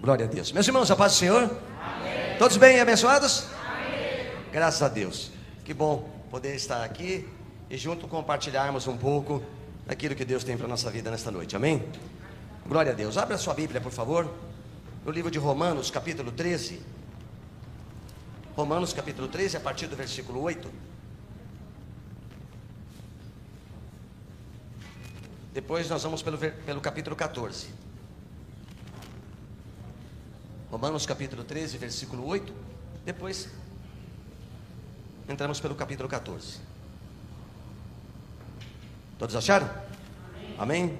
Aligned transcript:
Glória 0.00 0.24
a 0.24 0.28
Deus. 0.28 0.50
Meus 0.50 0.66
irmãos, 0.66 0.90
a 0.90 0.96
paz 0.96 1.12
do 1.12 1.18
Senhor? 1.18 1.42
Amém. 1.42 2.38
Todos 2.38 2.56
bem 2.56 2.78
e 2.78 2.80
abençoados? 2.80 3.48
Amém. 3.54 4.32
Graças 4.50 4.80
a 4.80 4.88
Deus. 4.88 5.30
Que 5.62 5.74
bom 5.74 6.08
poder 6.30 6.54
estar 6.54 6.82
aqui 6.82 7.28
e 7.68 7.76
junto 7.76 8.08
compartilharmos 8.08 8.86
um 8.86 8.96
pouco 8.96 9.42
daquilo 9.86 10.14
que 10.14 10.24
Deus 10.24 10.42
tem 10.42 10.56
para 10.56 10.64
a 10.64 10.68
nossa 10.70 10.90
vida 10.90 11.10
nesta 11.10 11.30
noite. 11.30 11.54
Amém? 11.54 11.86
Glória 12.66 12.92
a 12.92 12.94
Deus. 12.94 13.18
Abra 13.18 13.36
sua 13.36 13.52
Bíblia, 13.52 13.78
por 13.78 13.92
favor, 13.92 14.26
no 15.04 15.12
livro 15.12 15.30
de 15.30 15.38
Romanos, 15.38 15.90
capítulo 15.90 16.32
13. 16.32 16.80
Romanos, 18.56 18.94
capítulo 18.94 19.28
13, 19.28 19.58
a 19.58 19.60
partir 19.60 19.86
do 19.86 19.96
versículo 19.96 20.40
8. 20.40 20.66
Depois 25.52 25.90
nós 25.90 26.02
vamos 26.02 26.22
pelo, 26.22 26.38
pelo 26.38 26.80
capítulo 26.80 27.14
14. 27.14 27.89
Romanos 30.70 31.04
capítulo 31.04 31.42
13, 31.42 31.78
versículo 31.78 32.24
8. 32.26 32.52
Depois 33.04 33.48
entramos 35.28 35.58
pelo 35.58 35.74
capítulo 35.74 36.08
14. 36.08 36.60
Todos 39.18 39.34
acharam? 39.34 39.68
Amém. 40.56 40.84
Amém? 40.84 40.98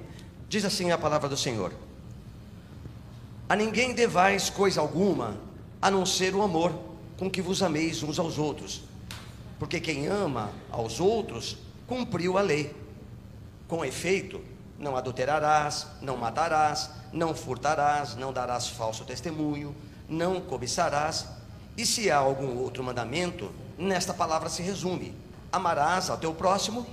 Diz 0.49 0.65
assim 0.65 0.91
a 0.91 0.97
palavra 0.97 1.29
do 1.29 1.37
Senhor: 1.37 1.73
A 3.47 3.55
ninguém 3.55 3.95
devais 3.95 4.49
coisa 4.49 4.81
alguma, 4.81 5.37
a 5.81 5.89
não 5.89 6.05
ser 6.05 6.35
o 6.35 6.41
amor 6.41 6.77
com 7.17 7.31
que 7.31 7.41
vos 7.41 7.63
ameis 7.63 8.03
uns 8.03 8.19
aos 8.19 8.37
outros. 8.37 8.83
Porque 9.57 9.79
quem 9.79 10.07
ama 10.07 10.51
aos 10.69 10.99
outros 10.99 11.57
cumpriu 11.87 12.37
a 12.37 12.41
lei. 12.41 12.75
Com 13.69 13.85
efeito, 13.85 14.41
não 14.81 14.97
adulterarás, 14.97 15.85
não 16.01 16.17
matarás, 16.17 16.89
não 17.13 17.35
furtarás, 17.35 18.15
não 18.15 18.33
darás 18.33 18.67
falso 18.67 19.05
testemunho, 19.05 19.75
não 20.09 20.41
cobiçarás. 20.41 21.27
E 21.77 21.85
se 21.85 22.09
há 22.09 22.17
algum 22.17 22.57
outro 22.57 22.83
mandamento, 22.83 23.51
nesta 23.77 24.13
palavra 24.13 24.49
se 24.49 24.63
resume: 24.63 25.15
amarás 25.51 26.09
ao 26.09 26.17
teu 26.17 26.33
próximo 26.33 26.85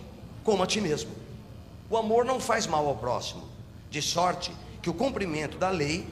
como 0.45 0.63
a 0.63 0.67
ti 0.67 0.81
mesmo. 0.83 1.11
O 1.89 1.97
amor 1.97 2.27
não 2.27 2.39
faz 2.39 2.67
mal 2.67 2.87
ao 2.87 2.97
próximo, 2.97 3.49
de 3.91 4.03
sorte 4.03 4.53
que 4.83 4.91
o 4.91 4.95
cumprimento 4.95 5.57
da 5.57 5.71
lei 5.71 6.07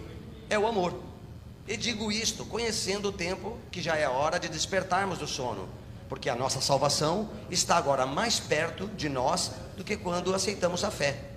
é 0.49 0.59
o 0.59 0.67
amor. 0.67 0.95
E 1.69 1.77
digo 1.77 2.11
isto 2.11 2.47
conhecendo 2.47 3.11
o 3.11 3.13
tempo 3.13 3.59
que 3.71 3.83
já 3.83 3.97
é 3.97 4.09
hora 4.09 4.41
de 4.41 4.49
despertarmos 4.49 5.19
do 5.19 5.27
sono, 5.27 5.69
porque 6.09 6.31
a 6.31 6.35
nossa 6.35 6.61
salvação 6.61 7.29
está 7.51 7.77
agora 7.77 8.07
mais 8.07 8.41
perto 8.41 8.87
de 8.89 9.11
nós 9.11 9.51
do 9.77 9.85
que 9.85 9.97
quando 9.97 10.35
aceitamos 10.35 10.83
a 10.83 10.91
fé. 10.91 11.36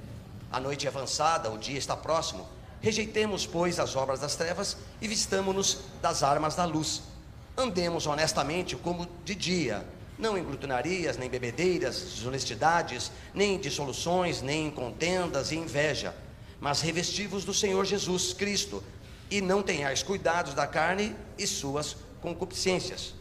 A 0.51 0.59
noite 0.59 0.85
é 0.85 0.89
avançada, 0.89 1.51
o 1.51 1.57
dia 1.57 1.77
está 1.77 1.95
próximo. 1.95 2.47
Rejeitemos, 2.81 3.45
pois, 3.45 3.79
as 3.79 3.95
obras 3.95 4.19
das 4.19 4.35
trevas 4.35 4.77
e 5.01 5.07
vistamo-nos 5.07 5.79
das 6.01 6.23
armas 6.23 6.55
da 6.55 6.65
luz. 6.65 7.03
Andemos 7.57 8.07
honestamente 8.07 8.75
como 8.75 9.07
de 9.23 9.35
dia, 9.35 9.85
não 10.17 10.37
em 10.37 10.43
glutonarias, 10.43 11.17
nem 11.17 11.29
bebedeiras, 11.29 11.99
desonestidades, 11.99 13.11
nem 13.33 13.59
dissoluções, 13.59 14.41
nem 14.41 14.71
contendas 14.71 15.51
e 15.51 15.57
inveja, 15.57 16.15
mas 16.59 16.81
revestivos 16.81 17.43
do 17.45 17.53
Senhor 17.53 17.85
Jesus 17.85 18.33
Cristo, 18.33 18.83
e 19.29 19.41
não 19.41 19.61
tenhais 19.61 20.01
cuidados 20.01 20.53
da 20.53 20.65
carne 20.65 21.15
e 21.37 21.45
suas 21.45 21.95
concupiscências. 22.21 23.13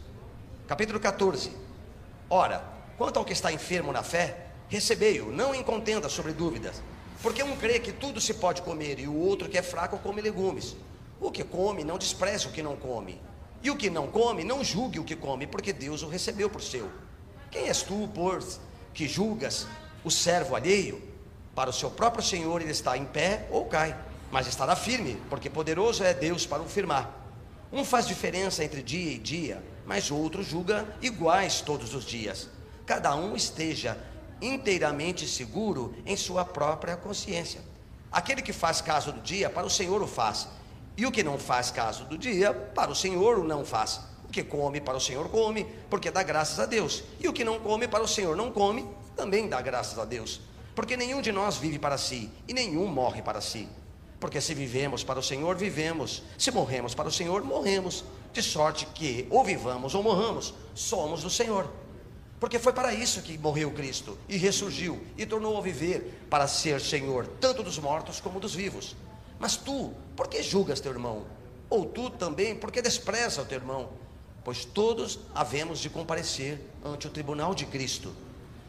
Capítulo 0.67 0.99
14. 0.99 1.51
Ora, 2.29 2.63
quanto 2.97 3.17
ao 3.17 3.25
que 3.25 3.33
está 3.33 3.51
enfermo 3.51 3.91
na 3.91 4.03
fé, 4.03 4.47
recebei-o, 4.67 5.31
não 5.31 5.53
em 5.53 5.63
contenda 5.63 6.09
sobre 6.09 6.33
dúvidas, 6.33 6.81
porque 7.21 7.43
um 7.43 7.55
crê 7.55 7.79
que 7.79 7.91
tudo 7.91 8.21
se 8.21 8.33
pode 8.33 8.61
comer 8.61 8.99
e 8.99 9.07
o 9.07 9.15
outro 9.15 9.49
que 9.49 9.57
é 9.57 9.61
fraco 9.61 9.97
come 9.99 10.21
legumes. 10.21 10.75
O 11.19 11.31
que 11.31 11.43
come, 11.43 11.83
não 11.83 11.97
despreze 11.97 12.47
o 12.47 12.51
que 12.51 12.63
não 12.63 12.75
come 12.75 13.19
e 13.61 13.69
o 13.69 13.75
que 13.75 13.89
não 13.89 14.07
come, 14.07 14.43
não 14.43 14.63
julgue 14.63 14.99
o 14.99 15.03
que 15.03 15.15
come, 15.15 15.45
porque 15.45 15.73
Deus 15.73 16.01
o 16.01 16.07
recebeu 16.07 16.49
por 16.49 16.61
seu. 16.61 16.89
Quem 17.51 17.67
és 17.67 17.81
tu, 17.81 18.09
pois, 18.13 18.59
que 18.93 19.07
julgas 19.07 19.67
o 20.03 20.09
servo 20.09 20.55
alheio? 20.55 21.01
Para 21.53 21.69
o 21.69 21.73
seu 21.73 21.91
próprio 21.91 22.23
Senhor 22.23 22.61
ele 22.61 22.71
está 22.71 22.97
em 22.97 23.05
pé 23.05 23.47
ou 23.51 23.65
cai, 23.65 23.97
mas 24.31 24.47
estará 24.47 24.75
firme, 24.75 25.21
porque 25.29 25.49
poderoso 25.49 26.03
é 26.03 26.13
Deus 26.13 26.45
para 26.45 26.61
o 26.61 26.69
firmar. 26.69 27.13
Um 27.71 27.83
faz 27.83 28.07
diferença 28.07 28.63
entre 28.63 28.81
dia 28.81 29.11
e 29.11 29.17
dia, 29.17 29.61
mas 29.85 30.09
o 30.09 30.15
outro 30.15 30.41
julga 30.41 30.87
iguais 31.01 31.61
todos 31.61 31.93
os 31.93 32.05
dias. 32.05 32.47
Cada 32.85 33.15
um 33.15 33.35
esteja 33.35 33.97
inteiramente 34.41 35.27
seguro 35.27 35.93
em 36.05 36.15
sua 36.15 36.45
própria 36.45 36.95
consciência. 36.95 37.61
Aquele 38.11 38.41
que 38.41 38.53
faz 38.53 38.81
caso 38.81 39.11
do 39.11 39.21
dia, 39.21 39.49
para 39.49 39.67
o 39.67 39.69
Senhor 39.69 40.01
o 40.01 40.07
faz, 40.07 40.47
e 40.97 41.05
o 41.05 41.11
que 41.11 41.23
não 41.23 41.37
faz 41.37 41.71
caso 41.71 42.05
do 42.05 42.17
dia, 42.17 42.53
para 42.53 42.91
o 42.91 42.95
Senhor 42.95 43.37
o 43.39 43.43
não 43.43 43.63
faz. 43.63 44.01
O 44.25 44.31
que 44.31 44.43
come, 44.43 44.81
para 44.81 44.97
o 44.97 45.01
Senhor 45.01 45.29
come, 45.29 45.65
porque 45.89 46.11
dá 46.11 46.21
graças 46.23 46.59
a 46.59 46.65
Deus. 46.65 47.03
E 47.19 47.27
o 47.27 47.33
que 47.33 47.43
não 47.43 47.59
come, 47.59 47.87
para 47.87 48.03
o 48.03 48.07
Senhor 48.07 48.35
não 48.35 48.51
come, 48.51 48.87
também 49.15 49.47
dá 49.47 49.61
graças 49.61 49.97
a 49.97 50.05
Deus. 50.05 50.41
Porque 50.75 50.97
nenhum 50.97 51.21
de 51.21 51.31
nós 51.31 51.57
vive 51.57 51.79
para 51.79 51.97
si, 51.97 52.29
e 52.47 52.53
nenhum 52.53 52.85
morre 52.87 53.21
para 53.21 53.41
si. 53.41 53.67
Porque 54.19 54.41
se 54.41 54.53
vivemos 54.53 55.03
para 55.03 55.19
o 55.19 55.23
Senhor, 55.23 55.55
vivemos. 55.55 56.23
Se 56.37 56.51
morremos 56.51 56.93
para 56.93 57.07
o 57.07 57.11
Senhor, 57.11 57.43
morremos. 57.43 58.03
De 58.33 58.43
sorte 58.43 58.85
que, 58.87 59.25
ou 59.29 59.43
vivamos 59.43 59.95
ou 59.95 60.03
morramos, 60.03 60.53
somos 60.75 61.23
do 61.23 61.29
Senhor. 61.29 61.71
Porque 62.39 62.57
foi 62.57 62.71
para 62.71 62.93
isso 62.93 63.21
que 63.21 63.37
morreu 63.37 63.71
Cristo 63.71 64.17
e 64.29 64.37
ressurgiu 64.37 65.03
e 65.17 65.25
tornou 65.25 65.57
a 65.57 65.61
viver 65.61 66.25
para 66.29 66.47
ser 66.47 66.79
Senhor, 66.79 67.27
tanto 67.39 67.61
dos 67.61 67.77
mortos 67.77 68.21
como 68.21 68.39
dos 68.39 68.55
vivos. 68.55 68.95
Mas 69.37 69.57
tu, 69.57 69.93
por 70.15 70.27
que 70.27 70.41
julgas 70.41 70.79
teu 70.79 70.91
irmão? 70.91 71.25
Ou 71.69 71.85
tu 71.85 72.09
também, 72.09 72.55
por 72.55 72.71
que 72.71 72.81
despreza 72.81 73.41
o 73.41 73.45
teu 73.45 73.59
irmão? 73.59 73.89
Pois 74.43 74.63
todos 74.63 75.19
havemos 75.35 75.79
de 75.79 75.89
comparecer 75.89 76.59
ante 76.83 77.07
o 77.07 77.09
tribunal 77.09 77.53
de 77.53 77.65
Cristo. 77.65 78.15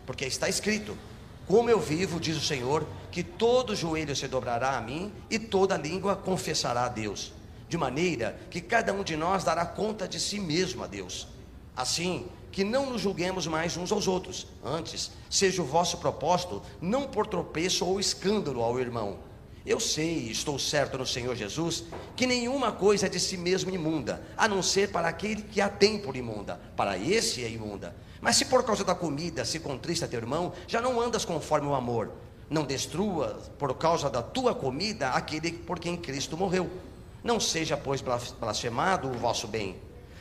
Porque 0.04 0.24
está 0.24 0.48
escrito: 0.48 0.98
Como 1.46 1.70
eu 1.70 1.80
vivo, 1.80 2.18
diz 2.18 2.36
o 2.36 2.44
Senhor, 2.44 2.84
que 3.10 3.22
todo 3.22 3.76
joelho 3.76 4.14
se 4.16 4.26
dobrará 4.26 4.76
a 4.76 4.80
mim 4.80 5.12
e 5.30 5.38
toda 5.38 5.76
língua 5.76 6.16
confessará 6.16 6.84
a 6.84 6.88
Deus. 6.88 7.32
De 7.68 7.78
maneira 7.78 8.38
que 8.50 8.60
cada 8.60 8.92
um 8.92 9.04
de 9.04 9.16
nós 9.16 9.44
dará 9.44 9.64
conta 9.64 10.08
de 10.08 10.18
si 10.18 10.40
mesmo 10.40 10.82
a 10.82 10.88
Deus. 10.88 11.28
Assim, 11.76 12.26
que 12.50 12.64
não 12.64 12.90
nos 12.90 13.00
julguemos 13.00 13.46
mais 13.46 13.76
uns 13.76 13.92
aos 13.92 14.08
outros. 14.08 14.46
Antes, 14.64 15.10
seja 15.28 15.62
o 15.62 15.66
vosso 15.66 15.98
propósito 15.98 16.62
não 16.80 17.06
por 17.06 17.26
tropeço 17.26 17.84
ou 17.86 18.00
escândalo 18.00 18.62
ao 18.62 18.78
irmão 18.78 19.30
eu 19.64 19.78
sei, 19.78 20.30
estou 20.30 20.58
certo 20.58 20.96
no 20.96 21.06
Senhor 21.06 21.36
Jesus, 21.36 21.84
que 22.16 22.26
nenhuma 22.26 22.72
coisa 22.72 23.06
é 23.06 23.08
de 23.08 23.20
si 23.20 23.36
mesmo 23.36 23.70
imunda, 23.70 24.22
a 24.36 24.48
não 24.48 24.62
ser 24.62 24.90
para 24.90 25.08
aquele 25.08 25.42
que 25.42 25.60
a 25.60 25.68
tem 25.68 25.98
por 25.98 26.16
imunda. 26.16 26.58
Para 26.74 26.96
esse 26.96 27.44
é 27.44 27.48
imunda. 27.48 27.94
Mas 28.22 28.36
se 28.36 28.46
por 28.46 28.64
causa 28.64 28.84
da 28.84 28.94
comida 28.94 29.44
se 29.44 29.60
contrista 29.60 30.08
teu 30.08 30.18
irmão, 30.18 30.52
já 30.66 30.80
não 30.80 30.98
andas 30.98 31.26
conforme 31.26 31.68
o 31.68 31.74
amor. 31.74 32.10
Não 32.48 32.64
destrua 32.64 33.38
por 33.58 33.74
causa 33.74 34.08
da 34.08 34.22
tua 34.22 34.54
comida 34.54 35.10
aquele 35.10 35.52
por 35.52 35.78
quem 35.78 35.96
Cristo 35.96 36.36
morreu. 36.36 36.70
Não 37.22 37.38
seja, 37.38 37.76
pois, 37.76 38.00
blasfemado 38.40 39.08
o 39.08 39.18
vosso 39.18 39.46
bem. 39.46 39.76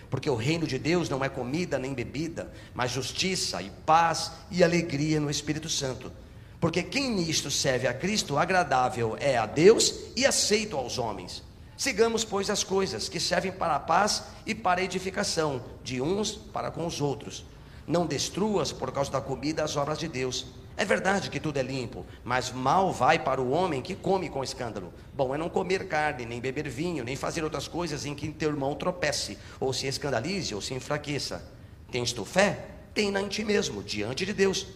Porque 0.09 0.29
o 0.29 0.35
reino 0.35 0.65
de 0.65 0.79
Deus 0.79 1.09
não 1.09 1.23
é 1.23 1.29
comida 1.29 1.77
nem 1.77 1.93
bebida, 1.93 2.51
mas 2.73 2.91
justiça 2.91 3.61
e 3.61 3.69
paz 3.85 4.31
e 4.49 4.63
alegria 4.63 5.19
no 5.19 5.29
Espírito 5.29 5.69
Santo. 5.69 6.11
Porque 6.59 6.83
quem 6.83 7.11
nisto 7.11 7.49
serve 7.49 7.87
a 7.87 7.93
Cristo, 7.93 8.37
agradável 8.37 9.15
é 9.19 9.37
a 9.37 9.45
Deus 9.45 9.93
e 10.15 10.25
aceito 10.25 10.75
aos 10.75 10.97
homens. 10.97 11.43
Sigamos, 11.77 12.25
pois, 12.25 12.49
as 12.49 12.61
coisas 12.61 13.07
que 13.07 13.21
servem 13.21 13.53
para 13.53 13.75
a 13.75 13.79
paz 13.79 14.23
e 14.45 14.53
para 14.53 14.81
a 14.81 14.83
edificação 14.83 15.63
de 15.81 16.01
uns 16.01 16.31
para 16.31 16.69
com 16.69 16.85
os 16.85 16.99
outros. 16.99 17.45
Não 17.87 18.05
destruas 18.05 18.73
por 18.73 18.91
causa 18.91 19.09
da 19.09 19.21
comida 19.21 19.63
as 19.63 19.77
obras 19.77 19.97
de 19.97 20.09
Deus. 20.09 20.45
É 20.79 20.85
verdade 20.85 21.29
que 21.29 21.41
tudo 21.41 21.57
é 21.57 21.61
limpo, 21.61 22.05
mas 22.23 22.53
mal 22.53 22.93
vai 22.93 23.19
para 23.19 23.41
o 23.41 23.51
homem 23.51 23.81
que 23.81 23.93
come 23.93 24.29
com 24.29 24.41
escândalo. 24.41 24.93
Bom 25.13 25.35
é 25.35 25.37
não 25.37 25.49
comer 25.49 25.89
carne, 25.89 26.25
nem 26.25 26.39
beber 26.39 26.69
vinho, 26.69 27.03
nem 27.03 27.17
fazer 27.17 27.43
outras 27.43 27.67
coisas 27.67 28.05
em 28.05 28.15
que 28.15 28.29
teu 28.29 28.49
irmão 28.49 28.73
tropece, 28.75 29.37
ou 29.59 29.73
se 29.73 29.87
escandalize, 29.87 30.55
ou 30.55 30.61
se 30.61 30.73
enfraqueça. 30.73 31.45
Tens 31.91 32.13
tu 32.13 32.23
fé? 32.23 32.65
Tem-na 32.93 33.21
em 33.21 33.27
ti 33.27 33.43
mesmo, 33.43 33.83
diante 33.83 34.25
de 34.25 34.31
Deus. 34.31 34.67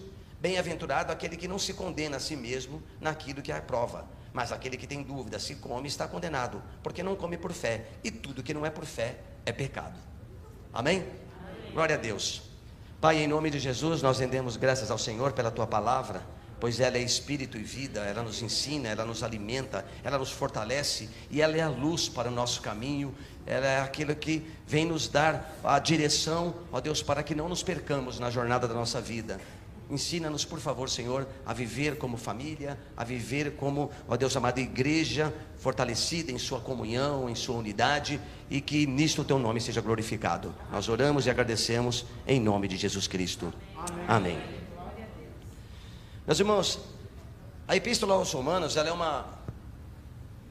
Bem-aventurado 0.42 1.10
aquele 1.10 1.38
que 1.38 1.48
não 1.48 1.58
se 1.58 1.74
condena 1.74 2.18
a 2.18 2.20
si 2.20 2.36
mesmo 2.36 2.84
naquilo 3.00 3.42
que 3.42 3.54
aprova, 3.54 4.06
mas 4.34 4.52
aquele 4.52 4.76
que 4.76 4.86
tem 4.86 5.02
dúvida, 5.02 5.40
se 5.40 5.56
come, 5.56 5.88
está 5.88 6.06
condenado, 6.06 6.62
porque 6.84 7.02
não 7.02 7.16
come 7.16 7.38
por 7.38 7.54
fé, 7.54 7.86
e 8.04 8.12
tudo 8.12 8.44
que 8.44 8.54
não 8.54 8.66
é 8.66 8.70
por 8.70 8.84
fé 8.84 9.20
é 9.46 9.54
pecado. 9.54 9.98
Amém? 10.74 10.98
Amém. 10.98 11.72
Glória 11.72 11.96
a 11.96 11.98
Deus. 11.98 12.53
Pai, 13.04 13.22
em 13.22 13.28
nome 13.28 13.50
de 13.50 13.60
Jesus, 13.60 14.02
nós 14.02 14.20
rendemos 14.20 14.56
graças 14.56 14.90
ao 14.90 14.98
Senhor 14.98 15.34
pela 15.34 15.52
tua 15.52 15.68
palavra, 15.68 16.22
pois 16.58 16.80
ela 16.80 16.98
é 16.98 17.02
espírito 17.02 17.58
e 17.58 17.62
vida, 17.62 18.00
ela 18.00 18.24
nos 18.24 18.42
ensina, 18.42 18.88
ela 18.88 19.04
nos 19.04 19.24
alimenta, 19.24 19.86
ela 20.06 20.18
nos 20.18 20.32
fortalece 20.32 21.10
e 21.30 21.42
ela 21.42 21.58
é 21.58 21.60
a 21.60 21.68
luz 21.68 22.08
para 22.08 22.30
o 22.30 22.32
nosso 22.32 22.62
caminho, 22.62 23.14
ela 23.46 23.68
é 23.68 23.82
aquilo 23.82 24.16
que 24.16 24.50
vem 24.66 24.86
nos 24.86 25.10
dar 25.10 25.54
a 25.66 25.78
direção, 25.80 26.56
ó 26.72 26.80
Deus, 26.80 27.04
para 27.04 27.22
que 27.24 27.36
não 27.36 27.50
nos 27.50 27.62
percamos 27.62 28.20
na 28.22 28.30
jornada 28.30 28.70
da 28.70 28.74
nossa 28.74 29.02
vida 29.02 29.38
ensina-nos, 29.90 30.46
por 30.46 30.60
favor, 30.60 30.90
Senhor, 30.90 31.28
a 31.46 31.54
viver 31.54 31.98
como 31.98 32.18
família, 32.18 32.80
a 32.96 33.04
viver 33.04 33.56
como, 33.56 33.92
ó 34.08 34.16
Deus 34.16 34.36
amado, 34.36 34.60
igreja 34.60 35.34
fortalecida 35.58 36.32
em 36.32 36.38
sua 36.38 36.60
comunhão, 36.60 37.30
em 37.30 37.36
sua 37.36 37.56
unidade 37.56 38.20
e 38.50 38.62
que 38.62 38.86
nisto 38.86 39.22
o 39.22 39.26
teu 39.26 39.40
nome 39.40 39.62
seja 39.62 39.82
glorificado. 39.82 40.54
Nós 40.72 40.90
oramos 40.90 41.26
e 41.26 41.30
agradecemos 41.30 42.06
em 42.26 42.40
nome 42.40 42.68
de 42.68 42.78
Jesus 42.78 43.08
Cristo. 43.08 43.54
Amém. 44.08 44.36
Amém. 44.36 44.42
Meus 46.26 46.40
irmãos, 46.40 46.80
a 47.68 47.76
epístola 47.76 48.14
aos 48.14 48.32
Romanos 48.32 48.78
ela 48.78 48.90
é 48.90 48.92
uma 48.94 49.44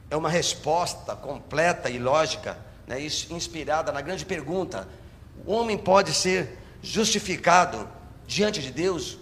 é 0.09 0.15
uma 0.15 0.29
resposta 0.29 1.15
completa 1.15 1.89
e 1.89 1.97
lógica, 1.97 2.55
né, 2.85 3.01
inspirada 3.01 3.91
na 3.91 3.99
grande 3.99 4.25
pergunta: 4.25 4.87
o 5.43 5.51
homem 5.51 5.75
pode 5.75 6.13
ser 6.13 6.59
justificado 6.83 7.89
diante 8.27 8.61
de 8.61 8.71
Deus, 8.71 9.17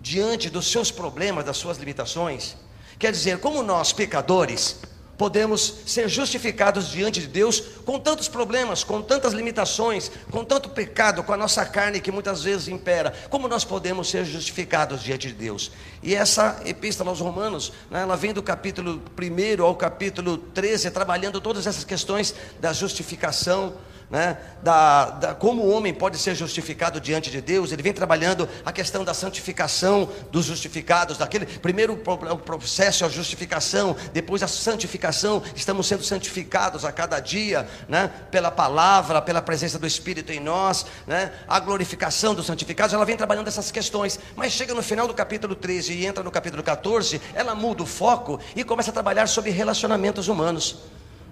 diante 0.00 0.48
dos 0.50 0.70
seus 0.70 0.90
problemas, 0.90 1.44
das 1.44 1.56
suas 1.56 1.78
limitações? 1.78 2.56
Quer 2.98 3.12
dizer, 3.12 3.38
como 3.38 3.62
nós, 3.62 3.92
pecadores, 3.92 4.80
podemos 5.18 5.80
ser 5.84 6.08
justificados 6.08 6.88
diante 6.88 7.20
de 7.20 7.26
Deus 7.26 7.60
com 7.84 7.98
tantos 7.98 8.28
problemas, 8.28 8.84
com 8.84 9.02
tantas 9.02 9.32
limitações, 9.32 10.10
com 10.30 10.44
tanto 10.44 10.70
pecado, 10.70 11.24
com 11.24 11.32
a 11.32 11.36
nossa 11.36 11.66
carne 11.66 12.00
que 12.00 12.12
muitas 12.12 12.44
vezes 12.44 12.68
impera. 12.68 13.12
Como 13.28 13.48
nós 13.48 13.64
podemos 13.64 14.08
ser 14.08 14.24
justificados 14.24 15.02
diante 15.02 15.26
de 15.26 15.34
Deus? 15.34 15.72
E 16.02 16.14
essa 16.14 16.62
epístola 16.64 17.10
aos 17.10 17.18
Romanos, 17.18 17.72
né, 17.90 18.02
ela 18.02 18.16
vem 18.16 18.32
do 18.32 18.42
capítulo 18.42 19.02
1 19.18 19.62
ao 19.64 19.74
capítulo 19.74 20.38
13, 20.38 20.90
trabalhando 20.92 21.40
todas 21.40 21.66
essas 21.66 21.82
questões 21.82 22.32
da 22.60 22.72
justificação 22.72 23.74
né, 24.10 24.38
da, 24.62 25.10
da, 25.10 25.34
como 25.34 25.62
o 25.62 25.70
homem 25.70 25.92
pode 25.92 26.16
ser 26.16 26.34
justificado 26.34 27.00
diante 27.00 27.30
de 27.30 27.40
Deus, 27.40 27.72
ele 27.72 27.82
vem 27.82 27.92
trabalhando 27.92 28.48
a 28.64 28.72
questão 28.72 29.04
da 29.04 29.12
santificação 29.12 30.08
dos 30.30 30.46
justificados, 30.46 31.18
daquele 31.18 31.44
primeiro 31.46 31.92
o 31.92 32.38
processo 32.38 33.04
é 33.04 33.06
a 33.06 33.10
justificação, 33.10 33.94
depois 34.12 34.42
a 34.42 34.48
santificação, 34.48 35.42
estamos 35.54 35.86
sendo 35.86 36.02
santificados 36.02 36.84
a 36.84 36.92
cada 36.92 37.20
dia, 37.20 37.68
né, 37.88 38.10
pela 38.30 38.50
palavra, 38.50 39.20
pela 39.20 39.42
presença 39.42 39.78
do 39.78 39.86
Espírito 39.86 40.32
em 40.32 40.40
nós, 40.40 40.86
né, 41.06 41.32
a 41.46 41.60
glorificação 41.60 42.34
dos 42.34 42.46
santificados, 42.46 42.94
ela 42.94 43.04
vem 43.04 43.16
trabalhando 43.16 43.48
essas 43.48 43.70
questões, 43.70 44.18
mas 44.34 44.52
chega 44.52 44.74
no 44.74 44.82
final 44.82 45.06
do 45.06 45.12
capítulo 45.12 45.54
13 45.54 45.92
e 45.92 46.06
entra 46.06 46.24
no 46.24 46.30
capítulo 46.30 46.62
14, 46.62 47.20
ela 47.34 47.54
muda 47.54 47.82
o 47.82 47.86
foco 47.86 48.40
e 48.56 48.64
começa 48.64 48.90
a 48.90 48.94
trabalhar 48.94 49.26
sobre 49.26 49.50
relacionamentos 49.50 50.28
humanos. 50.28 50.76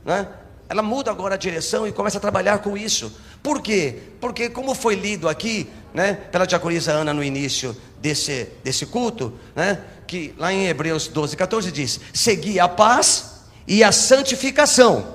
Né? 0.04 0.26
Ela 0.68 0.82
muda 0.82 1.10
agora 1.10 1.34
a 1.34 1.38
direção 1.38 1.86
e 1.86 1.92
começa 1.92 2.18
a 2.18 2.20
trabalhar 2.20 2.58
com 2.58 2.76
isso. 2.76 3.12
Por 3.42 3.62
quê? 3.62 4.00
Porque, 4.20 4.48
como 4.48 4.74
foi 4.74 4.96
lido 4.96 5.28
aqui, 5.28 5.68
né, 5.94 6.14
pela 6.32 6.46
diaconisa 6.46 6.92
Ana 6.92 7.14
no 7.14 7.22
início 7.22 7.76
desse, 8.00 8.48
desse 8.64 8.86
culto, 8.86 9.32
né, 9.54 9.80
que 10.06 10.34
lá 10.36 10.52
em 10.52 10.66
Hebreus 10.66 11.06
12, 11.06 11.36
14 11.36 11.70
diz: 11.70 12.00
Segui 12.12 12.58
a 12.58 12.68
paz 12.68 13.42
e 13.66 13.84
a 13.84 13.92
santificação, 13.92 15.14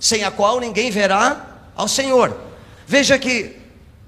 sem 0.00 0.24
a 0.24 0.30
qual 0.30 0.58
ninguém 0.58 0.90
verá 0.90 1.60
ao 1.76 1.86
Senhor. 1.86 2.36
Veja 2.86 3.18
que 3.18 3.56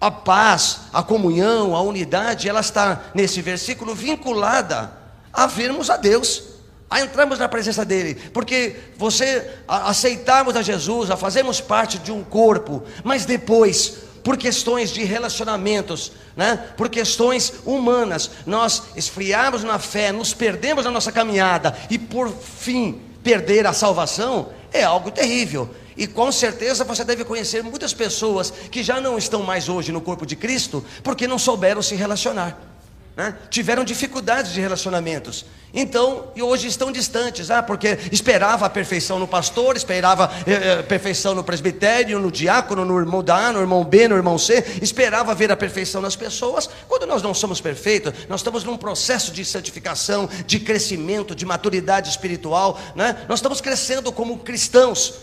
a 0.01 0.11
paz, 0.11 0.81
a 0.93 1.03
comunhão, 1.03 1.77
a 1.77 1.83
unidade, 1.83 2.49
ela 2.49 2.61
está 2.61 3.11
nesse 3.15 3.41
versículo 3.41 3.95
vinculada 3.95 4.93
a 5.33 5.47
vermos 5.47 5.91
a 5.91 5.97
Deus 5.97 6.50
a 6.91 7.01
entrarmos 7.01 7.39
na 7.39 7.49
presença 7.49 7.85
dele, 7.85 8.17
porque 8.33 8.75
você 8.97 9.49
a 9.69 9.91
aceitarmos 9.91 10.57
a 10.57 10.63
Jesus, 10.63 11.09
a 11.09 11.17
fazermos 11.17 11.61
parte 11.61 11.99
de 11.99 12.11
um 12.11 12.25
corpo, 12.25 12.83
mas 13.05 13.25
depois, 13.25 13.99
por 14.25 14.37
questões 14.37 14.91
de 14.91 15.05
relacionamentos, 15.05 16.11
né, 16.37 16.73
por 16.77 16.89
questões 16.89 17.53
humanas, 17.65 18.31
nós 18.45 18.83
esfriarmos 18.97 19.63
na 19.63 19.79
fé, 19.79 20.11
nos 20.11 20.35
perdemos 20.35 20.85
na 20.85 20.91
nossa 20.91 21.13
caminhada 21.13 21.79
e 21.89 21.97
por 21.97 22.29
fim 22.29 23.01
perder 23.23 23.69
a 23.69 23.73
salvação, 23.73 24.49
é 24.73 24.83
algo 24.83 25.13
terrível. 25.13 25.71
E 25.97 26.09
com 26.09 26.33
certeza 26.33 26.83
você 26.83 27.05
deve 27.05 27.25
conhecer 27.25 27.63
muitas 27.63 27.95
pessoas 27.95 28.53
que 28.71 28.83
já 28.83 29.01
não 29.01 29.17
estão 29.17 29.43
mais 29.43 29.69
hoje 29.69 29.93
no 29.93 30.01
corpo 30.01 30.27
de 30.27 30.35
Cristo, 30.35 30.85
porque 31.05 31.29
não 31.29 31.39
souberam 31.39 31.83
se 31.83 31.95
relacionar 31.95 32.70
né? 33.17 33.37
tiveram 33.49 33.85
dificuldades 33.85 34.53
de 34.53 34.61
relacionamentos. 34.61 35.45
Então, 35.73 36.33
e 36.35 36.43
hoje 36.43 36.67
estão 36.67 36.91
distantes, 36.91 37.51
ah, 37.51 37.63
porque 37.63 37.97
esperava 38.11 38.67
a 38.67 38.71
perfeição 38.71 39.21
no 39.21 39.29
pastor, 39.29 39.77
esperava 39.77 40.31
eh, 40.45 40.53
eh 40.53 40.83
perfeição 40.83 41.33
no 41.33 41.45
presbitério, 41.45 42.19
no 42.19 42.31
diácono, 42.31 42.85
no 42.85 42.99
irmão 42.99 43.25
A, 43.29 43.53
no 43.53 43.61
irmão 43.61 43.85
B, 43.85 44.09
no 44.09 44.17
irmão 44.17 44.37
C, 44.37 44.65
esperava 44.83 45.33
ver 45.33 45.53
a 45.53 45.57
perfeição 45.57 46.03
nas 46.03 46.17
pessoas. 46.17 46.69
Quando 46.89 47.07
nós 47.07 47.23
não 47.23 47.33
somos 47.33 47.61
perfeitos, 47.61 48.13
nós 48.29 48.41
estamos 48.41 48.65
num 48.65 48.77
processo 48.77 49.31
de 49.31 49.45
santificação, 49.45 50.29
de 50.45 50.59
crescimento, 50.59 51.37
de 51.37 51.47
maturidade 51.47 52.11
espiritual, 52.11 52.81
né? 52.97 53.25
Nós 53.29 53.39
estamos 53.39 53.61
crescendo 53.61 54.11
como 54.11 54.39
cristãos. 54.39 55.21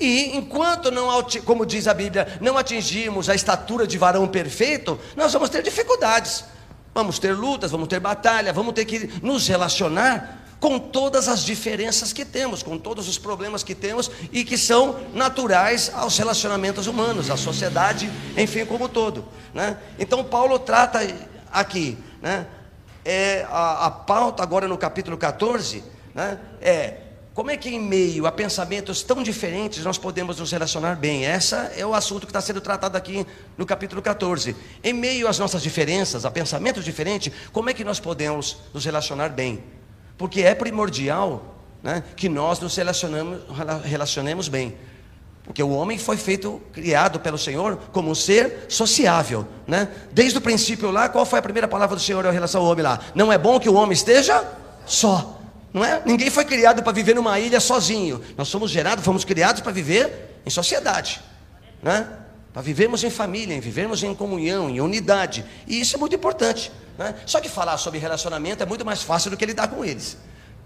E 0.00 0.36
enquanto 0.36 0.90
não, 0.90 1.22
como 1.44 1.66
diz 1.66 1.86
a 1.86 1.92
Bíblia, 1.92 2.38
não 2.40 2.56
atingirmos 2.56 3.28
a 3.28 3.34
estatura 3.34 3.86
de 3.86 3.98
varão 3.98 4.26
perfeito, 4.26 4.98
nós 5.14 5.32
vamos 5.32 5.50
ter 5.50 5.62
dificuldades. 5.62 6.44
Vamos 6.94 7.18
ter 7.18 7.32
lutas, 7.32 7.70
vamos 7.70 7.88
ter 7.88 8.00
batalha, 8.00 8.52
vamos 8.52 8.74
ter 8.74 8.84
que 8.84 9.10
nos 9.22 9.48
relacionar 9.48 10.42
com 10.60 10.78
todas 10.78 11.26
as 11.26 11.44
diferenças 11.44 12.12
que 12.12 12.24
temos, 12.24 12.62
com 12.62 12.78
todos 12.78 13.08
os 13.08 13.18
problemas 13.18 13.64
que 13.64 13.74
temos 13.74 14.08
e 14.30 14.44
que 14.44 14.56
são 14.56 15.00
naturais 15.12 15.90
aos 15.92 16.16
relacionamentos 16.16 16.86
humanos, 16.86 17.30
à 17.30 17.36
sociedade, 17.36 18.08
enfim, 18.36 18.64
como 18.64 18.88
todo. 18.88 19.24
Né? 19.52 19.76
Então, 19.98 20.22
Paulo 20.22 20.60
trata 20.60 21.00
aqui, 21.50 21.98
né? 22.20 22.46
é, 23.04 23.44
a, 23.50 23.86
a 23.86 23.90
pauta 23.90 24.42
agora 24.42 24.68
no 24.68 24.78
capítulo 24.78 25.16
14, 25.16 25.82
né? 26.14 26.38
é 26.60 27.01
como 27.34 27.50
é 27.50 27.56
que 27.56 27.70
em 27.70 27.80
meio 27.80 28.26
a 28.26 28.32
pensamentos 28.32 29.02
tão 29.02 29.22
diferentes 29.22 29.82
nós 29.82 29.96
podemos 29.96 30.38
nos 30.38 30.52
relacionar 30.52 30.96
bem? 30.96 31.24
Essa 31.24 31.72
é 31.74 31.84
o 31.84 31.94
assunto 31.94 32.26
que 32.26 32.30
está 32.30 32.42
sendo 32.42 32.60
tratado 32.60 32.96
aqui 32.96 33.26
no 33.56 33.64
capítulo 33.64 34.02
14. 34.02 34.54
Em 34.84 34.92
meio 34.92 35.26
às 35.26 35.38
nossas 35.38 35.62
diferenças, 35.62 36.26
a 36.26 36.30
pensamentos 36.30 36.84
diferentes, 36.84 37.32
como 37.50 37.70
é 37.70 37.74
que 37.74 37.84
nós 37.84 37.98
podemos 37.98 38.58
nos 38.74 38.84
relacionar 38.84 39.30
bem? 39.30 39.64
Porque 40.18 40.42
é 40.42 40.54
primordial 40.54 41.56
né, 41.82 42.04
que 42.14 42.28
nós 42.28 42.60
nos 42.60 42.76
relacionamos, 42.76 43.40
relacionemos 43.82 44.48
bem. 44.48 44.76
Porque 45.42 45.62
o 45.62 45.70
homem 45.70 45.98
foi 45.98 46.18
feito, 46.18 46.60
criado 46.70 47.18
pelo 47.18 47.38
Senhor 47.38 47.76
como 47.92 48.10
um 48.10 48.14
ser 48.14 48.66
sociável, 48.68 49.48
né? 49.66 49.88
Desde 50.12 50.38
o 50.38 50.40
princípio 50.40 50.90
lá, 50.90 51.08
qual 51.08 51.26
foi 51.26 51.38
a 51.38 51.42
primeira 51.42 51.66
palavra 51.66 51.96
do 51.96 52.02
Senhor 52.02 52.24
em 52.26 52.30
relação 52.30 52.60
ao 52.60 52.68
homem 52.68 52.84
lá? 52.84 53.00
Não 53.14 53.32
é 53.32 53.38
bom 53.38 53.58
que 53.58 53.68
o 53.68 53.74
homem 53.74 53.92
esteja 53.92 54.46
só. 54.86 55.41
Não 55.72 55.84
é? 55.84 56.02
Ninguém 56.04 56.30
foi 56.30 56.44
criado 56.44 56.82
para 56.82 56.92
viver 56.92 57.14
numa 57.14 57.38
ilha 57.38 57.58
sozinho. 57.58 58.22
Nós 58.36 58.48
somos 58.48 58.70
gerados, 58.70 59.04
fomos 59.04 59.24
criados 59.24 59.62
para 59.62 59.72
viver 59.72 60.40
em 60.44 60.50
sociedade, 60.50 61.20
né? 61.82 62.18
Para 62.52 62.60
vivermos 62.60 63.02
em 63.02 63.10
família, 63.10 63.54
em 63.54 63.60
vivermos 63.60 64.02
em 64.02 64.14
comunhão, 64.14 64.68
em 64.68 64.80
unidade. 64.80 65.44
E 65.66 65.80
isso 65.80 65.96
é 65.96 65.98
muito 65.98 66.14
importante. 66.14 66.70
Né? 66.98 67.14
Só 67.24 67.40
que 67.40 67.48
falar 67.48 67.78
sobre 67.78 67.98
relacionamento 67.98 68.62
é 68.62 68.66
muito 68.66 68.84
mais 68.84 69.02
fácil 69.02 69.30
do 69.30 69.38
que 69.38 69.46
lidar 69.46 69.68
com 69.68 69.82
eles. 69.82 70.18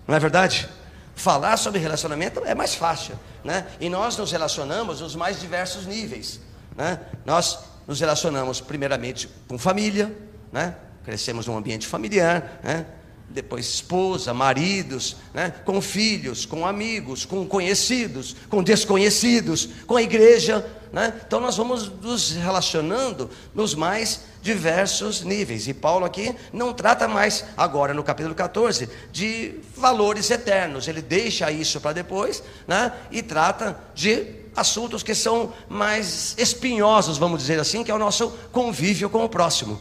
Não 0.08 0.16
é 0.16 0.18
verdade? 0.18 0.68
Falar 1.14 1.56
sobre 1.56 1.78
relacionamento 1.78 2.42
é 2.44 2.56
mais 2.56 2.74
fácil. 2.74 3.16
Né? 3.44 3.66
E 3.78 3.88
nós 3.88 4.16
nos 4.16 4.32
relacionamos 4.32 5.00
nos 5.00 5.14
mais 5.14 5.38
diversos 5.38 5.86
níveis. 5.86 6.40
Né? 6.74 6.98
Nós 7.24 7.60
nos 7.86 8.00
relacionamos 8.00 8.60
primeiramente 8.60 9.28
com 9.46 9.56
família, 9.56 10.12
né? 10.52 10.74
crescemos 11.04 11.46
num 11.46 11.56
ambiente 11.56 11.86
familiar, 11.86 12.58
né? 12.64 12.84
Depois 13.28 13.66
esposa, 13.66 14.32
maridos, 14.32 15.16
né? 15.34 15.52
com 15.64 15.80
filhos, 15.80 16.46
com 16.46 16.66
amigos, 16.66 17.24
com 17.24 17.46
conhecidos, 17.46 18.34
com 18.48 18.62
desconhecidos, 18.62 19.68
com 19.86 19.96
a 19.96 20.02
igreja. 20.02 20.64
Né? 20.92 21.12
Então 21.26 21.40
nós 21.40 21.56
vamos 21.56 21.90
nos 22.00 22.32
relacionando 22.32 23.28
nos 23.54 23.74
mais 23.74 24.22
diversos 24.40 25.22
níveis. 25.22 25.66
E 25.68 25.74
Paulo 25.74 26.06
aqui 26.06 26.34
não 26.52 26.72
trata 26.72 27.08
mais, 27.08 27.44
agora 27.56 27.92
no 27.92 28.04
capítulo 28.04 28.34
14, 28.34 28.88
de 29.12 29.56
valores 29.76 30.30
eternos. 30.30 30.88
Ele 30.88 31.02
deixa 31.02 31.50
isso 31.50 31.80
para 31.80 31.92
depois 31.92 32.42
né? 32.66 32.92
e 33.10 33.22
trata 33.22 33.78
de 33.94 34.46
assuntos 34.56 35.02
que 35.02 35.14
são 35.14 35.52
mais 35.68 36.34
espinhosos, 36.38 37.18
vamos 37.18 37.40
dizer 37.40 37.60
assim, 37.60 37.84
que 37.84 37.90
é 37.90 37.94
o 37.94 37.98
nosso 37.98 38.30
convívio 38.50 39.10
com 39.10 39.24
o 39.24 39.28
próximo. 39.28 39.78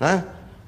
Né? 0.00 0.24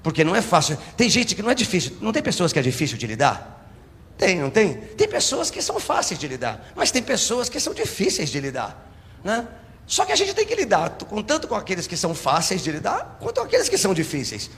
Porque 0.07 0.23
não 0.23 0.37
é 0.37 0.41
fácil. 0.41 0.79
Tem 0.97 1.11
gente 1.11 1.35
que 1.35 1.43
não 1.43 1.51
é 1.51 1.55
difícil. 1.55 1.97
Não 2.01 2.13
tem 2.13 2.23
pessoas 2.23 2.53
que 2.53 2.61
é 2.61 2.63
difícil 2.63 2.97
de 2.97 3.09
lidar? 3.09 3.69
Tem, 4.17 4.39
não 4.39 4.51
tem? 4.51 4.75
Tem 4.75 5.09
pessoas 5.09 5.51
que 5.51 5.61
são 5.61 5.81
fáceis 5.81 6.17
de 6.17 6.29
lidar. 6.29 6.65
Mas 6.77 6.93
tem 6.93 7.03
pessoas 7.03 7.49
que 7.49 7.59
são 7.59 7.75
difíceis 7.75 8.31
de 8.31 8.39
lidar. 8.39 8.89
Né? 9.25 9.45
Só 9.85 10.05
que 10.05 10.13
a 10.13 10.15
gente 10.15 10.33
tem 10.33 10.47
que 10.47 10.55
lidar 10.55 10.91
com, 10.91 11.21
tanto 11.25 11.49
com 11.49 11.57
aqueles 11.57 11.89
que 11.89 11.97
são 11.97 12.15
fáceis 12.15 12.63
de 12.63 12.71
lidar, 12.71 13.19
quanto 13.21 13.41
com 13.41 13.47
aqueles 13.49 13.69
que 13.69 13.77
são 13.77 13.93
difíceis. 13.93 14.49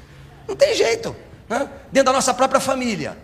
Não 0.47 0.55
tem 0.55 0.75
jeito. 0.75 1.17
Né? 1.49 1.67
Dentro 1.90 2.09
da 2.09 2.12
nossa 2.12 2.35
própria 2.35 2.61
família. 2.61 3.17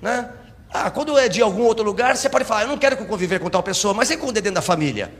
Né? 0.00 0.30
Ah, 0.72 0.88
quando 0.88 1.18
é 1.18 1.28
de 1.28 1.42
algum 1.42 1.64
outro 1.64 1.84
lugar, 1.84 2.16
você 2.16 2.28
pode 2.28 2.44
falar, 2.44 2.62
eu 2.62 2.68
não 2.68 2.78
quero 2.78 2.96
conviver 2.98 3.40
com 3.40 3.50
tal 3.50 3.64
pessoa, 3.64 3.92
mas 3.92 4.08
e 4.08 4.16
quando 4.16 4.36
é 4.36 4.40
dentro 4.40 4.54
da 4.54 4.62
família? 4.62 5.12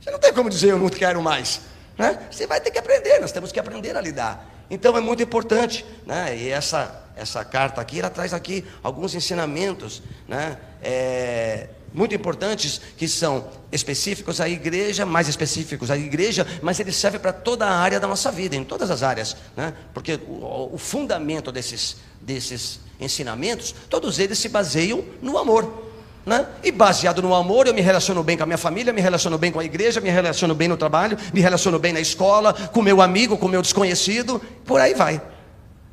Você 0.00 0.08
não 0.12 0.20
tem 0.20 0.32
como 0.32 0.48
dizer, 0.48 0.70
eu 0.70 0.78
não 0.78 0.88
quero 0.88 1.20
mais. 1.20 1.62
Né? 1.98 2.16
Você 2.30 2.46
vai 2.46 2.60
ter 2.60 2.70
que 2.70 2.78
aprender, 2.78 3.18
nós 3.18 3.32
temos 3.32 3.50
que 3.50 3.58
aprender 3.58 3.96
a 3.96 4.00
lidar. 4.00 4.53
Então 4.70 4.96
é 4.96 5.00
muito 5.00 5.22
importante, 5.22 5.84
né? 6.06 6.36
E 6.36 6.48
essa 6.48 7.02
essa 7.16 7.44
carta 7.44 7.80
aqui, 7.80 8.00
ela 8.00 8.10
traz 8.10 8.34
aqui 8.34 8.64
alguns 8.82 9.14
ensinamentos, 9.14 10.02
né? 10.26 10.58
É, 10.82 11.68
muito 11.92 12.12
importantes 12.12 12.80
que 12.96 13.06
são 13.06 13.48
específicos 13.70 14.40
à 14.40 14.48
igreja, 14.48 15.06
mais 15.06 15.28
específicos 15.28 15.92
à 15.92 15.96
igreja, 15.96 16.44
mas 16.60 16.80
ele 16.80 16.90
serve 16.90 17.20
para 17.20 17.32
toda 17.32 17.66
a 17.66 17.76
área 17.78 18.00
da 18.00 18.08
nossa 18.08 18.32
vida, 18.32 18.56
em 18.56 18.64
todas 18.64 18.90
as 18.90 19.04
áreas, 19.04 19.36
né? 19.56 19.72
Porque 19.92 20.18
o, 20.26 20.74
o 20.74 20.78
fundamento 20.78 21.52
desses 21.52 21.96
desses 22.20 22.80
ensinamentos, 22.98 23.74
todos 23.90 24.18
eles 24.18 24.38
se 24.38 24.48
baseiam 24.48 25.04
no 25.20 25.38
amor. 25.38 25.93
Né? 26.26 26.46
E 26.62 26.72
baseado 26.72 27.20
no 27.20 27.34
amor, 27.34 27.66
eu 27.66 27.74
me 27.74 27.82
relaciono 27.82 28.22
bem 28.22 28.36
com 28.36 28.42
a 28.44 28.46
minha 28.46 28.58
família, 28.58 28.92
me 28.92 29.00
relaciono 29.00 29.36
bem 29.36 29.52
com 29.52 29.60
a 29.60 29.64
igreja, 29.64 30.00
me 30.00 30.08
relaciono 30.08 30.54
bem 30.54 30.68
no 30.68 30.76
trabalho, 30.76 31.18
me 31.34 31.40
relaciono 31.40 31.78
bem 31.78 31.92
na 31.92 32.00
escola, 32.00 32.54
com 32.54 32.80
meu 32.80 33.02
amigo, 33.02 33.36
com 33.36 33.46
meu 33.46 33.60
desconhecido, 33.60 34.40
por 34.64 34.80
aí 34.80 34.94
vai. 34.94 35.20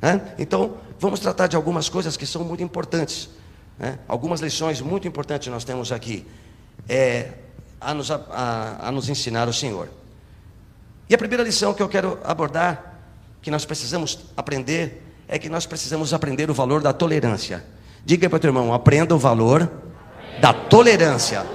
Né? 0.00 0.20
Então, 0.38 0.76
vamos 0.98 1.20
tratar 1.20 1.48
de 1.48 1.56
algumas 1.56 1.88
coisas 1.88 2.16
que 2.16 2.24
são 2.24 2.42
muito 2.44 2.62
importantes. 2.62 3.28
Né? 3.78 3.98
Algumas 4.08 4.40
lições 4.40 4.80
muito 4.80 5.06
importantes 5.06 5.48
nós 5.48 5.64
temos 5.64 5.92
aqui 5.92 6.26
é, 6.88 7.28
a, 7.78 7.92
nos, 7.92 8.10
a, 8.10 8.78
a 8.80 8.90
nos 8.90 9.10
ensinar 9.10 9.48
o 9.48 9.52
Senhor. 9.52 9.88
E 11.10 11.14
a 11.14 11.18
primeira 11.18 11.42
lição 11.42 11.74
que 11.74 11.82
eu 11.82 11.88
quero 11.90 12.18
abordar, 12.24 13.00
que 13.42 13.50
nós 13.50 13.66
precisamos 13.66 14.18
aprender, 14.34 15.02
é 15.28 15.38
que 15.38 15.50
nós 15.50 15.66
precisamos 15.66 16.14
aprender 16.14 16.50
o 16.50 16.54
valor 16.54 16.80
da 16.80 16.92
tolerância. 16.92 17.62
Diga 18.02 18.30
para 18.30 18.36
o 18.36 18.40
teu 18.40 18.48
irmão, 18.48 18.72
aprenda 18.72 19.14
o 19.14 19.18
valor 19.18 19.70
da 20.40 20.52
tolerância. 20.52 21.46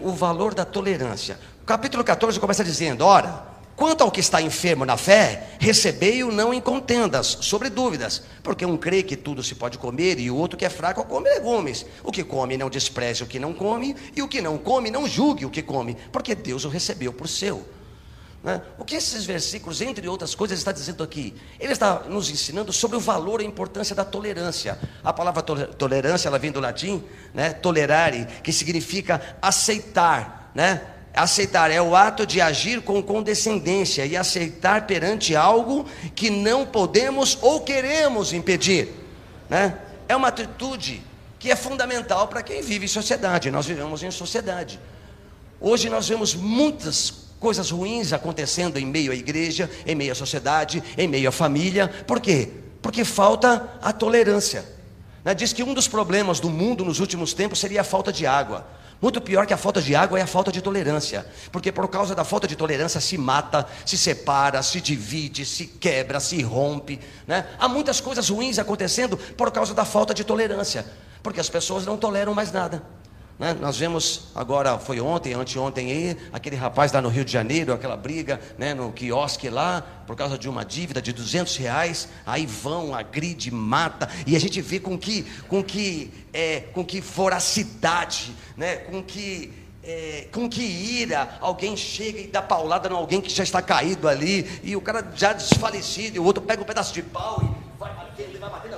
O 0.00 0.10
valor 0.10 0.54
da 0.54 0.64
tolerância. 0.64 1.38
O 1.62 1.64
capítulo 1.64 2.02
14 2.02 2.38
começa 2.40 2.64
dizendo: 2.64 3.04
Ora, 3.04 3.44
quanto 3.76 4.02
ao 4.02 4.10
que 4.10 4.20
está 4.20 4.42
enfermo 4.42 4.84
na 4.84 4.96
fé, 4.96 5.50
recebei-o 5.58 6.32
não 6.32 6.52
em 6.52 6.60
contendas, 6.60 7.38
sobre 7.40 7.70
dúvidas, 7.70 8.22
porque 8.42 8.66
um 8.66 8.76
crê 8.76 9.02
que 9.02 9.16
tudo 9.16 9.42
se 9.42 9.54
pode 9.54 9.78
comer 9.78 10.18
e 10.18 10.30
o 10.30 10.36
outro 10.36 10.58
que 10.58 10.64
é 10.64 10.70
fraco 10.70 11.04
come 11.04 11.28
legumes. 11.30 11.86
O 12.02 12.10
que 12.10 12.24
come 12.24 12.56
não 12.56 12.68
despreze 12.68 13.22
o 13.22 13.26
que 13.26 13.38
não 13.38 13.52
come, 13.52 13.94
e 14.16 14.22
o 14.22 14.28
que 14.28 14.40
não 14.40 14.58
come 14.58 14.90
não 14.90 15.06
julgue 15.06 15.46
o 15.46 15.50
que 15.50 15.62
come, 15.62 15.96
porque 16.10 16.34
Deus 16.34 16.64
o 16.64 16.68
recebeu 16.68 17.12
por 17.12 17.28
seu. 17.28 17.64
Né? 18.42 18.60
O 18.76 18.84
que 18.84 18.96
esses 18.96 19.24
versículos, 19.24 19.80
entre 19.80 20.08
outras 20.08 20.34
coisas, 20.34 20.58
está 20.58 20.72
dizendo 20.72 21.04
aqui? 21.04 21.32
Ele 21.60 21.72
está 21.72 22.00
nos 22.08 22.28
ensinando 22.28 22.72
sobre 22.72 22.96
o 22.96 23.00
valor 23.00 23.40
e 23.40 23.44
a 23.44 23.46
importância 23.46 23.94
da 23.94 24.04
tolerância. 24.04 24.78
A 25.04 25.12
palavra 25.12 25.42
tolerância, 25.42 26.28
ela 26.28 26.40
vem 26.40 26.50
do 26.50 26.58
latim, 26.58 27.04
né? 27.32 27.52
tolerare, 27.52 28.26
que 28.42 28.52
significa 28.52 29.36
aceitar, 29.40 30.50
né? 30.54 30.82
Aceitar 31.14 31.70
é 31.70 31.80
o 31.80 31.94
ato 31.94 32.26
de 32.26 32.40
agir 32.40 32.80
com 32.80 33.02
condescendência 33.02 34.06
e 34.06 34.16
aceitar 34.16 34.86
perante 34.86 35.36
algo 35.36 35.84
que 36.14 36.30
não 36.30 36.64
podemos 36.64 37.36
ou 37.42 37.60
queremos 37.60 38.32
impedir, 38.32 38.88
né? 39.48 39.78
É 40.08 40.16
uma 40.16 40.28
atitude 40.28 41.02
que 41.38 41.50
é 41.50 41.56
fundamental 41.56 42.28
para 42.28 42.42
quem 42.42 42.62
vive 42.62 42.86
em 42.86 42.88
sociedade. 42.88 43.50
Nós 43.50 43.66
vivemos 43.66 44.02
em 44.02 44.10
sociedade. 44.10 44.80
Hoje 45.60 45.90
nós 45.90 46.08
vemos 46.08 46.34
muitas 46.34 47.21
coisas 47.42 47.72
ruins 47.72 48.12
acontecendo 48.12 48.78
em 48.78 48.86
meio 48.86 49.10
à 49.10 49.16
igreja, 49.16 49.68
em 49.84 49.96
meio 49.96 50.12
à 50.12 50.14
sociedade, 50.14 50.80
em 50.96 51.08
meio 51.08 51.28
à 51.28 51.32
família. 51.32 51.88
Por 52.06 52.20
quê? 52.20 52.48
Porque 52.80 53.04
falta 53.04 53.68
a 53.82 53.92
tolerância. 53.92 54.64
Né? 55.24 55.34
Diz 55.34 55.52
que 55.52 55.64
um 55.64 55.74
dos 55.74 55.88
problemas 55.88 56.38
do 56.38 56.48
mundo 56.48 56.84
nos 56.84 57.00
últimos 57.00 57.34
tempos 57.34 57.58
seria 57.58 57.80
a 57.80 57.84
falta 57.84 58.12
de 58.12 58.24
água. 58.24 58.64
Muito 59.00 59.20
pior 59.20 59.44
que 59.44 59.52
a 59.52 59.56
falta 59.56 59.82
de 59.82 59.92
água 59.96 60.20
é 60.20 60.22
a 60.22 60.26
falta 60.28 60.52
de 60.52 60.62
tolerância, 60.62 61.26
porque 61.50 61.72
por 61.72 61.88
causa 61.88 62.14
da 62.14 62.22
falta 62.22 62.46
de 62.46 62.54
tolerância 62.54 63.00
se 63.00 63.18
mata, 63.18 63.66
se 63.84 63.98
separa, 63.98 64.62
se 64.62 64.80
divide, 64.80 65.44
se 65.44 65.66
quebra, 65.66 66.20
se 66.20 66.40
rompe. 66.42 67.00
Né? 67.26 67.44
Há 67.58 67.66
muitas 67.66 68.00
coisas 68.00 68.28
ruins 68.28 68.60
acontecendo 68.60 69.16
por 69.16 69.50
causa 69.50 69.74
da 69.74 69.84
falta 69.84 70.14
de 70.14 70.22
tolerância, 70.22 70.86
porque 71.20 71.40
as 71.40 71.48
pessoas 71.48 71.84
não 71.84 71.96
toleram 71.96 72.32
mais 72.32 72.52
nada. 72.52 73.01
Né? 73.42 73.56
Nós 73.60 73.76
vemos 73.76 74.28
agora, 74.36 74.78
foi 74.78 75.00
ontem, 75.00 75.34
anteontem 75.34 75.90
aí, 75.90 76.16
aquele 76.32 76.54
rapaz 76.54 76.92
lá 76.92 77.02
no 77.02 77.08
Rio 77.08 77.24
de 77.24 77.32
Janeiro, 77.32 77.72
aquela 77.72 77.96
briga 77.96 78.40
né, 78.56 78.72
no 78.72 78.92
quiosque 78.92 79.50
lá, 79.50 79.84
por 80.06 80.14
causa 80.14 80.38
de 80.38 80.48
uma 80.48 80.64
dívida 80.64 81.02
de 81.02 81.12
200 81.12 81.56
reais, 81.56 82.08
aí 82.24 82.46
vão, 82.46 82.94
agride, 82.94 83.50
mata, 83.50 84.08
e 84.28 84.36
a 84.36 84.38
gente 84.38 84.62
vê 84.62 84.78
com 84.78 84.96
que, 84.96 85.24
com 85.48 85.60
que, 85.60 86.12
é, 86.32 86.60
com 86.72 86.84
que 86.84 87.00
voracidade, 87.00 88.32
né, 88.56 88.76
com 88.76 89.02
que 89.02 89.52
é, 89.82 90.28
com 90.30 90.48
que 90.48 90.62
ira 90.62 91.36
alguém 91.40 91.76
chega 91.76 92.20
e 92.20 92.28
dá 92.28 92.40
paulada 92.40 92.88
em 92.88 92.92
alguém 92.92 93.20
que 93.20 93.28
já 93.28 93.42
está 93.42 93.60
caído 93.60 94.06
ali, 94.06 94.48
e 94.62 94.76
o 94.76 94.80
cara 94.80 95.04
já 95.16 95.32
desfalecido, 95.32 96.14
e 96.14 96.20
o 96.20 96.24
outro 96.24 96.44
pega 96.44 96.62
um 96.62 96.64
pedaço 96.64 96.94
de 96.94 97.02
pau 97.02 97.42
e 97.42 97.80
vai 97.80 97.92
bater, 97.92 98.22
ele 98.22 98.38
vai 98.38 98.50
bater 98.50 98.70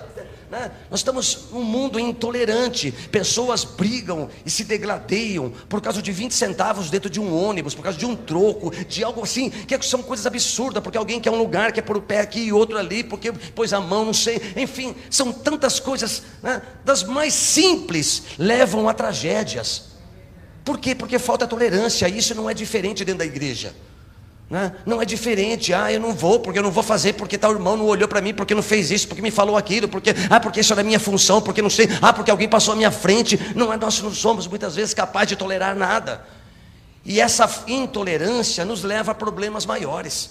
né? 0.55 0.71
Nós 0.89 1.01
estamos 1.01 1.49
num 1.51 1.65
mundo 1.65 1.99
intolerante. 1.99 2.93
Pessoas 3.11 3.65
brigam 3.65 4.31
e 4.47 4.51
se 4.51 4.63
degladeiam 4.63 5.53
por 5.69 5.81
causa 5.81 6.01
de 6.01 6.13
20 6.13 6.33
centavos 6.33 6.91
dentro 6.91 7.11
de 7.11 7.21
um 7.21 7.37
ônibus, 7.37 7.75
por 7.75 7.83
causa 7.83 7.99
de 7.99 8.07
um 8.07 8.15
troco, 8.15 8.71
de 8.85 9.03
algo 9.03 9.25
assim, 9.25 9.51
que 9.51 9.83
são 9.83 10.01
coisas 10.01 10.25
absurdas, 10.27 10.81
porque 10.81 10.97
alguém 10.97 11.21
quer 11.21 11.33
um 11.33 11.39
lugar, 11.39 11.73
quer 11.73 11.83
pôr 11.83 11.97
o 11.97 12.03
pé 12.03 12.21
aqui 12.21 12.39
e 12.39 12.53
outro 12.53 12.79
ali, 12.79 13.03
porque 13.03 13.33
pôs 13.33 13.73
a 13.73 13.81
mão, 13.81 14.05
não 14.05 14.15
sei. 14.15 14.41
Enfim, 14.57 14.95
são 15.11 15.33
tantas 15.33 15.81
coisas, 15.81 16.23
né? 16.41 16.63
das 16.85 17.03
mais 17.03 17.35
simples, 17.35 18.23
levam 18.39 18.89
a 18.89 18.95
tragédias. 18.95 19.95
Por 20.65 20.79
quê? 20.79 20.95
Porque 20.95 21.19
falta 21.19 21.49
tolerância. 21.49 22.09
Isso 22.09 22.33
não 22.33 22.49
é 22.49 22.55
diferente 22.55 23.05
dentro 23.05 23.19
da 23.19 23.27
igreja. 23.27 23.75
Né? 24.55 24.71
Não 24.87 25.03
é 25.03 25.05
diferente, 25.05 25.75
ah, 25.75 25.93
eu 25.93 25.99
não 25.99 26.15
vou, 26.15 26.39
porque 26.39 26.61
eu 26.61 26.63
não 26.63 26.71
vou 26.71 26.85
fazer, 26.85 27.15
porque 27.15 27.37
tal 27.37 27.51
irmão 27.51 27.77
não 27.77 27.87
olhou 27.87 28.07
para 28.07 28.21
mim, 28.21 28.33
porque 28.33 28.55
não 28.55 28.63
fez 28.63 28.89
isso, 28.93 29.09
porque 29.09 29.21
me 29.21 29.33
falou 29.33 29.57
aquilo, 29.57 29.89
porque, 29.89 30.15
ah, 30.31 30.39
porque 30.39 30.61
isso 30.61 30.73
era 30.73 30.85
minha 30.85 31.01
função, 31.01 31.43
porque 31.43 31.61
não 31.61 31.69
sei, 31.69 31.89
ah, 32.01 32.13
porque 32.13 32.31
alguém 32.31 32.49
passou 32.49 32.73
à 32.73 32.77
minha 32.77 32.93
frente. 32.93 33.37
Não 33.57 33.73
é, 33.73 33.77
nós 33.77 34.01
não 34.01 34.15
somos 34.15 34.47
muitas 34.47 34.77
vezes 34.77 34.95
capazes 34.95 35.31
de 35.31 35.37
tolerar 35.37 35.75
nada. 35.75 36.25
E 37.05 37.21
essa 37.21 37.65
intolerância 37.67 38.65
nos 38.65 38.85
leva 38.85 39.11
a 39.11 39.15
problemas 39.17 39.67
maiores, 39.67 40.31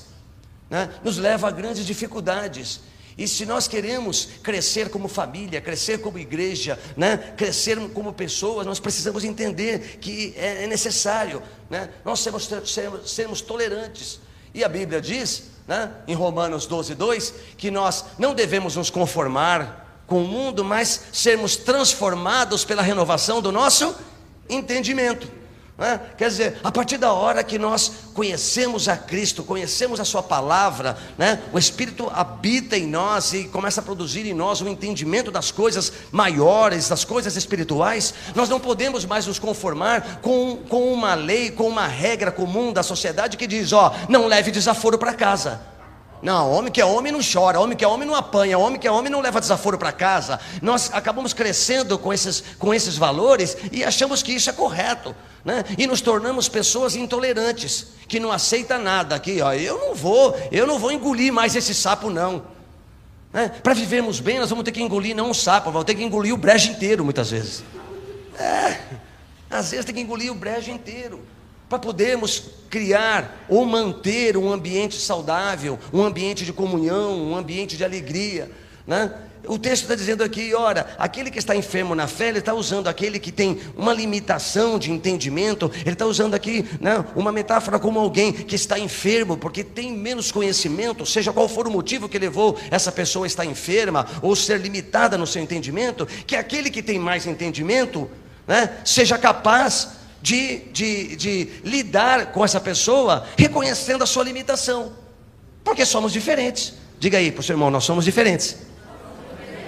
né? 0.70 0.90
nos 1.04 1.18
leva 1.18 1.50
a 1.50 1.52
grandes 1.52 1.86
dificuldades. 1.86 2.80
E 3.18 3.28
se 3.28 3.46
nós 3.46 3.68
queremos 3.68 4.30
crescer 4.42 4.90
como 4.90 5.08
família, 5.08 5.62
crescer 5.62 6.00
como 6.00 6.18
igreja, 6.18 6.80
né? 6.98 7.18
crescer 7.38 7.80
como 7.90 8.12
pessoas, 8.14 8.66
nós 8.66 8.80
precisamos 8.80 9.24
entender 9.24 9.98
que 10.00 10.34
é, 10.36 10.64
é 10.64 10.68
necessário 10.68 11.42
né? 11.70 11.90
nós 12.04 12.20
sermos, 12.20 12.50
sermos, 12.66 13.12
sermos 13.12 13.42
tolerantes. 13.42 14.20
E 14.54 14.64
a 14.64 14.70
Bíblia 14.70 15.00
diz, 15.00 15.44
né? 15.68 15.92
em 16.08 16.16
Romanos 16.16 16.66
12, 16.66 16.96
2, 16.96 17.34
que 17.58 17.70
nós 17.70 18.06
não 18.18 18.34
devemos 18.34 18.76
nos 18.76 18.90
conformar 18.90 20.04
com 20.08 20.24
o 20.24 20.28
mundo, 20.28 20.64
mas 20.64 21.06
sermos 21.14 21.56
transformados 21.56 22.66
pela 22.66 22.82
renovação 22.82 23.42
do 23.42 23.52
nosso 23.52 23.96
entendimento. 24.50 25.43
É? 25.76 26.00
Quer 26.16 26.30
dizer, 26.30 26.60
a 26.64 26.72
partir 26.72 26.98
da 27.00 27.12
hora 27.12 27.44
que 27.44 27.58
nós 27.58 27.92
conhecemos 28.14 28.88
a 28.88 28.96
Cristo, 28.96 29.44
conhecemos 29.44 30.00
a 30.00 30.06
Sua 30.06 30.22
palavra, 30.22 30.96
né? 31.18 31.42
o 31.52 31.58
Espírito 31.58 32.12
habita 32.14 32.78
em 32.78 32.86
nós 32.86 33.34
e 33.34 33.46
começa 33.46 33.82
a 33.82 33.84
produzir 33.84 34.24
em 34.28 34.36
nós 34.36 34.62
um 34.62 34.68
entendimento 34.68 35.32
das 35.32 35.50
coisas 35.50 35.92
maiores, 36.12 36.90
das 36.90 37.04
coisas 37.04 37.36
espirituais, 37.36 38.14
nós 38.36 38.50
não 38.50 38.60
podemos 38.60 39.04
mais 39.04 39.26
nos 39.26 39.40
conformar 39.40 40.20
com, 40.22 40.58
com 40.70 40.94
uma 40.94 41.16
lei, 41.16 41.50
com 41.50 41.68
uma 41.68 41.88
regra 41.88 42.32
comum 42.32 42.72
da 42.72 42.84
sociedade 42.84 43.36
que 43.36 43.48
diz: 43.48 43.74
ó, 43.74 43.96
não 44.08 44.28
leve 44.28 44.52
desaforo 44.52 45.00
para 45.00 45.16
casa. 45.16 45.60
Não, 46.24 46.50
homem 46.54 46.72
que 46.72 46.80
é 46.80 46.86
homem 46.86 47.12
não 47.12 47.20
chora, 47.20 47.60
homem 47.60 47.76
que 47.76 47.84
é 47.84 47.88
homem 47.88 48.08
não 48.08 48.16
apanha, 48.16 48.58
homem 48.58 48.80
que 48.80 48.88
é 48.88 48.92
homem 48.92 49.12
não 49.12 49.20
leva 49.20 49.42
desaforo 49.42 49.78
para 49.78 49.92
casa. 49.92 50.40
Nós 50.62 50.90
acabamos 50.94 51.34
crescendo 51.34 52.00
com 52.00 52.14
esses, 52.14 52.42
com 52.58 52.74
esses 52.74 52.96
valores 52.96 53.58
e 53.74 53.84
achamos 53.84 54.24
que 54.24 54.32
isso 54.32 54.50
é 54.50 54.54
correto. 54.54 55.14
Né? 55.44 55.66
E 55.78 55.86
nos 55.86 56.00
tornamos 56.00 56.48
pessoas 56.48 56.96
intolerantes, 56.96 57.88
que 58.08 58.22
não 58.22 58.32
aceita 58.32 58.78
nada 58.78 59.16
aqui, 59.16 59.42
ó, 59.42 59.52
eu 59.52 59.78
não 59.78 59.94
vou, 59.94 60.34
eu 60.50 60.66
não 60.66 60.80
vou 60.80 60.94
engolir 60.94 61.34
mais 61.34 61.58
esse 61.58 61.76
sapo 61.76 62.10
não. 62.10 62.44
Né? 63.34 63.52
Para 63.62 63.74
vivermos 63.74 64.22
bem, 64.22 64.40
nós 64.40 64.50
vamos 64.50 64.64
ter 64.64 64.72
que 64.72 64.82
engolir 64.82 65.14
não 65.14 65.32
um 65.32 65.34
sapo, 65.34 65.72
vamos 65.72 65.86
ter 65.86 65.96
que 65.96 66.04
engolir 66.06 66.34
o 66.34 66.38
brejo 66.38 66.72
inteiro 66.72 67.04
muitas 67.04 67.32
vezes. 67.32 67.66
É, 68.40 68.80
às 69.50 69.72
vezes 69.72 69.86
tem 69.86 69.94
que 69.94 70.00
engolir 70.00 70.32
o 70.32 70.36
brejo 70.36 70.72
inteiro 70.72 71.33
para 71.74 71.80
podermos 71.80 72.44
criar 72.70 73.46
ou 73.50 73.66
manter 73.66 74.38
um 74.38 74.54
ambiente 74.54 74.96
saudável, 74.96 75.80
um 75.92 76.04
ambiente 76.04 76.46
de 76.46 76.54
comunhão, 76.54 77.20
um 77.20 77.36
ambiente 77.36 77.76
de 77.76 77.84
alegria, 77.84 78.52
né? 78.86 79.12
O 79.46 79.58
texto 79.58 79.82
está 79.82 79.96
dizendo 79.96 80.24
aqui, 80.24 80.54
ora, 80.54 80.96
aquele 81.00 81.32
que 81.32 81.40
está 81.40 81.56
enfermo 81.56 81.96
na 81.96 82.08
fé, 82.08 82.30
ele 82.30 82.40
está 82.40 82.54
usando 82.54 82.88
aquele 82.88 83.20
que 83.20 83.32
tem 83.32 83.60
uma 83.76 83.92
limitação 83.92 84.78
de 84.78 84.92
entendimento, 84.92 85.70
ele 85.82 85.94
está 85.94 86.06
usando 86.06 86.34
aqui 86.34 86.64
né, 86.80 87.04
uma 87.16 87.32
metáfora 87.32 87.78
como 87.78 88.00
alguém 88.00 88.32
que 88.32 88.56
está 88.56 88.78
enfermo, 88.78 89.36
porque 89.36 89.64
tem 89.64 89.92
menos 89.92 90.32
conhecimento, 90.32 91.06
seja 91.06 91.34
qual 91.34 91.50
for 91.50 91.68
o 91.68 91.72
motivo 91.72 92.08
que 92.08 92.20
levou 92.20 92.58
essa 92.72 92.92
pessoa 92.92 93.26
a 93.26 93.28
estar 93.28 93.46
enferma, 93.46 94.08
ou 94.22 94.34
ser 94.34 94.62
limitada 94.62 95.18
no 95.18 95.28
seu 95.28 95.42
entendimento, 95.42 96.06
que 96.06 96.38
aquele 96.38 96.70
que 96.70 96.84
tem 96.84 96.98
mais 96.98 97.26
entendimento, 97.26 98.10
né, 98.48 98.78
seja 98.86 99.18
capaz 99.18 100.03
de, 100.24 100.60
de, 100.72 101.16
de 101.18 101.50
lidar 101.66 102.32
com 102.32 102.46
essa 102.46 102.62
pessoa 102.62 103.28
reconhecendo 103.38 104.06
a 104.06 104.08
sua 104.08 104.24
limitação. 104.24 104.94
Porque 105.66 105.86
somos 105.86 106.14
diferentes. 106.14 106.76
Diga 106.98 107.18
aí 107.18 107.30
para 107.30 107.42
o 107.42 107.44
seu 107.44 107.54
irmão, 107.56 107.70
nós 107.70 107.84
somos 107.84 108.06
diferentes. 108.06 108.56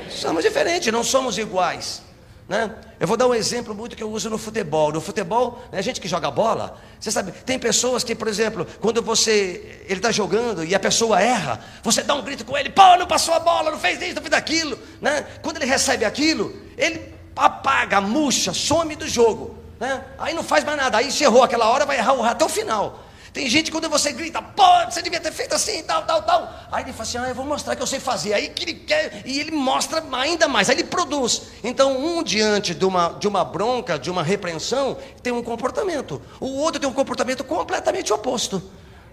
Somos 0.09 0.45
diferentes, 0.45 0.91
não 0.93 1.03
somos 1.03 1.37
iguais. 1.37 2.01
Né? 2.47 2.73
Eu 2.97 3.05
vou 3.05 3.17
dar 3.17 3.27
um 3.27 3.33
exemplo 3.33 3.75
muito 3.75 3.97
que 3.97 4.03
eu 4.03 4.09
uso 4.09 4.29
no 4.29 4.37
futebol. 4.37 4.93
No 4.93 5.01
futebol, 5.01 5.61
né, 5.73 5.79
a 5.79 5.81
gente 5.81 5.99
que 5.99 6.07
joga 6.07 6.31
bola, 6.31 6.79
você 6.97 7.11
sabe, 7.11 7.33
tem 7.33 7.59
pessoas 7.59 8.01
que, 8.01 8.15
por 8.15 8.29
exemplo, 8.29 8.65
quando 8.79 9.01
você 9.01 9.83
ele 9.89 9.99
está 9.99 10.09
jogando 10.09 10.63
e 10.63 10.73
a 10.73 10.79
pessoa 10.79 11.21
erra, 11.21 11.59
você 11.83 12.01
dá 12.01 12.15
um 12.15 12.21
grito 12.21 12.45
com 12.45 12.57
ele, 12.57 12.69
pô, 12.69 12.95
não 12.97 13.07
passou 13.07 13.33
a 13.33 13.39
bola, 13.39 13.71
não 13.71 13.79
fez 13.79 14.01
isso, 14.01 14.15
não 14.15 14.21
fez 14.21 14.33
aquilo. 14.33 14.79
Né? 15.01 15.25
Quando 15.41 15.57
ele 15.57 15.65
recebe 15.65 16.05
aquilo, 16.05 16.55
ele 16.77 17.13
apaga, 17.35 17.99
murcha, 17.99 18.53
some 18.53 18.95
do 18.95 19.05
jogo. 19.05 19.64
Né? 19.79 20.03
Aí 20.17 20.33
não 20.33 20.43
faz 20.43 20.63
mais 20.63 20.77
nada. 20.77 20.97
Aí 20.97 21.11
se 21.11 21.23
errou 21.23 21.43
aquela 21.43 21.69
hora, 21.69 21.85
vai 21.85 21.97
errar 21.97 22.13
até 22.29 22.45
o 22.45 22.49
final. 22.49 23.05
Tem 23.35 23.49
gente 23.49 23.69
quando 23.69 23.89
você 23.89 24.13
grita, 24.13 24.41
pô, 24.41 24.63
você 24.89 25.01
devia 25.01 25.19
ter 25.19 25.29
feito 25.29 25.53
assim, 25.53 25.83
tal, 25.83 26.03
tal, 26.05 26.21
tal. 26.21 26.53
Aí 26.71 26.85
ele 26.85 26.93
fala 26.93 27.03
assim, 27.03 27.17
ah, 27.17 27.27
eu 27.27 27.35
vou 27.35 27.45
mostrar 27.45 27.75
que 27.75 27.81
eu 27.81 27.87
sei 27.87 27.99
fazer. 27.99 28.33
Aí 28.33 28.47
que 28.47 28.63
ele 28.63 28.73
quer, 28.75 29.23
e 29.25 29.41
ele 29.41 29.51
mostra 29.51 30.01
ainda 30.13 30.47
mais, 30.47 30.69
aí 30.69 30.77
ele 30.77 30.85
produz. 30.85 31.41
Então, 31.61 31.97
um 31.97 32.23
diante 32.23 32.73
de 32.73 32.85
uma, 32.85 33.09
de 33.09 33.27
uma 33.27 33.43
bronca, 33.43 33.99
de 33.99 34.09
uma 34.09 34.23
repreensão, 34.23 34.97
tem 35.21 35.33
um 35.33 35.43
comportamento. 35.43 36.21
O 36.39 36.47
outro 36.59 36.79
tem 36.79 36.89
um 36.89 36.93
comportamento 36.93 37.43
completamente 37.43 38.13
oposto. 38.13 38.63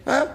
Né? 0.06 0.28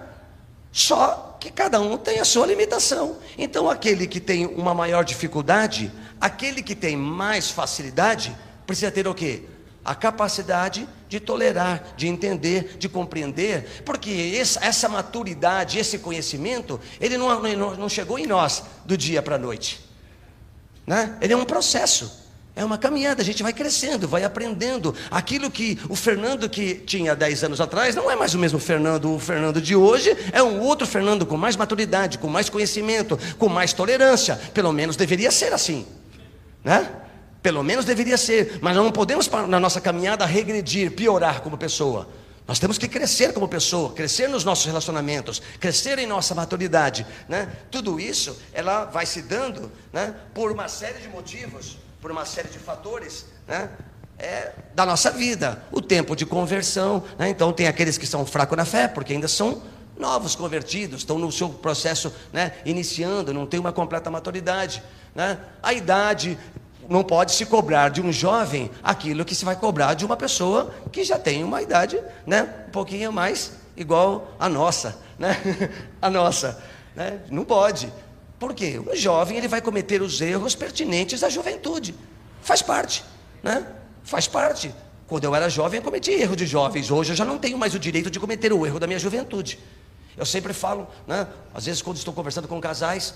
Só 0.70 1.38
que 1.40 1.50
cada 1.50 1.80
um 1.80 1.96
tem 1.96 2.20
a 2.20 2.26
sua 2.26 2.46
limitação. 2.46 3.16
Então, 3.38 3.70
aquele 3.70 4.06
que 4.06 4.20
tem 4.20 4.44
uma 4.44 4.74
maior 4.74 5.02
dificuldade, 5.02 5.90
aquele 6.20 6.62
que 6.62 6.74
tem 6.74 6.94
mais 6.94 7.50
facilidade, 7.50 8.36
precisa 8.66 8.90
ter 8.90 9.08
o 9.08 9.14
quê? 9.14 9.44
A 9.88 9.94
capacidade 9.94 10.86
de 11.08 11.18
tolerar, 11.18 11.94
de 11.96 12.06
entender, 12.06 12.76
de 12.78 12.90
compreender, 12.90 13.82
porque 13.86 14.38
essa, 14.38 14.86
maturidade, 14.86 15.78
esse 15.78 15.98
conhecimento, 15.98 16.78
ele 17.00 17.16
não 17.16 17.88
chegou 17.88 18.18
em 18.18 18.26
nós 18.26 18.64
do 18.84 18.98
dia 18.98 19.22
para 19.22 19.36
a 19.36 19.38
noite, 19.38 19.80
né? 20.86 21.16
ele 21.22 21.32
é 21.32 21.36
um 21.36 21.44
processo. 21.46 22.28
É 22.54 22.62
uma 22.62 22.76
caminhada, 22.76 23.22
a 23.22 23.24
gente 23.24 23.42
vai 23.42 23.52
crescendo, 23.52 24.08
vai 24.08 24.24
aprendendo. 24.24 24.92
Aquilo 25.12 25.48
que 25.48 25.78
o 25.88 25.94
Fernando 25.94 26.50
que 26.50 26.74
tinha 26.74 27.14
10 27.14 27.44
anos 27.44 27.60
atrás 27.60 27.94
não 27.94 28.10
é 28.10 28.16
mais 28.16 28.34
o 28.34 28.38
mesmo 28.38 28.58
Fernando, 28.58 29.14
o 29.14 29.18
Fernando 29.18 29.62
de 29.62 29.76
hoje 29.76 30.14
é 30.32 30.42
um 30.42 30.60
outro 30.60 30.84
Fernando 30.84 31.24
com 31.24 31.36
mais 31.36 31.56
maturidade, 31.56 32.18
com 32.18 32.26
mais 32.26 32.50
conhecimento, 32.50 33.18
com 33.38 33.48
mais 33.48 33.72
tolerância. 33.72 34.34
Pelo 34.52 34.72
menos 34.72 34.96
deveria 34.96 35.30
ser 35.30 35.52
assim, 35.54 35.86
né? 36.64 37.06
Pelo 37.48 37.64
menos 37.64 37.86
deveria 37.86 38.18
ser, 38.18 38.58
mas 38.60 38.76
não 38.76 38.92
podemos 38.92 39.26
na 39.48 39.58
nossa 39.58 39.80
caminhada 39.80 40.26
regredir, 40.26 40.90
piorar 40.90 41.40
como 41.40 41.56
pessoa. 41.56 42.06
Nós 42.46 42.58
temos 42.58 42.76
que 42.76 42.86
crescer 42.86 43.32
como 43.32 43.48
pessoa, 43.48 43.90
crescer 43.94 44.28
nos 44.28 44.44
nossos 44.44 44.66
relacionamentos, 44.66 45.40
crescer 45.58 45.98
em 45.98 46.06
nossa 46.06 46.34
maturidade, 46.34 47.06
né? 47.26 47.50
Tudo 47.70 47.98
isso 47.98 48.38
ela 48.52 48.84
vai 48.84 49.06
se 49.06 49.22
dando, 49.22 49.72
né? 49.90 50.14
Por 50.34 50.52
uma 50.52 50.68
série 50.68 50.98
de 50.98 51.08
motivos, 51.08 51.78
por 52.02 52.10
uma 52.10 52.26
série 52.26 52.48
de 52.48 52.58
fatores, 52.58 53.24
né? 53.46 53.70
É, 54.18 54.52
da 54.74 54.84
nossa 54.84 55.10
vida, 55.10 55.62
o 55.72 55.80
tempo 55.80 56.14
de 56.14 56.26
conversão, 56.26 57.02
né? 57.18 57.30
então 57.30 57.50
tem 57.50 57.66
aqueles 57.66 57.96
que 57.96 58.06
são 58.06 58.26
fracos 58.26 58.58
na 58.58 58.66
fé, 58.66 58.86
porque 58.88 59.14
ainda 59.14 59.28
são 59.28 59.62
novos 59.96 60.34
convertidos, 60.34 61.00
estão 61.00 61.18
no 61.18 61.32
seu 61.32 61.48
processo 61.48 62.12
né, 62.30 62.52
iniciando, 62.66 63.32
não 63.32 63.46
tem 63.46 63.58
uma 63.58 63.72
completa 63.72 64.10
maturidade. 64.10 64.82
Né? 65.14 65.38
A 65.62 65.72
idade, 65.72 66.38
não 66.88 67.04
pode 67.04 67.32
se 67.32 67.44
cobrar 67.44 67.90
de 67.90 68.00
um 68.00 68.10
jovem 68.10 68.70
aquilo 68.82 69.24
que 69.24 69.34
se 69.34 69.44
vai 69.44 69.54
cobrar 69.54 69.94
de 69.94 70.06
uma 70.06 70.16
pessoa 70.16 70.72
que 70.90 71.04
já 71.04 71.18
tem 71.18 71.44
uma 71.44 71.60
idade, 71.60 72.00
né, 72.26 72.64
um 72.68 72.70
pouquinho 72.70 73.12
mais 73.12 73.52
igual 73.76 74.34
a 74.40 74.48
nossa, 74.48 74.98
né? 75.18 75.36
a 76.00 76.08
nossa, 76.08 76.62
né? 76.96 77.20
Não 77.30 77.44
pode. 77.44 77.92
Por 78.38 78.54
quê? 78.54 78.80
O 78.84 78.96
jovem 78.96 79.36
ele 79.36 79.48
vai 79.48 79.60
cometer 79.60 80.00
os 80.00 80.20
erros 80.20 80.54
pertinentes 80.54 81.22
à 81.22 81.28
juventude. 81.28 81.94
Faz 82.40 82.62
parte, 82.62 83.04
né? 83.42 83.66
Faz 84.02 84.26
parte. 84.26 84.72
Quando 85.06 85.24
eu 85.24 85.34
era 85.34 85.48
jovem, 85.48 85.78
eu 85.78 85.84
cometi 85.84 86.12
erro 86.12 86.36
de 86.36 86.46
jovens. 86.46 86.90
Hoje 86.90 87.12
eu 87.12 87.16
já 87.16 87.24
não 87.24 87.38
tenho 87.38 87.58
mais 87.58 87.74
o 87.74 87.78
direito 87.78 88.10
de 88.10 88.20
cometer 88.20 88.52
o 88.52 88.64
erro 88.64 88.78
da 88.78 88.86
minha 88.86 88.98
juventude. 88.98 89.58
Eu 90.16 90.24
sempre 90.24 90.52
falo, 90.52 90.86
né? 91.06 91.26
Às 91.52 91.66
vezes 91.66 91.82
quando 91.82 91.96
estou 91.96 92.14
conversando 92.14 92.48
com 92.48 92.60
casais, 92.60 93.14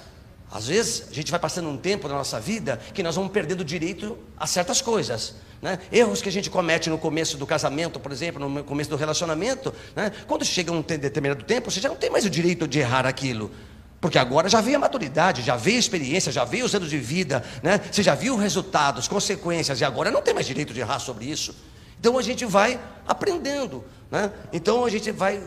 às 0.53 0.67
vezes 0.67 1.05
a 1.11 1.15
gente 1.15 1.31
vai 1.31 1.41
passando 1.41 1.69
um 1.71 1.79
tempo 1.79 2.07
na 2.07 2.15
nossa 2.15 2.39
vida 2.39 2.79
que 2.93 3.03
nós 3.03 3.17
vamos 3.17 3.33
perdendo 3.33 3.65
direito 3.65 4.19
a 4.37 4.47
certas 4.47 4.83
coisas. 4.83 5.35
Né? 5.63 5.79
Erros 5.91 6.21
que 6.21 6.29
a 6.29 6.33
gente 6.33 6.51
comete 6.51 6.91
no 6.91 6.99
começo 6.99 7.39
do 7.39 7.47
casamento, 7.47 7.99
por 7.99 8.13
exemplo, 8.13 8.47
no 8.47 8.63
começo 8.63 8.91
do 8.91 8.97
relacionamento. 8.97 9.73
Né? 9.97 10.13
Quando 10.27 10.45
chega 10.45 10.71
um 10.71 10.83
determinado 10.83 11.43
tempo, 11.45 11.71
você 11.71 11.81
já 11.81 11.89
não 11.89 11.97
tem 11.97 12.11
mais 12.11 12.27
o 12.27 12.31
direito 12.31 12.69
de 12.69 12.81
errar 12.81 13.07
aquilo. 13.07 13.51
Porque 13.99 14.19
agora 14.19 14.49
já 14.49 14.61
veio 14.61 14.77
a 14.77 14.81
maturidade, 14.81 15.41
já 15.41 15.57
veio 15.57 15.77
a 15.77 15.81
experiência, 15.81 16.31
já 16.31 16.45
veio 16.45 16.67
os 16.67 16.75
anos 16.75 16.91
de 16.91 16.99
vida, 16.99 17.43
né? 17.63 17.81
você 17.91 18.03
já 18.03 18.15
viu 18.15 18.37
resultados, 18.37 19.09
consequências, 19.09 19.81
e 19.81 19.85
agora 19.85 20.11
não 20.11 20.21
tem 20.21 20.35
mais 20.35 20.47
direito 20.47 20.75
de 20.75 20.81
errar 20.81 20.99
sobre 20.99 21.25
isso. 21.25 21.55
Então 21.99 22.19
a 22.19 22.23
gente 22.23 22.45
vai 22.45 22.79
aprendendo. 23.07 23.85
Né? 24.11 24.31
Então 24.53 24.85
a 24.85 24.91
gente 24.91 25.11
vai 25.13 25.41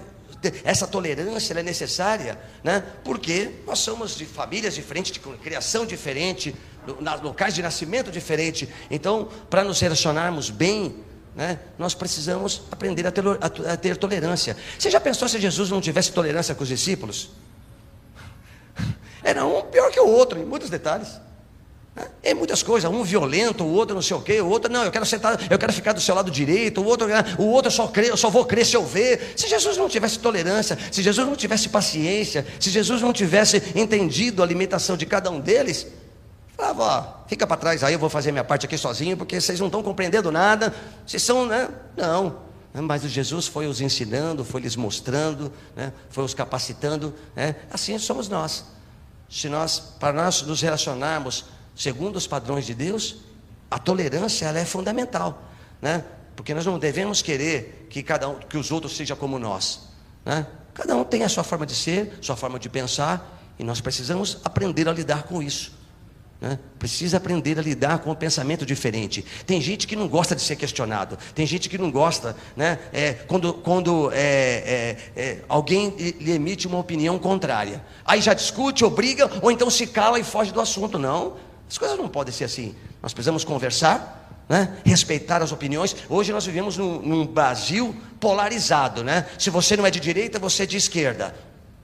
essa 0.63 0.87
tolerância 0.87 1.53
é 1.53 1.63
necessária, 1.63 2.39
né? 2.63 2.83
porque 3.03 3.51
nós 3.65 3.79
somos 3.79 4.15
de 4.15 4.25
famílias 4.25 4.75
diferentes, 4.75 5.11
de 5.11 5.19
criação 5.19 5.85
diferente, 5.85 6.55
locais 7.23 7.53
de 7.53 7.61
nascimento 7.61 8.11
diferente. 8.11 8.69
Então, 8.89 9.29
para 9.49 9.63
nos 9.63 9.79
relacionarmos 9.79 10.49
bem, 10.49 11.03
né, 11.35 11.59
nós 11.77 11.93
precisamos 11.93 12.63
aprender 12.71 13.05
a 13.05 13.11
ter, 13.11 13.23
a 13.69 13.77
ter 13.77 13.97
tolerância. 13.97 14.55
Você 14.79 14.89
já 14.89 14.99
pensou 14.99 15.27
se 15.27 15.39
Jesus 15.39 15.69
não 15.69 15.81
tivesse 15.81 16.11
tolerância 16.11 16.55
com 16.55 16.63
os 16.63 16.69
discípulos? 16.69 17.31
Era 19.21 19.45
um 19.45 19.63
pior 19.63 19.91
que 19.91 19.99
o 19.99 20.07
outro, 20.07 20.39
em 20.39 20.45
muitos 20.45 20.69
detalhes. 20.69 21.24
É 22.21 22.33
muitas 22.33 22.61
coisas, 22.61 22.91
um 22.91 23.03
violento, 23.03 23.63
o 23.63 23.71
outro 23.71 23.95
não 23.95 24.01
sei 24.01 24.17
o 24.17 24.21
quê, 24.21 24.41
o 24.41 24.49
outro, 24.49 24.69
não, 24.69 24.83
eu 24.83 24.91
quero 24.91 25.05
sentar, 25.05 25.39
eu 25.49 25.57
quero 25.57 25.71
ficar 25.71 25.93
do 25.93 26.01
seu 26.01 26.13
lado 26.13 26.29
direito, 26.29 26.81
o 26.81 26.85
outro, 26.85 27.07
o 27.37 27.45
outro 27.45 27.67
eu 27.67 27.71
só, 27.71 27.89
eu 27.95 28.17
só 28.17 28.29
vou 28.29 28.43
crer 28.43 28.65
se 28.65 28.75
eu 28.75 28.85
ver. 28.85 29.33
Se 29.37 29.47
Jesus 29.47 29.77
não 29.77 29.87
tivesse 29.87 30.19
tolerância, 30.19 30.77
se 30.91 31.01
Jesus 31.01 31.25
não 31.25 31.35
tivesse 31.37 31.69
paciência, 31.69 32.45
se 32.59 32.69
Jesus 32.69 33.01
não 33.01 33.13
tivesse 33.13 33.63
entendido 33.73 34.43
a 34.43 34.45
limitação 34.45 34.97
de 34.97 35.05
cada 35.05 35.31
um 35.31 35.39
deles, 35.39 35.87
falava, 36.57 36.83
ó, 36.83 37.27
fica 37.29 37.47
para 37.47 37.55
trás 37.55 37.81
aí, 37.81 37.93
eu 37.93 37.99
vou 37.99 38.09
fazer 38.09 38.33
minha 38.33 38.43
parte 38.43 38.65
aqui 38.65 38.77
sozinho, 38.77 39.15
porque 39.15 39.39
vocês 39.39 39.57
não 39.59 39.67
estão 39.67 39.81
compreendendo 39.81 40.29
nada, 40.33 40.73
vocês 41.05 41.23
são, 41.23 41.45
né? 41.45 41.69
Não. 41.95 42.43
Mas 42.73 43.03
Jesus 43.03 43.47
foi 43.47 43.67
os 43.67 43.79
ensinando, 43.79 44.43
foi 44.43 44.59
lhes 44.59 44.75
mostrando, 44.75 45.49
né? 45.77 45.93
foi 46.09 46.25
os 46.25 46.33
capacitando, 46.33 47.13
né? 47.33 47.55
assim 47.71 47.97
somos 47.97 48.27
nós. 48.27 48.65
Se 49.29 49.47
nós, 49.47 49.79
para 49.79 50.11
nós 50.11 50.41
nos 50.41 50.61
relacionarmos 50.61 51.45
segundo 51.75 52.15
os 52.15 52.25
padrões 52.25 52.65
de 52.65 52.73
Deus, 52.73 53.17
a 53.69 53.77
tolerância 53.77 54.45
ela 54.45 54.59
é 54.59 54.65
fundamental, 54.65 55.43
né? 55.81 56.03
Porque 56.35 56.53
nós 56.53 56.65
não 56.65 56.79
devemos 56.79 57.21
querer 57.21 57.87
que 57.89 58.01
cada 58.03 58.29
um, 58.29 58.35
que 58.35 58.57
os 58.57 58.71
outros 58.71 58.95
sejam 58.95 59.15
como 59.17 59.37
nós, 59.37 59.89
né? 60.23 60.47
Cada 60.73 60.95
um 60.95 61.03
tem 61.03 61.23
a 61.23 61.29
sua 61.29 61.43
forma 61.43 61.65
de 61.65 61.73
ser, 61.73 62.17
sua 62.21 62.35
forma 62.35 62.59
de 62.59 62.67
pensar, 62.67 63.41
e 63.57 63.63
nós 63.63 63.79
precisamos 63.79 64.39
aprender 64.43 64.89
a 64.89 64.91
lidar 64.91 65.23
com 65.23 65.41
isso. 65.41 65.71
Né? 66.41 66.59
Precisa 66.77 67.15
aprender 67.15 67.57
a 67.57 67.61
lidar 67.61 67.99
com 67.99 68.11
o 68.11 68.15
pensamento 68.15 68.65
diferente. 68.65 69.23
Tem 69.45 69.61
gente 69.61 69.87
que 69.87 69.95
não 69.95 70.07
gosta 70.07 70.35
de 70.35 70.41
ser 70.41 70.57
questionado. 70.57 71.17
Tem 71.33 71.45
gente 71.45 71.69
que 71.69 71.77
não 71.77 71.89
gosta, 71.89 72.35
né? 72.57 72.77
É, 72.91 73.13
quando, 73.13 73.53
quando 73.53 74.11
é, 74.11 74.17
é, 74.17 74.97
é 75.15 75.41
alguém 75.47 75.89
lhe 76.19 76.31
emite 76.31 76.67
uma 76.67 76.77
opinião 76.77 77.17
contrária. 77.17 77.81
Aí 78.03 78.19
já 78.21 78.33
discute, 78.33 78.83
obriga, 78.83 79.31
ou 79.41 79.49
então 79.49 79.69
se 79.69 79.87
cala 79.87 80.19
e 80.19 80.23
foge 80.23 80.51
do 80.51 80.59
assunto. 80.59 80.99
Não. 80.99 81.37
As 81.69 81.77
coisas 81.77 81.97
não 81.97 82.07
podem 82.07 82.33
ser 82.33 82.45
assim. 82.45 82.75
Nós 83.01 83.13
precisamos 83.13 83.43
conversar, 83.43 84.43
né? 84.47 84.77
respeitar 84.85 85.41
as 85.41 85.51
opiniões. 85.51 85.95
Hoje 86.09 86.31
nós 86.31 86.45
vivemos 86.45 86.77
num, 86.77 87.01
num, 87.01 87.25
Brasil 87.25 87.95
polarizado, 88.19 89.03
né? 89.03 89.25
Se 89.37 89.49
você 89.49 89.75
não 89.75 89.85
é 89.85 89.91
de 89.91 89.99
direita, 89.99 90.39
você 90.39 90.63
é 90.63 90.65
de 90.65 90.77
esquerda. 90.77 91.35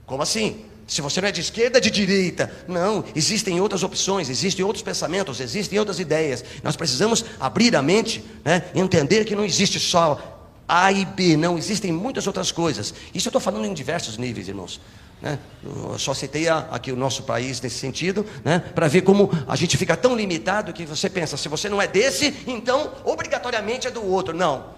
Como 0.06 0.22
assim? 0.22 0.66
Se 0.88 1.02
você 1.02 1.22
não 1.22 1.30
é 1.30 1.32
de 1.32 1.42
esquerda, 1.42 1.78
é 1.78 1.82
de 1.82 1.90
direita. 1.90 2.52
Não, 2.68 3.04
existem 3.16 3.62
outras 3.62 3.82
opções, 3.82 4.30
existem 4.30 4.66
outros 4.66 4.84
pensamentos, 4.84 5.40
existem 5.40 5.80
outras 5.80 6.00
ideias. 6.00 6.44
Nós 6.64 6.76
precisamos 6.76 7.24
abrir 7.40 7.76
a 7.76 7.82
mente, 7.82 8.24
né? 8.44 8.66
entender 8.76 9.24
que 9.26 9.36
não 9.36 9.46
existe 9.46 9.80
só 9.80 10.41
A 10.74 10.90
e 10.90 11.04
B, 11.04 11.36
não, 11.36 11.58
existem 11.58 11.92
muitas 11.92 12.26
outras 12.28 12.50
coisas. 12.50 12.94
Isso 13.14 13.28
eu 13.28 13.30
estou 13.30 13.42
falando 13.42 13.66
em 13.66 13.74
diversos 13.74 14.18
níveis, 14.18 14.48
irmãos. 14.48 14.80
Né? 15.22 15.38
Eu 15.62 16.00
só 16.00 16.14
citei 16.14 16.48
aqui 16.48 16.94
o 16.94 16.96
nosso 16.96 17.24
país 17.24 17.60
nesse 17.60 17.78
sentido, 17.78 18.26
né? 18.42 18.60
para 18.74 18.88
ver 18.88 19.02
como 19.02 19.30
a 19.50 19.56
gente 19.58 19.76
fica 19.76 19.98
tão 19.98 20.16
limitado 20.16 20.72
que 20.72 20.86
você 20.86 21.10
pensa, 21.10 21.36
se 21.36 21.50
você 21.50 21.68
não 21.68 21.82
é 21.82 21.88
desse, 21.88 22.34
então 22.48 22.94
obrigatoriamente 23.04 23.86
é 23.86 23.92
do 23.92 24.02
outro. 24.02 24.34
Não, 24.34 24.74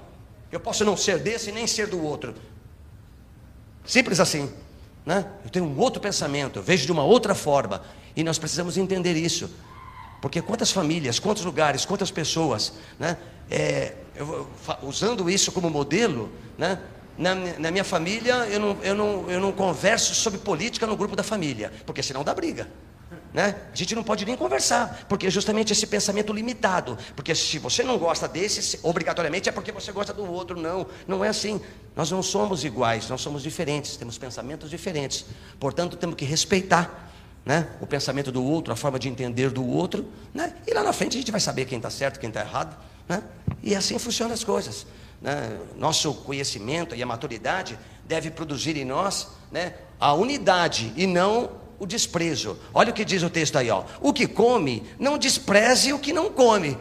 eu 0.52 0.60
posso 0.60 0.84
não 0.84 0.98
ser 0.98 1.20
desse 1.20 1.52
nem 1.52 1.68
ser 1.68 1.86
do 1.86 2.04
outro. 2.04 2.34
Simples 3.86 4.20
assim. 4.20 4.52
Né? 5.06 5.24
Eu 5.44 5.52
tenho 5.52 5.66
um 5.66 5.80
outro 5.80 6.02
pensamento, 6.02 6.58
eu 6.58 6.64
vejo 6.64 6.88
de 6.88 6.92
uma 6.92 7.04
outra 7.04 7.36
forma, 7.36 7.84
e 8.16 8.24
nós 8.24 8.40
precisamos 8.40 8.78
entender 8.78 9.16
isso. 9.16 9.48
Porque 10.20 10.42
quantas 10.42 10.72
famílias, 10.72 11.20
quantos 11.20 11.46
lugares, 11.46 11.86
quantas 11.86 12.10
pessoas, 12.10 12.74
né? 12.98 13.16
É, 13.52 13.94
eu, 14.16 14.48
usando 14.82 15.30
isso 15.30 15.52
como 15.52 15.70
modelo, 15.70 16.32
né? 16.58 16.80
na, 17.18 17.36
na, 17.36 17.72
minha 17.72 17.84
família, 17.84 18.48
eu 18.48 18.60
não, 18.60 18.78
eu, 18.82 18.96
não, 18.96 19.32
eu 19.32 19.40
não 19.40 19.52
converso 19.52 20.14
sobre 20.16 20.40
política 20.40 20.88
no 20.88 20.96
grupo 20.96 21.16
da 21.16 21.24
família, 21.24 21.72
porque 21.86 22.02
senão 22.02 22.24
dá 22.24 22.34
briga. 22.34 22.68
Né? 23.34 23.56
A 23.72 23.76
gente 23.76 23.96
não 23.96 24.04
pode 24.04 24.26
nem 24.26 24.38
conversar, 24.38 25.06
porque 25.10 25.26
é 25.26 25.30
justamente 25.30 25.74
esse 25.74 25.88
pensamento 25.88 26.32
limitado. 26.32 26.98
Porque 27.16 27.34
se 27.34 27.58
você 27.58 27.82
não 27.82 27.98
gosta 27.98 28.28
desse, 28.28 28.80
obrigatoriamente 28.84 29.50
é 29.50 29.52
porque 29.52 29.72
você 29.72 29.92
gosta 29.92 30.14
do 30.14 30.24
outro. 30.32 30.60
Não, 30.60 30.86
não 31.08 31.26
é 31.26 31.30
assim. 31.30 31.60
Nós 31.96 32.12
não 32.12 32.22
somos 32.22 32.64
iguais, 32.64 33.10
nós 33.10 33.22
somos 33.22 33.42
diferentes, 33.42 33.98
temos 33.98 34.20
pensamentos 34.20 34.70
diferentes. 34.70 35.26
Portanto, 35.60 35.98
temos 35.98 36.16
que 36.16 36.26
respeitar 36.26 37.12
né? 37.44 37.70
o 37.82 37.88
pensamento 37.88 38.32
do 38.32 38.44
outro, 38.44 38.72
a 38.72 38.76
forma 38.76 39.00
de 39.00 39.10
entender 39.10 39.50
do 39.50 39.68
outro. 39.68 40.06
Né? 40.32 40.54
E 40.68 40.74
lá 40.74 40.84
na 40.84 40.94
frente 40.94 41.18
a 41.18 41.20
gente 41.20 41.32
vai 41.32 41.42
saber 41.42 41.66
quem 41.66 41.78
está 41.78 41.90
certo, 41.90 42.20
quem 42.20 42.30
está 42.30 42.42
errado. 42.42 42.78
Né? 43.08 43.24
E 43.62 43.76
assim 43.76 43.98
funcionam 44.00 44.34
as 44.34 44.44
coisas. 44.44 44.86
Né? 45.22 45.58
Nosso 45.78 46.14
conhecimento 46.14 46.96
e 46.96 47.02
a 47.02 47.06
maturidade 47.06 47.78
deve 48.06 48.30
produzir 48.30 48.78
em 48.78 48.86
nós 48.86 49.30
né, 49.52 49.76
a 50.00 50.14
unidade 50.14 50.94
e 50.96 51.08
não 51.08 51.52
o 51.80 51.86
desprezo. 51.86 52.58
Olha 52.74 52.92
o 52.92 52.94
que 52.94 53.06
diz 53.06 53.24
o 53.24 53.30
texto 53.30 53.58
aí, 53.58 53.70
ó. 53.70 53.84
O 54.02 54.14
que 54.14 54.28
come, 54.28 54.84
não 55.00 55.18
despreze 55.18 55.94
o 55.94 56.00
que 56.00 56.14
não 56.14 56.32
come. 56.32 56.78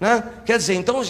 Né? 0.00 0.22
Quer 0.46 0.58
dizer, 0.58 0.74
então, 0.74 1.00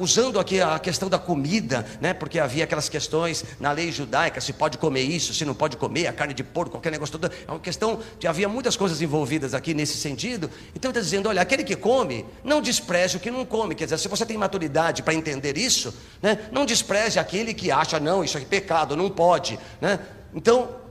usando 0.00 0.40
aqui 0.40 0.60
a 0.60 0.76
questão 0.78 1.08
da 1.08 1.18
comida, 1.18 1.86
né? 2.00 2.12
porque 2.12 2.40
havia 2.40 2.64
aquelas 2.64 2.88
questões 2.88 3.44
na 3.60 3.70
lei 3.70 3.92
judaica: 3.92 4.40
se 4.40 4.52
pode 4.52 4.78
comer 4.78 5.02
isso, 5.02 5.32
se 5.32 5.44
não 5.44 5.54
pode 5.54 5.76
comer, 5.76 6.08
a 6.08 6.12
carne 6.12 6.34
de 6.34 6.42
porco, 6.42 6.72
qualquer 6.72 6.90
negócio 6.90 7.16
todo. 7.16 7.32
É 7.46 7.50
uma 7.50 7.60
questão, 7.60 8.00
havia 8.26 8.48
muitas 8.48 8.76
coisas 8.76 9.00
envolvidas 9.00 9.54
aqui 9.54 9.72
nesse 9.74 9.96
sentido. 9.96 10.50
Então, 10.74 10.90
está 10.90 11.00
dizendo: 11.00 11.28
olha, 11.28 11.40
aquele 11.40 11.62
que 11.62 11.76
come, 11.76 12.26
não 12.42 12.60
despreze 12.60 13.16
o 13.16 13.20
que 13.20 13.30
não 13.30 13.44
come. 13.44 13.76
Quer 13.76 13.84
dizer, 13.84 13.98
se 13.98 14.08
você 14.08 14.26
tem 14.26 14.36
maturidade 14.36 15.04
para 15.04 15.14
entender 15.14 15.56
isso, 15.56 15.94
né? 16.20 16.38
não 16.50 16.66
despreze 16.66 17.20
aquele 17.20 17.54
que 17.54 17.70
acha, 17.70 18.00
não, 18.00 18.24
isso 18.24 18.36
é 18.38 18.40
pecado, 18.40 18.96
não 18.96 19.08
pode. 19.08 19.56
Né? 19.80 20.00
Então, 20.34 20.81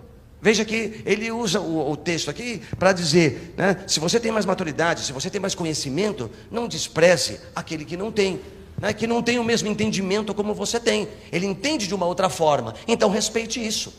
Veja 0.42 0.66
que 0.66 1.04
ele 1.06 1.32
usa 1.32 1.62
o, 1.62 1.92
o 1.92 1.96
texto 1.96 2.30
aqui 2.30 2.62
para 2.80 2.92
dizer: 2.92 3.54
né, 3.56 3.84
se 3.86 4.00
você 4.00 4.20
tem 4.20 4.32
mais 4.32 4.46
maturidade, 4.46 5.02
se 5.02 5.14
você 5.14 5.30
tem 5.30 5.40
mais 5.40 5.54
conhecimento, 5.54 6.32
não 6.50 6.68
despreze 6.68 7.40
aquele 7.56 7.86
que 7.86 7.96
não 7.96 8.12
tem, 8.12 8.42
né, 8.80 8.92
que 8.92 9.06
não 9.06 9.22
tem 9.22 9.38
o 9.38 9.44
mesmo 9.44 9.68
entendimento 9.68 10.34
como 10.34 10.54
você 10.54 10.80
tem. 10.80 11.08
Ele 11.32 11.46
entende 11.46 11.88
de 11.88 11.94
uma 11.94 12.08
outra 12.08 12.28
forma, 12.28 12.74
então 12.88 13.10
respeite 13.10 13.66
isso. 13.66 13.94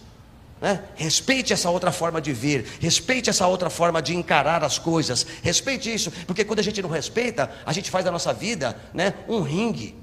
Né? 0.61 0.81
Respeite 0.95 1.53
essa 1.53 1.71
outra 1.71 1.91
forma 1.91 2.21
de 2.21 2.33
ver, 2.33 2.65
respeite 2.81 3.29
essa 3.29 3.47
outra 3.49 3.69
forma 3.69 4.01
de 4.01 4.15
encarar 4.15 4.63
as 4.63 4.79
coisas, 4.79 5.27
respeite 5.43 5.93
isso, 5.93 6.13
porque 6.25 6.45
quando 6.45 6.61
a 6.61 6.63
gente 6.63 6.81
não 6.81 6.89
respeita, 6.89 7.51
a 7.67 7.73
gente 7.73 7.91
faz 7.91 8.05
da 8.05 8.13
nossa 8.13 8.33
vida 8.33 8.77
né, 8.95 9.15
um 9.29 9.43
ringue. 9.43 9.97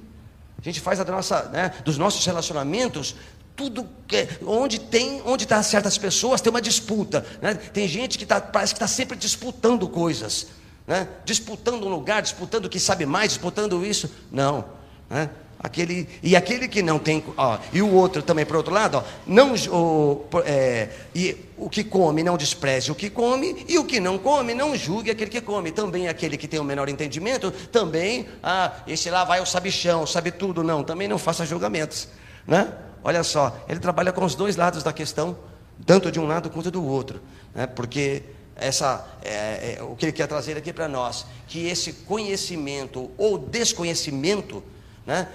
A 0.58 0.62
gente 0.62 0.82
faz 0.82 1.00
da 1.00 1.06
nossa, 1.06 1.44
né, 1.44 1.74
dos 1.86 1.98
nossos 1.98 2.26
relacionamentos 2.26 3.16
tudo 3.60 3.86
que, 4.08 4.26
onde 4.48 4.80
tem, 4.80 5.22
onde 5.26 5.44
está 5.44 5.62
certas 5.62 5.98
pessoas, 5.98 6.40
tem 6.40 6.50
uma 6.50 6.62
disputa. 6.62 7.26
Né? 7.42 7.56
Tem 7.56 7.90
gente 7.90 8.18
que 8.18 8.26
tá, 8.26 8.40
parece 8.40 8.74
que 8.74 8.78
está 8.78 8.88
sempre 8.88 9.18
disputando 9.18 9.86
coisas, 9.90 10.48
né? 10.88 11.10
disputando 11.26 11.86
um 11.86 11.90
lugar, 11.90 12.22
disputando 12.22 12.68
o 12.68 12.70
que 12.70 12.80
sabe 12.80 13.06
mais, 13.06 13.32
disputando 13.32 13.86
isso. 13.86 14.10
Não. 14.32 14.64
Né? 15.10 15.30
Aquele, 15.60 16.08
e 16.24 16.38
aquele 16.38 16.70
que 16.70 16.82
não 16.82 16.98
tem, 16.98 17.22
ó, 17.36 17.58
e 17.74 17.82
o 17.82 17.92
outro 17.92 18.24
também, 18.24 18.46
por 18.46 18.56
outro 18.56 18.74
lado, 18.74 19.00
ó, 19.00 19.04
não, 19.28 19.54
o, 19.54 20.26
é, 20.46 20.88
e 21.14 21.36
o 21.58 21.70
que 21.70 21.84
come 21.84 22.24
não 22.24 22.38
despreze 22.38 22.90
o 22.90 22.96
que 22.96 23.10
come, 23.10 23.66
e 23.68 23.78
o 23.78 23.84
que 23.84 24.00
não 24.00 24.18
come 24.18 24.54
não 24.54 24.74
julgue 24.74 25.12
aquele 25.12 25.30
que 25.30 25.42
come. 25.42 25.74
Também 25.74 26.08
aquele 26.08 26.38
que 26.38 26.48
tem 26.48 26.62
o 26.62 26.64
menor 26.64 26.88
entendimento, 26.88 27.52
também, 27.74 28.26
ah, 28.42 28.72
esse 28.88 29.10
lá 29.10 29.26
vai 29.26 29.42
o 29.42 29.46
sabichão, 29.46 30.08
sabe 30.08 30.32
tudo. 30.32 30.64
Não, 30.64 30.82
também 30.82 31.10
não 31.10 31.18
faça 31.18 31.46
julgamentos. 31.46 32.08
Né? 32.48 32.72
Olha 33.04 33.24
só, 33.24 33.58
ele 33.68 33.80
trabalha 33.80 34.12
com 34.12 34.24
os 34.24 34.36
dois 34.36 34.56
lados 34.56 34.84
da 34.84 34.94
questão, 34.94 35.38
tanto 35.86 36.12
de 36.12 36.20
um 36.20 36.28
lado 36.28 36.50
quanto 36.50 36.70
do 36.70 36.84
outro, 36.84 37.22
né? 37.54 37.66
porque 37.68 38.24
essa, 38.56 39.08
é, 39.22 39.78
é, 39.78 39.84
o 39.84 39.96
que 39.96 40.06
ele 40.06 40.12
quer 40.12 40.28
trazer 40.28 40.58
aqui 40.58 40.74
para 40.74 40.88
nós, 40.88 41.26
que 41.48 41.68
esse 41.68 41.94
conhecimento 41.94 43.10
ou 43.18 43.38
desconhecimento, 43.38 44.64
né, 45.06 45.28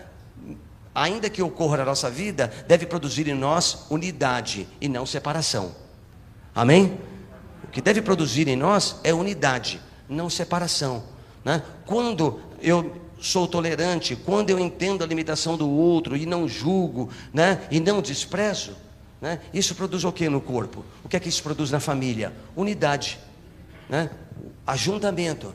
ainda 0.94 1.28
que 1.28 1.42
ocorra 1.42 1.78
na 1.78 1.84
nossa 1.84 2.10
vida, 2.10 2.52
deve 2.68 2.86
produzir 2.86 3.26
em 3.26 3.34
nós 3.34 3.86
unidade 3.90 4.68
e 4.80 4.88
não 4.88 5.06
separação. 5.06 5.74
Amém? 6.54 6.98
O 7.64 7.68
que 7.68 7.80
deve 7.80 8.00
produzir 8.00 8.46
em 8.46 8.56
nós 8.56 8.96
é 9.02 9.12
unidade, 9.12 9.80
não 10.08 10.30
separação. 10.30 11.02
Né? 11.44 11.62
Quando 11.84 12.40
eu 12.60 13.03
sou 13.20 13.46
tolerante, 13.46 14.16
quando 14.16 14.50
eu 14.50 14.58
entendo 14.58 15.02
a 15.02 15.06
limitação 15.06 15.56
do 15.56 15.68
outro 15.68 16.16
e 16.16 16.26
não 16.26 16.48
julgo, 16.48 17.10
né, 17.32 17.66
e 17.70 17.80
não 17.80 18.02
desprezo, 18.02 18.76
né, 19.20 19.40
isso 19.52 19.74
produz 19.74 20.04
o 20.04 20.12
que 20.12 20.28
no 20.28 20.40
corpo? 20.40 20.84
O 21.02 21.08
que 21.08 21.16
é 21.16 21.20
que 21.20 21.28
isso 21.28 21.42
produz 21.42 21.70
na 21.70 21.80
família? 21.80 22.32
Unidade, 22.54 23.18
né? 23.88 24.10
ajuntamento. 24.66 25.54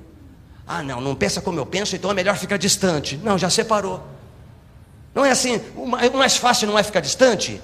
Ah, 0.67 0.83
não, 0.83 1.01
não 1.01 1.15
pensa 1.15 1.41
como 1.41 1.59
eu 1.59 1.65
penso, 1.65 1.95
então 1.95 2.11
é 2.11 2.13
melhor 2.13 2.37
ficar 2.37 2.57
distante. 2.57 3.17
Não, 3.17 3.37
já 3.37 3.49
separou. 3.49 4.05
Não 5.13 5.25
é 5.25 5.31
assim, 5.31 5.59
o 5.75 6.17
mais 6.17 6.37
fácil 6.37 6.67
não 6.67 6.77
é 6.77 6.83
ficar 6.83 6.99
distante? 6.99 7.59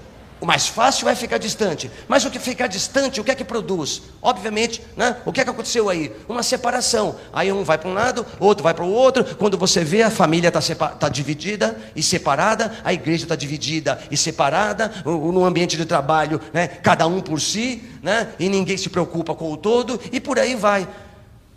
O 0.46 0.48
mais 0.48 0.68
fácil 0.68 1.10
é 1.10 1.16
ficar 1.16 1.40
distante. 1.40 1.90
Mas 2.08 2.24
o 2.24 2.30
que 2.30 2.38
ficar 2.38 2.68
distante, 2.68 3.20
o 3.20 3.24
que 3.24 3.32
é 3.32 3.36
que 3.36 3.44
produz? 3.44 4.04
Obviamente, 4.22 4.80
né? 4.96 5.18
o 5.26 5.34
que 5.34 5.42
é 5.42 5.44
que 5.44 5.50
aconteceu 5.50 5.90
aí? 5.90 6.16
Uma 6.30 6.44
separação. 6.44 7.16
Aí 7.34 7.52
um 7.52 7.64
vai 7.64 7.80
para 7.80 7.90
um 7.90 7.96
lado, 7.96 8.24
outro 8.40 8.64
vai 8.64 8.72
para 8.72 8.84
o 8.84 8.92
outro. 8.92 9.26
Quando 9.38 9.58
você 9.58 9.84
vê, 9.84 10.04
a 10.04 10.12
família 10.12 10.50
está 10.50 10.90
tá 10.90 11.10
dividida 11.10 11.76
e 11.96 12.04
separada, 12.04 12.78
a 12.84 12.94
igreja 12.94 13.26
está 13.26 13.36
dividida 13.36 14.00
e 14.12 14.16
separada, 14.16 14.94
no 15.04 15.44
ambiente 15.44 15.76
de 15.76 15.84
trabalho, 15.84 16.40
né? 16.54 16.68
cada 16.68 17.08
um 17.08 17.22
por 17.22 17.42
si, 17.42 17.82
né? 18.04 18.32
e 18.38 18.48
ninguém 18.48 18.78
se 18.78 18.90
preocupa 18.90 19.34
com 19.34 19.52
o 19.52 19.58
todo, 19.58 20.00
e 20.12 20.20
por 20.20 20.38
aí 20.38 20.54
vai. 20.54 20.88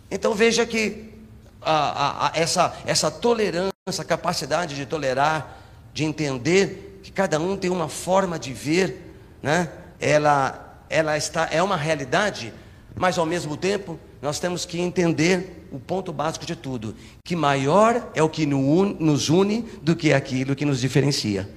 Então 0.09 0.33
veja 0.33 0.65
que 0.65 1.13
a, 1.61 1.73
a, 1.73 2.27
a, 2.27 2.31
essa, 2.33 2.73
essa 2.87 3.11
tolerância, 3.11 3.71
a 3.99 4.03
capacidade 4.03 4.75
de 4.75 4.87
tolerar, 4.87 5.59
de 5.93 6.03
entender 6.03 6.88
que 7.03 7.11
cada 7.11 7.39
um 7.39 7.55
tem 7.55 7.69
uma 7.69 7.87
forma 7.87 8.37
de 8.37 8.53
ver, 8.53 9.13
né? 9.41 9.69
ela, 9.99 10.83
ela 10.89 11.17
está, 11.17 11.47
é 11.51 11.61
uma 11.61 11.75
realidade, 11.75 12.53
mas 12.95 13.17
ao 13.17 13.25
mesmo 13.25 13.55
tempo 13.55 13.99
nós 14.21 14.39
temos 14.39 14.65
que 14.65 14.79
entender 14.79 15.67
o 15.71 15.79
ponto 15.79 16.11
básico 16.11 16.45
de 16.45 16.55
tudo: 16.55 16.95
que 17.23 17.35
maior 17.35 18.09
é 18.13 18.23
o 18.23 18.29
que 18.29 18.45
nos 18.45 19.29
une 19.29 19.61
do 19.81 19.95
que 19.95 20.13
aquilo 20.13 20.55
que 20.55 20.65
nos 20.65 20.79
diferencia. 20.79 21.49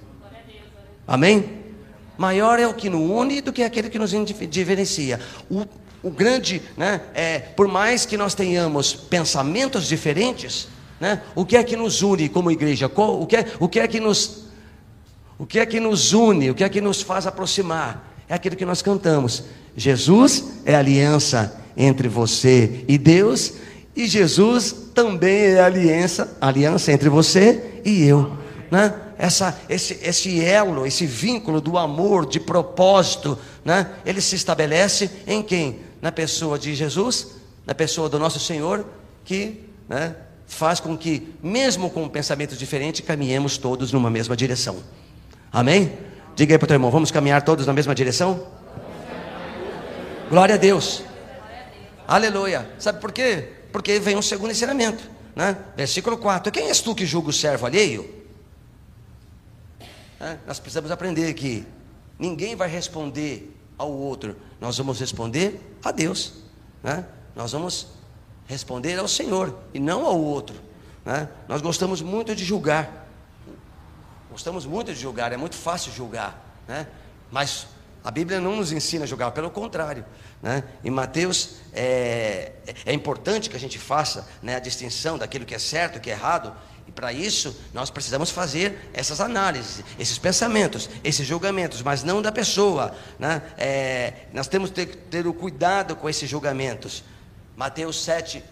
Amém? 1.07 1.63
Maior 2.17 2.59
é 2.59 2.67
o 2.67 2.75
que 2.75 2.89
nos 2.89 3.11
une 3.11 3.41
do 3.41 3.53
que 3.53 3.63
aquele 3.63 3.89
que 3.89 3.99
nos 3.99 4.11
diferencia. 4.51 5.19
O, 5.51 5.67
o 6.03 6.11
grande, 6.11 6.63
né, 6.77 7.01
é, 7.15 7.39
por 7.39 7.67
mais 7.67 8.05
que 8.07 8.17
nós 8.17 8.35
tenhamos 8.35 8.93
pensamentos 8.95 9.87
diferentes, 9.87 10.69
né, 11.01 11.23
o 11.35 11.45
que 11.45 11.57
é 11.57 11.65
que 11.65 11.77
nos 11.77 12.03
une 12.03 12.29
como 12.29 12.51
igreja? 12.51 12.87
O 12.95 13.27
que 13.27 13.37
é, 13.37 13.47
o 13.59 13.69
que, 13.69 13.81
é 13.81 13.89
que 13.89 13.99
nos 13.99 14.45
o 15.43 15.45
que 15.45 15.59
é 15.59 15.67
que 15.67 15.81
nos 15.81 16.13
une? 16.13 16.51
O 16.51 16.55
que 16.55 16.63
é 16.63 16.69
que 16.69 16.81
nos 16.81 17.03
faz 17.03 17.27
aproximar? 17.27 18.15
É 18.29 18.35
aquilo 18.35 18.55
que 18.55 18.65
nós 18.65 18.81
cantamos. 18.81 19.43
Jesus 19.77 20.45
é 20.65 20.73
aliança 20.73 21.61
entre 21.77 22.07
você 22.07 22.85
e 22.87 22.97
Deus, 22.97 23.55
e 23.97 24.07
Jesus 24.07 24.73
também 24.95 25.47
é 25.47 25.61
aliança, 25.61 26.37
aliança 26.41 26.93
entre 26.93 27.09
você 27.09 27.81
e 27.85 28.05
eu, 28.05 28.39
né? 28.71 28.95
Essa, 29.19 29.61
esse, 29.69 29.99
esse 30.05 30.41
elo, 30.45 30.87
esse 30.87 31.07
vínculo 31.07 31.61
do 31.61 31.77
amor, 31.77 32.25
de 32.25 32.39
propósito, 32.39 33.37
né? 33.65 33.91
Ele 34.07 34.21
se 34.21 34.37
estabelece 34.37 35.11
em 35.27 35.43
quem? 35.43 35.81
Na 36.01 36.13
pessoa 36.13 36.57
de 36.57 36.73
Jesus, 36.73 37.33
na 37.67 37.75
pessoa 37.75 38.09
do 38.09 38.17
nosso 38.17 38.39
Senhor, 38.39 38.87
que, 39.25 39.61
né? 39.89 40.15
Faz 40.47 40.79
com 40.79 40.97
que, 40.97 41.35
mesmo 41.43 41.91
com 41.91 42.09
pensamentos 42.09 42.57
diferentes, 42.57 43.01
caminhemos 43.01 43.59
todos 43.59 43.91
numa 43.91 44.09
mesma 44.09 44.37
direção. 44.37 44.77
Amém? 45.53 45.99
Diga 46.35 46.55
aí 46.55 46.59
para 46.59 46.65
o 46.65 46.69
teu 46.69 46.75
irmão, 46.77 46.91
vamos 46.91 47.11
caminhar 47.11 47.43
todos 47.43 47.67
na 47.67 47.73
mesma 47.73 47.95
direção? 47.95 48.47
Glória 50.31 50.55
a 50.55 50.59
Deus. 50.59 51.03
Aleluia. 52.09 52.71
Sabe 52.79 53.01
por 53.01 53.13
quê? 53.13 53.49
Porque 53.71 54.01
vem 54.01 54.17
um 54.17 54.23
segundo 54.23 54.51
ensinamento. 54.51 55.11
Né? 55.37 55.57
Versículo 55.77 56.17
4. 56.17 56.51
Quem 56.51 56.69
és 56.69 56.81
tu 56.81 56.95
que 56.95 57.05
julga 57.05 57.29
o 57.29 57.33
servo 57.33 57.67
alheio? 57.67 58.23
É, 60.19 60.39
nós 60.47 60.59
precisamos 60.59 60.91
aprender 60.91 61.35
que 61.35 61.67
ninguém 62.19 62.57
vai 62.57 62.69
responder 62.69 63.55
ao 63.77 63.91
outro. 63.91 64.37
Nós 64.61 64.79
vamos 64.79 65.01
responder 65.01 65.61
a 65.85 65.91
Deus. 65.91 66.35
Né? 66.83 67.05
Nós 67.37 67.53
vamos 67.53 67.89
responder 68.47 68.99
ao 68.99 69.09
Senhor 69.09 69.59
e 69.75 69.79
não 69.79 70.07
ao 70.07 70.19
outro. 70.19 70.57
Né? 71.05 71.29
Nós 71.47 71.61
gostamos 71.61 72.01
muito 72.01 72.35
de 72.35 72.45
julgar. 72.45 73.02
Gostamos 74.33 74.67
muito 74.67 74.93
de 74.93 75.01
julgar, 75.01 75.33
é 75.33 75.37
muito 75.37 75.55
fácil 75.55 75.93
julgar, 75.93 76.63
né? 76.67 76.87
Mas 77.31 77.67
A 78.05 78.11
Bíblia 78.11 78.41
não 78.41 78.57
nos 78.57 78.73
ensina 78.73 79.05
a 79.05 79.07
julgar, 79.07 79.31
pelo 79.31 79.51
contrário. 79.51 80.05
Né? 80.43 80.65
Em 80.83 80.91
Mateus 80.91 81.57
é, 81.73 82.53
é 82.85 82.93
importante 82.93 83.49
que 83.49 83.57
a 83.57 83.61
gente 83.61 83.79
faça 83.79 84.27
né, 84.43 84.57
a 84.57 84.59
distinção 84.59 85.17
daquilo 85.17 85.45
que 85.45 85.55
é 85.55 85.59
certo 85.59 85.99
e 85.99 86.01
que 86.01 86.11
é 86.11 86.15
errado. 86.15 86.53
E 86.89 86.91
para 86.91 87.13
isso 87.13 87.57
nós 87.73 87.91
precisamos 87.91 88.29
fazer 88.29 88.91
essas 88.93 89.21
análises, 89.21 89.85
esses 90.01 90.19
pensamentos, 90.19 90.91
esses 91.05 91.25
julgamentos, 91.25 91.81
mas 91.81 92.03
não 92.03 92.21
da 92.21 92.33
pessoa. 92.33 92.93
Né? 93.21 93.41
É, 93.57 94.13
nós 94.33 94.49
temos 94.49 94.71
que 94.71 94.85
ter, 94.85 94.97
ter 95.09 95.27
o 95.29 95.33
cuidado 95.33 95.95
com 95.95 96.09
esses 96.09 96.29
julgamentos. 96.29 97.05
Mateus 97.57 98.03
7 98.03 98.43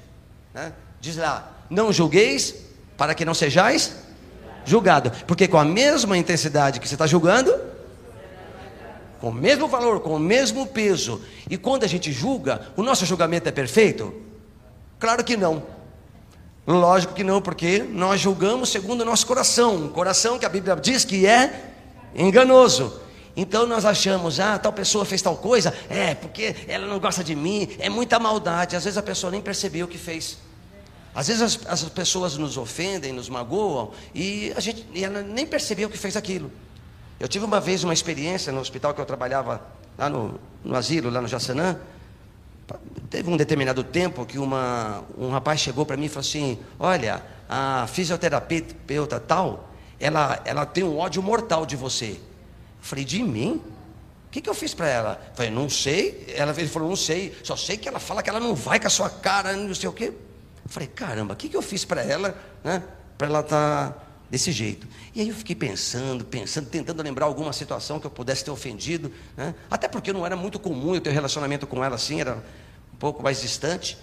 né, 0.54 0.72
diz 1.00 1.16
lá: 1.16 1.64
Não 1.68 1.92
julgueis 1.92 2.54
para 2.96 3.16
que 3.16 3.24
não 3.24 3.34
sejais 3.34 3.96
julgado, 4.64 5.10
porque 5.26 5.48
com 5.48 5.58
a 5.58 5.64
mesma 5.64 6.16
intensidade 6.16 6.80
que 6.80 6.88
você 6.88 6.94
está 6.94 7.06
julgando, 7.06 7.58
com 9.20 9.28
o 9.28 9.32
mesmo 9.32 9.68
valor, 9.68 10.00
com 10.00 10.14
o 10.14 10.18
mesmo 10.18 10.66
peso. 10.66 11.20
E 11.48 11.56
quando 11.56 11.84
a 11.84 11.86
gente 11.86 12.10
julga, 12.10 12.68
o 12.76 12.82
nosso 12.82 13.04
julgamento 13.04 13.48
é 13.48 13.52
perfeito? 13.52 14.14
Claro 14.98 15.22
que 15.22 15.36
não. 15.36 15.62
Lógico 16.66 17.14
que 17.14 17.24
não, 17.24 17.40
porque 17.40 17.84
nós 17.90 18.20
julgamos 18.20 18.70
segundo 18.70 19.02
o 19.02 19.04
nosso 19.04 19.26
coração, 19.26 19.76
um 19.76 19.88
coração 19.88 20.38
que 20.38 20.46
a 20.46 20.48
Bíblia 20.48 20.76
diz 20.76 21.04
que 21.04 21.26
é 21.26 21.72
enganoso. 22.14 23.00
Então 23.36 23.66
nós 23.66 23.84
achamos, 23.84 24.40
ah, 24.40 24.58
tal 24.58 24.72
pessoa 24.72 25.04
fez 25.04 25.22
tal 25.22 25.36
coisa, 25.36 25.74
é, 25.88 26.14
porque 26.14 26.54
ela 26.66 26.86
não 26.86 26.98
gosta 26.98 27.22
de 27.22 27.34
mim, 27.34 27.68
é 27.78 27.88
muita 27.88 28.18
maldade. 28.18 28.76
Às 28.76 28.84
vezes 28.84 28.96
a 28.96 29.02
pessoa 29.02 29.30
nem 29.30 29.40
percebeu 29.40 29.86
o 29.86 29.88
que 29.88 29.98
fez. 29.98 30.38
Às 31.14 31.28
vezes 31.28 31.42
as, 31.42 31.66
as 31.66 31.88
pessoas 31.88 32.36
nos 32.36 32.56
ofendem, 32.56 33.12
nos 33.12 33.28
magoam, 33.28 33.90
e 34.14 34.52
a 34.56 34.60
gente 34.60 34.86
e 34.94 35.04
ela 35.04 35.22
nem 35.22 35.46
percebeu 35.46 35.90
que 35.90 35.98
fez 35.98 36.16
aquilo. 36.16 36.50
Eu 37.18 37.28
tive 37.28 37.44
uma 37.44 37.60
vez 37.60 37.84
uma 37.84 37.92
experiência 37.92 38.52
no 38.52 38.60
hospital 38.60 38.94
que 38.94 39.00
eu 39.00 39.04
trabalhava 39.04 39.60
lá 39.98 40.08
no, 40.08 40.40
no 40.64 40.74
asilo, 40.74 41.10
lá 41.10 41.20
no 41.20 41.28
Jaçanã. 41.28 41.78
Teve 43.10 43.28
um 43.28 43.36
determinado 43.36 43.82
tempo 43.82 44.24
que 44.24 44.38
uma, 44.38 45.02
um 45.18 45.30
rapaz 45.30 45.60
chegou 45.60 45.84
para 45.84 45.96
mim 45.96 46.06
e 46.06 46.08
falou 46.08 46.20
assim: 46.20 46.58
Olha, 46.78 47.22
a 47.48 47.86
fisioterapeuta 47.88 49.18
tal, 49.18 49.68
ela, 49.98 50.40
ela 50.44 50.64
tem 50.64 50.84
um 50.84 50.96
ódio 50.96 51.22
mortal 51.22 51.66
de 51.66 51.74
você. 51.74 52.12
Eu 52.12 52.18
falei: 52.80 53.04
De 53.04 53.22
mim? 53.22 53.60
O 54.28 54.30
que, 54.30 54.40
que 54.40 54.48
eu 54.48 54.54
fiz 54.54 54.72
para 54.72 54.88
ela? 54.88 55.20
Eu 55.30 55.34
falei: 55.34 55.50
Não 55.50 55.68
sei. 55.68 56.24
Ela, 56.36 56.54
ele 56.56 56.68
falou: 56.68 56.88
Não 56.88 56.96
sei. 56.96 57.36
Só 57.42 57.56
sei 57.56 57.76
que 57.76 57.88
ela 57.88 57.98
fala 57.98 58.22
que 58.22 58.30
ela 58.30 58.38
não 58.38 58.54
vai 58.54 58.78
com 58.78 58.86
a 58.86 58.90
sua 58.90 59.10
cara, 59.10 59.52
não 59.54 59.74
sei 59.74 59.88
o 59.88 59.92
quê. 59.92 60.12
Eu 60.64 60.70
falei: 60.70 60.88
Caramba, 60.88 61.34
o 61.34 61.36
que, 61.36 61.48
que 61.48 61.56
eu 61.56 61.62
fiz 61.62 61.84
para 61.84 62.02
ela, 62.02 62.36
né? 62.62 62.82
Para 63.16 63.26
ela 63.26 63.40
estar. 63.40 63.92
Tá 63.92 64.10
desse 64.30 64.52
jeito. 64.52 64.86
E 65.14 65.20
aí 65.20 65.28
eu 65.28 65.34
fiquei 65.34 65.56
pensando, 65.56 66.24
pensando, 66.24 66.68
tentando 66.68 67.02
lembrar 67.02 67.26
alguma 67.26 67.52
situação 67.52 67.98
que 67.98 68.06
eu 68.06 68.10
pudesse 68.10 68.44
ter 68.44 68.50
ofendido, 68.50 69.12
né? 69.36 69.54
até 69.68 69.88
porque 69.88 70.12
não 70.12 70.24
era 70.24 70.36
muito 70.36 70.58
comum 70.58 70.94
eu 70.94 71.00
ter 71.00 71.10
relacionamento 71.10 71.66
com 71.66 71.82
ela 71.82 71.96
assim, 71.96 72.20
era 72.20 72.36
um 72.94 72.96
pouco 72.96 73.22
mais 73.22 73.40
distante. 73.40 73.98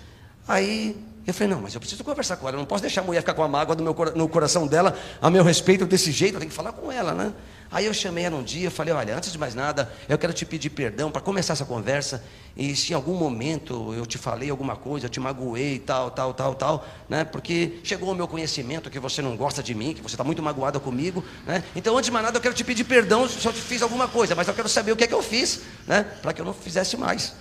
Aí 0.45 0.97
eu 1.25 1.33
falei, 1.33 1.53
não, 1.53 1.61
mas 1.61 1.73
eu 1.73 1.79
preciso 1.79 2.03
conversar 2.03 2.35
com 2.37 2.47
ela, 2.47 2.57
eu 2.57 2.59
não 2.59 2.65
posso 2.65 2.81
deixar 2.81 3.01
a 3.01 3.03
mulher 3.03 3.21
ficar 3.21 3.33
com 3.33 3.43
a 3.43 3.47
mágoa 3.47 3.75
do 3.75 3.83
meu, 3.83 3.95
no 4.15 4.27
coração 4.27 4.67
dela 4.67 4.97
a 5.21 5.29
meu 5.29 5.43
respeito 5.43 5.85
desse 5.85 6.11
jeito, 6.11 6.35
eu 6.35 6.39
tenho 6.39 6.49
que 6.49 6.55
falar 6.55 6.73
com 6.73 6.91
ela, 6.91 7.13
né? 7.13 7.33
Aí 7.71 7.85
eu 7.85 7.93
chamei 7.93 8.23
ela 8.23 8.37
um 8.37 8.43
dia, 8.43 8.71
falei, 8.71 8.93
olha, 8.93 9.15
antes 9.15 9.31
de 9.31 9.37
mais 9.37 9.53
nada, 9.53 9.91
eu 10.07 10.17
quero 10.17 10.33
te 10.33 10.45
pedir 10.45 10.69
perdão 10.69 11.11
para 11.11 11.21
começar 11.21 11.53
essa 11.53 11.65
conversa. 11.65 12.23
E 12.55 12.75
se 12.75 12.91
em 12.91 12.95
algum 12.95 13.13
momento 13.13 13.93
eu 13.93 14.05
te 14.05 14.17
falei 14.17 14.49
alguma 14.49 14.75
coisa, 14.75 15.05
eu 15.05 15.09
te 15.09 15.19
magoei, 15.19 15.77
tal, 15.79 16.09
tal, 16.09 16.33
tal, 16.33 16.55
tal, 16.55 16.87
né? 17.07 17.23
Porque 17.23 17.79
chegou 17.83 18.09
ao 18.09 18.15
meu 18.15 18.27
conhecimento 18.27 18.89
que 18.89 18.99
você 18.99 19.21
não 19.21 19.35
gosta 19.37 19.61
de 19.61 19.75
mim, 19.75 19.93
que 19.93 20.01
você 20.01 20.15
está 20.15 20.23
muito 20.23 20.41
magoada 20.41 20.79
comigo, 20.79 21.23
né? 21.45 21.63
Então, 21.75 21.95
antes 21.95 22.05
de 22.05 22.11
mais 22.11 22.25
nada, 22.25 22.37
eu 22.37 22.41
quero 22.41 22.55
te 22.55 22.63
pedir 22.63 22.83
perdão 22.83 23.27
se 23.29 23.45
eu 23.45 23.53
te 23.53 23.61
fiz 23.61 23.81
alguma 23.81 24.07
coisa, 24.07 24.33
mas 24.33 24.47
eu 24.47 24.53
quero 24.53 24.69
saber 24.69 24.91
o 24.91 24.95
que 24.95 25.03
é 25.03 25.07
que 25.07 25.13
eu 25.13 25.21
fiz, 25.21 25.61
né? 25.85 26.03
Para 26.21 26.33
que 26.33 26.41
eu 26.41 26.45
não 26.45 26.53
fizesse 26.53 26.97
mais. 26.97 27.33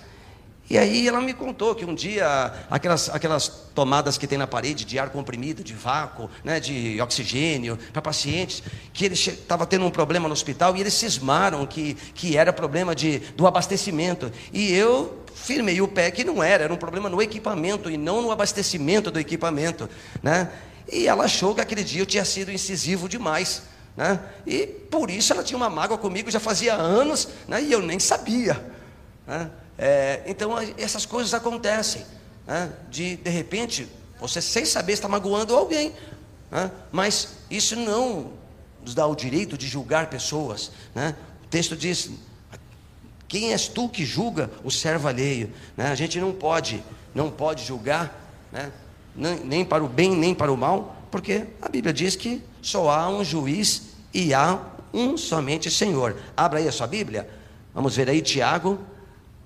E 0.69 0.77
aí 0.77 1.07
ela 1.07 1.21
me 1.21 1.33
contou 1.33 1.73
que 1.73 1.85
um 1.85 1.95
dia 1.95 2.53
aquelas, 2.69 3.09
aquelas 3.09 3.47
tomadas 3.73 4.17
que 4.17 4.27
tem 4.27 4.37
na 4.37 4.47
parede 4.47 4.83
de 4.83 4.99
ar 4.99 5.09
comprimido, 5.09 5.63
de 5.63 5.73
vácuo, 5.73 6.29
né, 6.43 6.59
de 6.59 6.99
oxigênio 7.01 7.77
para 7.93 8.01
pacientes, 8.01 8.61
que 8.91 9.05
ele 9.05 9.13
estava 9.13 9.65
tendo 9.65 9.85
um 9.85 9.91
problema 9.91 10.27
no 10.27 10.33
hospital 10.33 10.75
e 10.75 10.81
eles 10.81 10.93
cismaram 10.93 11.65
que, 11.65 11.93
que 12.13 12.35
era 12.35 12.51
problema 12.51 12.93
de, 12.93 13.19
do 13.19 13.47
abastecimento. 13.47 14.29
E 14.51 14.73
eu 14.73 15.23
firmei 15.33 15.79
o 15.79 15.87
pé 15.87 16.11
que 16.11 16.25
não 16.25 16.43
era, 16.43 16.65
era 16.65 16.73
um 16.73 16.77
problema 16.77 17.09
no 17.09 17.21
equipamento 17.21 17.89
e 17.89 17.97
não 17.97 18.21
no 18.21 18.31
abastecimento 18.31 19.09
do 19.09 19.19
equipamento. 19.19 19.89
Né? 20.21 20.51
E 20.91 21.07
ela 21.07 21.25
achou 21.25 21.55
que 21.55 21.61
aquele 21.61 21.83
dia 21.83 22.01
eu 22.01 22.05
tinha 22.05 22.25
sido 22.25 22.51
incisivo 22.51 23.07
demais. 23.07 23.63
Né? 23.95 24.19
E 24.45 24.67
por 24.67 25.09
isso 25.09 25.31
ela 25.31 25.43
tinha 25.43 25.57
uma 25.57 25.69
mágoa 25.69 25.97
comigo 25.97 26.29
já 26.29 26.41
fazia 26.41 26.73
anos 26.73 27.29
né, 27.47 27.61
e 27.61 27.71
eu 27.71 27.81
nem 27.81 27.99
sabia. 27.99 28.61
Né? 29.25 29.49
É, 29.77 30.23
então 30.25 30.51
essas 30.77 31.05
coisas 31.05 31.33
acontecem. 31.33 32.05
Né? 32.45 32.71
De, 32.89 33.17
de 33.17 33.29
repente, 33.29 33.87
você 34.19 34.41
sem 34.41 34.65
saber 34.65 34.93
está 34.93 35.07
magoando 35.07 35.55
alguém. 35.55 35.93
Né? 36.49 36.71
Mas 36.91 37.35
isso 37.49 37.75
não 37.75 38.31
nos 38.81 38.95
dá 38.95 39.05
o 39.05 39.15
direito 39.15 39.57
de 39.57 39.67
julgar 39.67 40.09
pessoas. 40.09 40.71
Né? 40.95 41.15
O 41.43 41.47
texto 41.47 41.75
diz: 41.75 42.09
Quem 43.27 43.51
és 43.51 43.67
tu 43.67 43.87
que 43.87 44.05
julga 44.05 44.49
o 44.63 44.71
servo 44.71 45.07
alheio? 45.07 45.51
Né? 45.75 45.87
A 45.87 45.95
gente 45.95 46.19
não 46.19 46.31
pode, 46.33 46.83
não 47.13 47.29
pode 47.29 47.63
julgar, 47.63 48.31
né? 48.51 48.71
nem 49.15 49.65
para 49.65 49.83
o 49.83 49.87
bem 49.87 50.15
nem 50.15 50.33
para 50.33 50.51
o 50.51 50.57
mal, 50.57 50.95
porque 51.09 51.47
a 51.59 51.67
Bíblia 51.67 51.91
diz 51.91 52.15
que 52.15 52.43
só 52.61 52.89
há 52.89 53.09
um 53.09 53.23
juiz 53.23 53.93
e 54.13 54.33
há 54.33 54.59
um 54.93 55.17
somente 55.17 55.69
Senhor. 55.69 56.15
Abra 56.35 56.59
aí 56.59 56.67
a 56.67 56.71
sua 56.71 56.87
Bíblia. 56.87 57.27
Vamos 57.73 57.95
ver 57.95 58.09
aí 58.09 58.21
Tiago 58.21 58.79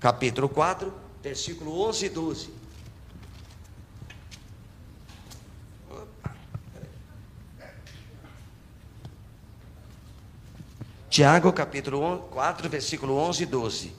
capítulo 0.02 0.48
4, 0.48 0.92
versículo 1.22 1.80
11 1.80 2.06
e 2.06 2.08
12. 2.08 2.50
Tiago, 11.08 11.52
capítulo 11.52 12.18
4, 12.32 12.68
versículo 12.68 13.14
11 13.14 13.42
e 13.44 13.46
12. 13.46 13.94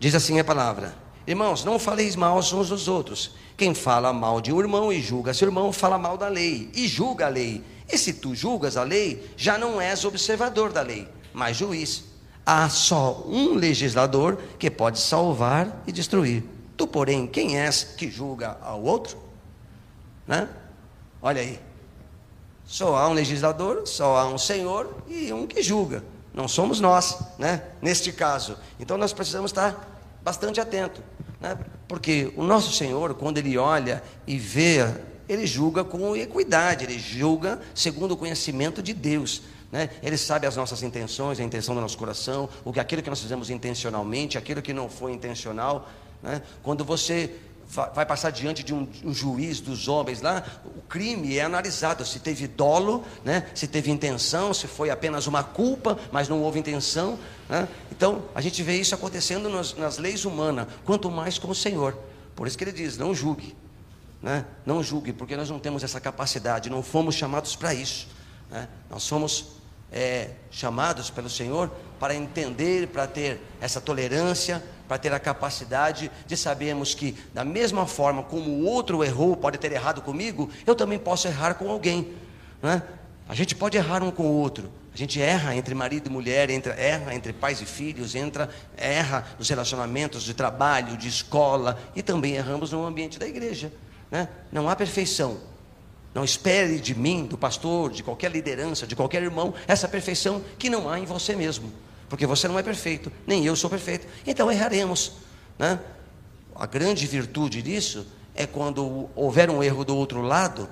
Diz 0.00 0.16
assim 0.16 0.40
a 0.40 0.44
palavra: 0.44 0.96
Irmãos, 1.28 1.64
não 1.64 1.78
faleis 1.78 2.16
mal 2.16 2.36
uns 2.36 2.50
dos 2.50 2.88
outros. 2.88 3.36
Quem 3.56 3.74
fala 3.74 4.12
mal 4.12 4.40
de 4.40 4.52
um 4.52 4.60
irmão 4.60 4.92
e 4.92 5.00
julga 5.00 5.32
seu 5.32 5.46
irmão, 5.48 5.72
fala 5.72 5.96
mal 5.96 6.18
da 6.18 6.28
lei 6.28 6.70
e 6.74 6.88
julga 6.88 7.26
a 7.26 7.28
lei. 7.28 7.62
E 7.90 7.96
se 7.96 8.14
tu 8.14 8.34
julgas 8.34 8.76
a 8.76 8.82
lei, 8.82 9.30
já 9.36 9.56
não 9.56 9.80
és 9.80 10.04
observador 10.04 10.72
da 10.72 10.82
lei, 10.82 11.06
mas 11.32 11.56
juiz. 11.56 12.04
Há 12.44 12.68
só 12.68 13.24
um 13.26 13.54
legislador 13.54 14.38
que 14.58 14.70
pode 14.70 14.98
salvar 14.98 15.82
e 15.86 15.92
destruir. 15.92 16.42
Tu, 16.76 16.86
porém, 16.86 17.26
quem 17.26 17.58
és 17.58 17.84
que 17.84 18.10
julga 18.10 18.58
ao 18.60 18.82
outro? 18.82 19.16
Né? 20.26 20.48
Olha 21.22 21.40
aí. 21.40 21.60
Só 22.66 22.96
há 22.96 23.08
um 23.08 23.12
legislador, 23.12 23.86
só 23.86 24.16
há 24.16 24.26
um 24.26 24.38
senhor 24.38 25.02
e 25.06 25.32
um 25.32 25.46
que 25.46 25.62
julga. 25.62 26.02
Não 26.32 26.48
somos 26.48 26.80
nós, 26.80 27.18
né? 27.38 27.62
Neste 27.80 28.10
caso. 28.10 28.58
Então 28.80 28.98
nós 28.98 29.12
precisamos 29.12 29.50
estar 29.50 29.88
bastante 30.22 30.60
atento, 30.60 31.02
né? 31.40 31.56
Porque 31.88 32.32
o 32.36 32.42
nosso 32.42 32.72
Senhor, 32.72 33.14
quando 33.14 33.38
Ele 33.38 33.56
olha 33.58 34.02
e 34.26 34.38
vê, 34.38 34.78
Ele 35.28 35.46
julga 35.46 35.84
com 35.84 36.16
equidade, 36.16 36.84
Ele 36.84 36.98
julga 36.98 37.60
segundo 37.74 38.12
o 38.12 38.16
conhecimento 38.16 38.82
de 38.82 38.92
Deus. 38.92 39.42
Né? 39.70 39.90
Ele 40.02 40.16
sabe 40.16 40.46
as 40.46 40.56
nossas 40.56 40.82
intenções, 40.82 41.40
a 41.40 41.42
intenção 41.42 41.74
do 41.74 41.80
nosso 41.80 41.98
coração, 41.98 42.48
o 42.64 42.72
que 42.72 42.80
aquilo 42.80 43.02
que 43.02 43.10
nós 43.10 43.20
fizemos 43.20 43.50
intencionalmente, 43.50 44.38
aquilo 44.38 44.62
que 44.62 44.72
não 44.72 44.88
foi 44.88 45.12
intencional. 45.12 45.88
Né? 46.22 46.40
Quando 46.62 46.84
você 46.84 47.34
vai 47.74 48.06
passar 48.06 48.30
diante 48.30 48.62
de 48.62 48.72
um, 48.72 48.88
um, 49.02 49.12
juiz 49.12 49.60
dos 49.60 49.88
homens 49.88 50.20
lá, 50.20 50.44
o 50.64 50.80
crime 50.82 51.36
é 51.36 51.42
analisado, 51.42 52.04
se 52.04 52.20
teve 52.20 52.46
dolo, 52.46 53.04
né? 53.24 53.48
se 53.54 53.66
teve 53.66 53.90
intenção, 53.90 54.54
se 54.54 54.68
foi 54.68 54.90
apenas 54.90 55.26
uma 55.26 55.42
culpa, 55.42 55.98
mas 56.12 56.28
não 56.28 56.40
houve 56.40 56.58
intenção. 56.58 57.18
Né? 57.48 57.66
Então, 57.90 58.24
a 58.34 58.40
gente 58.40 58.62
vê 58.62 58.76
isso 58.76 58.94
acontecendo 58.94 59.48
nas, 59.48 59.74
nas, 59.74 59.98
leis 59.98 60.24
humanas, 60.24 60.68
quanto 60.84 61.10
mais 61.10 61.38
com 61.38 61.50
o 61.50 61.54
Senhor. 61.54 61.98
Por 62.36 62.46
isso 62.46 62.56
que 62.56 62.64
ele 62.64 62.72
diz: 62.72 62.96
não 62.96 63.14
julgue. 63.14 63.56
Né? 64.22 64.44
Não 64.64 64.82
julgue, 64.82 65.12
porque 65.12 65.36
nós 65.36 65.50
não 65.50 65.58
temos 65.58 65.82
essa 65.82 66.00
capacidade, 66.00 66.70
não 66.70 66.82
fomos 66.82 67.14
chamados 67.14 67.56
para 67.56 67.74
isso. 67.74 68.06
Né? 68.50 68.68
Nós 68.88 69.02
somos 69.02 69.46
é, 69.90 70.30
chamados 70.50 71.10
pelo 71.10 71.28
Senhor 71.28 71.70
para 71.98 72.14
entender, 72.14 72.88
para 72.88 73.06
ter 73.06 73.40
essa 73.60 73.80
tolerância, 73.80 74.62
para 74.86 74.98
ter 74.98 75.12
a 75.12 75.18
capacidade 75.18 76.10
de 76.26 76.36
sabermos 76.36 76.94
que, 76.94 77.16
da 77.32 77.44
mesma 77.44 77.86
forma 77.86 78.22
como 78.22 78.50
o 78.50 78.64
outro 78.64 79.02
errou, 79.02 79.36
pode 79.36 79.58
ter 79.58 79.72
errado 79.72 80.02
comigo, 80.02 80.50
eu 80.66 80.74
também 80.74 80.98
posso 80.98 81.26
errar 81.26 81.54
com 81.54 81.70
alguém. 81.70 82.12
Né? 82.62 82.82
A 83.28 83.34
gente 83.34 83.54
pode 83.54 83.76
errar 83.76 84.02
um 84.02 84.10
com 84.10 84.24
o 84.24 84.32
outro. 84.32 84.70
A 84.94 84.96
gente 84.96 85.20
erra 85.20 85.56
entre 85.56 85.74
marido 85.74 86.06
e 86.06 86.10
mulher, 86.10 86.50
entra, 86.50 86.72
erra 86.74 87.14
entre 87.14 87.32
pais 87.32 87.60
e 87.60 87.66
filhos, 87.66 88.14
entra, 88.14 88.48
erra 88.76 89.26
nos 89.38 89.48
relacionamentos 89.48 90.22
de 90.22 90.34
trabalho, 90.34 90.96
de 90.96 91.08
escola 91.08 91.78
e 91.96 92.02
também 92.02 92.34
erramos 92.34 92.70
no 92.70 92.84
ambiente 92.84 93.18
da 93.18 93.26
igreja. 93.26 93.72
Né? 94.10 94.28
Não 94.52 94.68
há 94.68 94.76
perfeição. 94.76 95.38
Não 96.14 96.22
espere 96.22 96.78
de 96.78 96.94
mim, 96.94 97.26
do 97.26 97.36
pastor, 97.36 97.90
de 97.90 98.04
qualquer 98.04 98.30
liderança, 98.30 98.86
de 98.86 98.94
qualquer 98.94 99.20
irmão, 99.20 99.52
essa 99.66 99.88
perfeição 99.88 100.40
que 100.56 100.70
não 100.70 100.88
há 100.88 101.00
em 101.00 101.04
você 101.04 101.34
mesmo. 101.34 101.72
Porque 102.14 102.28
você 102.28 102.46
não 102.46 102.56
é 102.56 102.62
perfeito, 102.62 103.10
nem 103.26 103.44
eu 103.44 103.56
sou 103.56 103.68
perfeito. 103.68 104.06
Então 104.24 104.48
erraremos. 104.48 105.14
Né? 105.58 105.80
A 106.54 106.64
grande 106.64 107.08
virtude 107.08 107.60
disso 107.60 108.06
é 108.36 108.46
quando 108.46 109.10
houver 109.16 109.50
um 109.50 109.60
erro 109.60 109.84
do 109.84 109.96
outro 109.96 110.22
lado, 110.22 110.68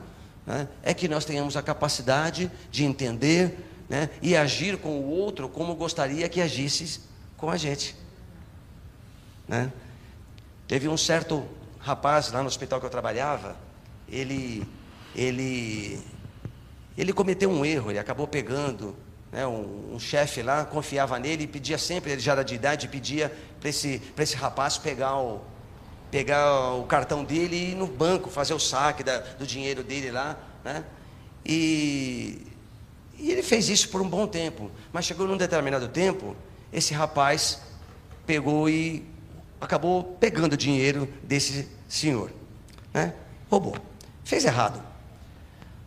né? 0.47 0.69
é 0.85 0.95
que 0.95 1.09
nós 1.09 1.25
tenhamos 1.25 1.57
a 1.57 1.63
capacidade 1.63 2.49
de 2.71 2.85
entender 2.85 3.59
né? 3.89 4.09
e 4.23 4.37
agir 4.37 4.77
com 4.77 5.01
o 5.01 5.11
outro 5.11 5.49
como 5.49 5.75
gostaria 5.75 6.29
que 6.29 6.41
agisse 6.41 7.01
com 7.37 7.51
a 7.51 7.57
gente. 7.57 7.97
Né? 9.49 9.73
Teve 10.69 10.87
um 10.87 10.97
certo 10.97 11.45
rapaz 11.81 12.31
lá 12.31 12.41
no 12.41 12.47
hospital 12.47 12.79
que 12.79 12.87
eu 12.87 12.91
trabalhava, 12.91 13.57
ele, 14.09 14.65
ele, 15.13 16.01
ele 16.97 17.13
cometeu 17.13 17.51
um 17.51 17.65
erro, 17.65 17.91
ele 17.91 17.99
acabou 17.99 18.29
pegando 18.29 18.95
né, 19.33 19.47
um, 19.47 19.95
um 19.95 19.99
chefe 19.99 20.43
lá, 20.43 20.65
confiava 20.67 21.19
nele 21.19 21.45
e 21.45 21.47
pedia 21.47 21.79
sempre, 21.79 22.13
ele 22.13 22.21
já 22.21 22.33
era 22.33 22.45
de 22.45 22.55
idade, 22.55 22.87
pedia 22.87 23.33
para 23.59 23.71
esse, 23.71 24.03
esse 24.19 24.37
rapaz 24.37 24.77
pegar 24.77 25.17
o, 25.17 25.41
pegar 26.11 26.75
o 26.75 26.85
cartão 26.85 27.25
dele 27.25 27.57
e 27.57 27.71
ir 27.71 27.75
no 27.75 27.87
banco, 27.87 28.29
fazer 28.29 28.53
o 28.53 28.61
saque 28.61 29.03
da, 29.03 29.19
do 29.19 29.47
dinheiro 29.47 29.83
dele 29.83 30.11
lá, 30.11 30.39
né? 30.63 30.85
E, 31.45 32.47
e 33.19 33.33
ele 33.33 33.43
fez 33.43 33.71
isso 33.71 33.89
por 33.89 34.03
um 34.03 34.09
bom 34.09 34.27
tempo, 34.27 34.71
mas 34.93 35.07
chegou 35.07 35.27
num 35.27 35.39
determinado 35.39 35.89
tempo, 35.89 36.37
esse 36.71 36.93
rapaz 36.93 37.61
pegou 38.27 38.69
e 38.69 39.05
acabou 39.61 40.05
pegando 40.21 40.53
o 40.53 40.57
dinheiro 40.57 41.09
desse 41.23 41.69
senhor, 41.89 42.31
né? 42.93 43.15
Roubou, 43.51 43.77
fez 44.25 44.45
errado. 44.45 44.92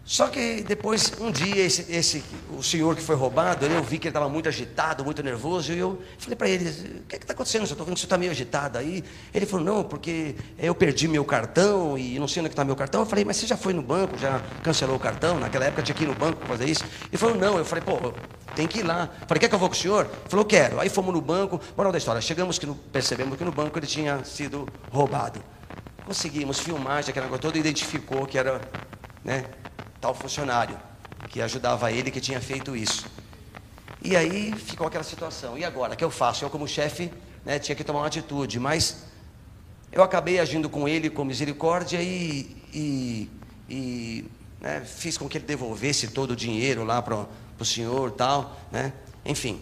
Só 0.07 0.27
que 0.27 0.61
depois, 0.61 1.13
um 1.19 1.31
dia, 1.31 1.65
esse, 1.65 1.91
esse, 1.91 2.23
o 2.55 2.61
senhor 2.61 2.95
que 2.95 3.01
foi 3.01 3.15
roubado, 3.15 3.65
eu 3.65 3.81
vi 3.81 3.97
que 3.97 4.07
ele 4.07 4.11
estava 4.11 4.29
muito 4.29 4.47
agitado, 4.47 5.03
muito 5.03 5.23
nervoso, 5.23 5.73
e 5.73 5.79
eu 5.79 5.99
falei 6.19 6.35
para 6.35 6.47
ele, 6.47 6.69
o 6.69 7.07
que 7.07 7.15
está 7.15 7.33
acontecendo? 7.33 7.61
Eu 7.61 7.65
estou 7.65 7.83
vendo 7.83 7.95
que 7.95 8.01
você 8.01 8.05
está 8.05 8.15
meio 8.15 8.31
agitado 8.31 8.77
aí. 8.77 9.03
Ele 9.33 9.47
falou, 9.47 9.65
não, 9.65 9.83
porque 9.83 10.35
eu 10.59 10.75
perdi 10.75 11.07
meu 11.07 11.25
cartão 11.25 11.97
e 11.97 12.19
não 12.19 12.27
sei 12.27 12.41
onde 12.41 12.49
é 12.49 12.51
está 12.51 12.63
meu 12.63 12.75
cartão. 12.75 13.01
Eu 13.01 13.07
falei, 13.07 13.25
mas 13.25 13.37
você 13.37 13.47
já 13.47 13.57
foi 13.57 13.73
no 13.73 13.81
banco, 13.81 14.15
já 14.15 14.39
cancelou 14.61 14.95
o 14.95 14.99
cartão? 14.99 15.39
Naquela 15.39 15.65
época 15.65 15.81
tinha 15.81 15.95
que 15.95 16.03
ir 16.03 16.07
no 16.07 16.13
banco 16.13 16.37
para 16.37 16.49
fazer 16.49 16.69
isso. 16.69 16.83
Ele 17.07 17.17
falou, 17.17 17.35
não. 17.35 17.57
Eu 17.57 17.65
falei, 17.65 17.83
pô, 17.83 18.13
tem 18.55 18.67
que 18.67 18.79
ir 18.79 18.83
lá. 18.83 19.09
Eu 19.21 19.27
falei, 19.27 19.39
quer 19.39 19.49
que 19.49 19.55
eu 19.55 19.59
vou 19.59 19.69
com 19.69 19.75
o 19.75 19.77
senhor? 19.77 20.05
Ele 20.05 20.29
falou, 20.29 20.45
quero. 20.45 20.79
Aí 20.79 20.87
fomos 20.87 21.15
no 21.15 21.21
banco, 21.21 21.59
moral 21.75 21.91
da 21.91 21.97
história, 21.97 22.21
chegamos 22.21 22.59
que 22.59 22.67
no, 22.67 22.75
percebemos 22.75 23.39
que 23.39 23.43
no 23.43 23.51
banco 23.51 23.79
ele 23.79 23.87
tinha 23.87 24.23
sido 24.23 24.67
roubado. 24.91 25.43
Conseguimos 26.05 26.59
filmagem, 26.59 27.09
aquela 27.09 27.27
coisa 27.27 27.41
toda, 27.41 27.57
identificou 27.57 28.27
que 28.27 28.37
era, 28.37 28.61
né, 29.23 29.45
tal 30.05 30.13
funcionário 30.13 30.77
que 31.29 31.41
ajudava 31.41 31.91
ele 31.91 32.11
que 32.11 32.21
tinha 32.21 32.39
feito 32.39 32.75
isso. 32.75 33.07
E 34.03 34.15
aí 34.15 34.53
ficou 34.53 34.85
aquela 34.85 35.03
situação. 35.03 35.57
E 35.57 35.65
agora? 35.65 35.95
O 35.95 35.97
que 35.97 36.03
eu 36.03 36.11
faço? 36.11 36.45
Eu, 36.45 36.49
como 36.51 36.67
chefe, 36.67 37.11
né, 37.43 37.57
tinha 37.57 37.75
que 37.75 37.83
tomar 37.83 38.01
uma 38.01 38.07
atitude, 38.07 38.59
mas 38.59 39.05
eu 39.91 40.03
acabei 40.03 40.39
agindo 40.39 40.69
com 40.69 40.87
ele 40.87 41.09
com 41.09 41.25
misericórdia 41.25 41.99
e, 42.03 42.55
e, 42.71 43.29
e 43.67 44.25
né, 44.61 44.81
fiz 44.85 45.17
com 45.17 45.27
que 45.27 45.39
ele 45.39 45.45
devolvesse 45.45 46.09
todo 46.09 46.31
o 46.31 46.35
dinheiro 46.35 46.83
lá 46.83 47.01
para 47.01 47.25
o 47.59 47.65
senhor 47.65 48.11
tal, 48.11 48.55
né? 48.71 48.93
Enfim. 49.25 49.59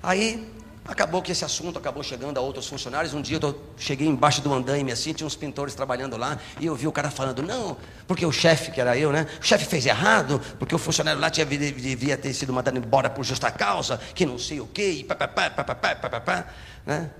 Aí 0.00 0.48
Acabou 0.88 1.20
que 1.20 1.30
esse 1.30 1.44
assunto 1.44 1.78
acabou 1.78 2.02
chegando 2.02 2.38
a 2.38 2.40
outros 2.40 2.66
funcionários. 2.66 3.12
Um 3.12 3.20
dia 3.20 3.38
eu 3.40 3.62
cheguei 3.76 4.08
embaixo 4.08 4.40
do 4.40 4.50
andaime 4.54 4.90
assim, 4.90 5.12
tinha 5.12 5.26
uns 5.26 5.36
pintores 5.36 5.74
trabalhando 5.74 6.16
lá, 6.16 6.38
e 6.58 6.64
eu 6.64 6.74
vi 6.74 6.86
o 6.86 6.92
cara 6.92 7.10
falando, 7.10 7.42
não, 7.42 7.76
porque 8.06 8.24
o 8.24 8.32
chefe, 8.32 8.70
que 8.70 8.80
era 8.80 8.96
eu, 8.96 9.12
né? 9.12 9.26
O 9.38 9.44
chefe 9.44 9.66
fez 9.66 9.84
errado, 9.84 10.40
porque 10.58 10.74
o 10.74 10.78
funcionário 10.78 11.20
lá 11.20 11.28
tinha, 11.28 11.44
devia 11.44 12.16
ter 12.16 12.32
sido 12.32 12.54
mandado 12.54 12.78
embora 12.78 13.10
por 13.10 13.22
justa 13.22 13.50
causa, 13.50 14.00
que 14.14 14.24
não 14.24 14.38
sei 14.38 14.60
o 14.60 14.66
quê, 14.66 14.92
e 14.92 15.04
papapá, 15.04 15.50
papapá, 15.50 15.94
papapá, 15.94 16.46
né? 16.86 17.10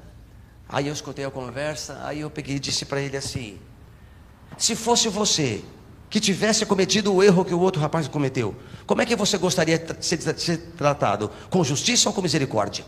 Aí 0.66 0.86
eu 0.86 0.92
escutei 0.94 1.26
a 1.26 1.30
conversa, 1.30 2.00
aí 2.04 2.20
eu 2.20 2.30
peguei 2.30 2.56
e 2.56 2.58
disse 2.58 2.86
para 2.86 3.02
ele 3.02 3.18
assim: 3.18 3.58
se 4.56 4.74
fosse 4.74 5.10
você 5.10 5.62
que 6.08 6.20
tivesse 6.20 6.64
cometido 6.64 7.14
o 7.14 7.22
erro 7.22 7.44
que 7.44 7.52
o 7.52 7.60
outro 7.60 7.82
rapaz 7.82 8.08
cometeu, 8.08 8.56
como 8.86 9.02
é 9.02 9.06
que 9.06 9.14
você 9.14 9.36
gostaria 9.36 9.78
de 9.78 10.02
ser 10.02 10.56
tratado? 10.74 11.30
Com 11.50 11.62
justiça 11.62 12.08
ou 12.08 12.14
com 12.14 12.22
misericórdia? 12.22 12.84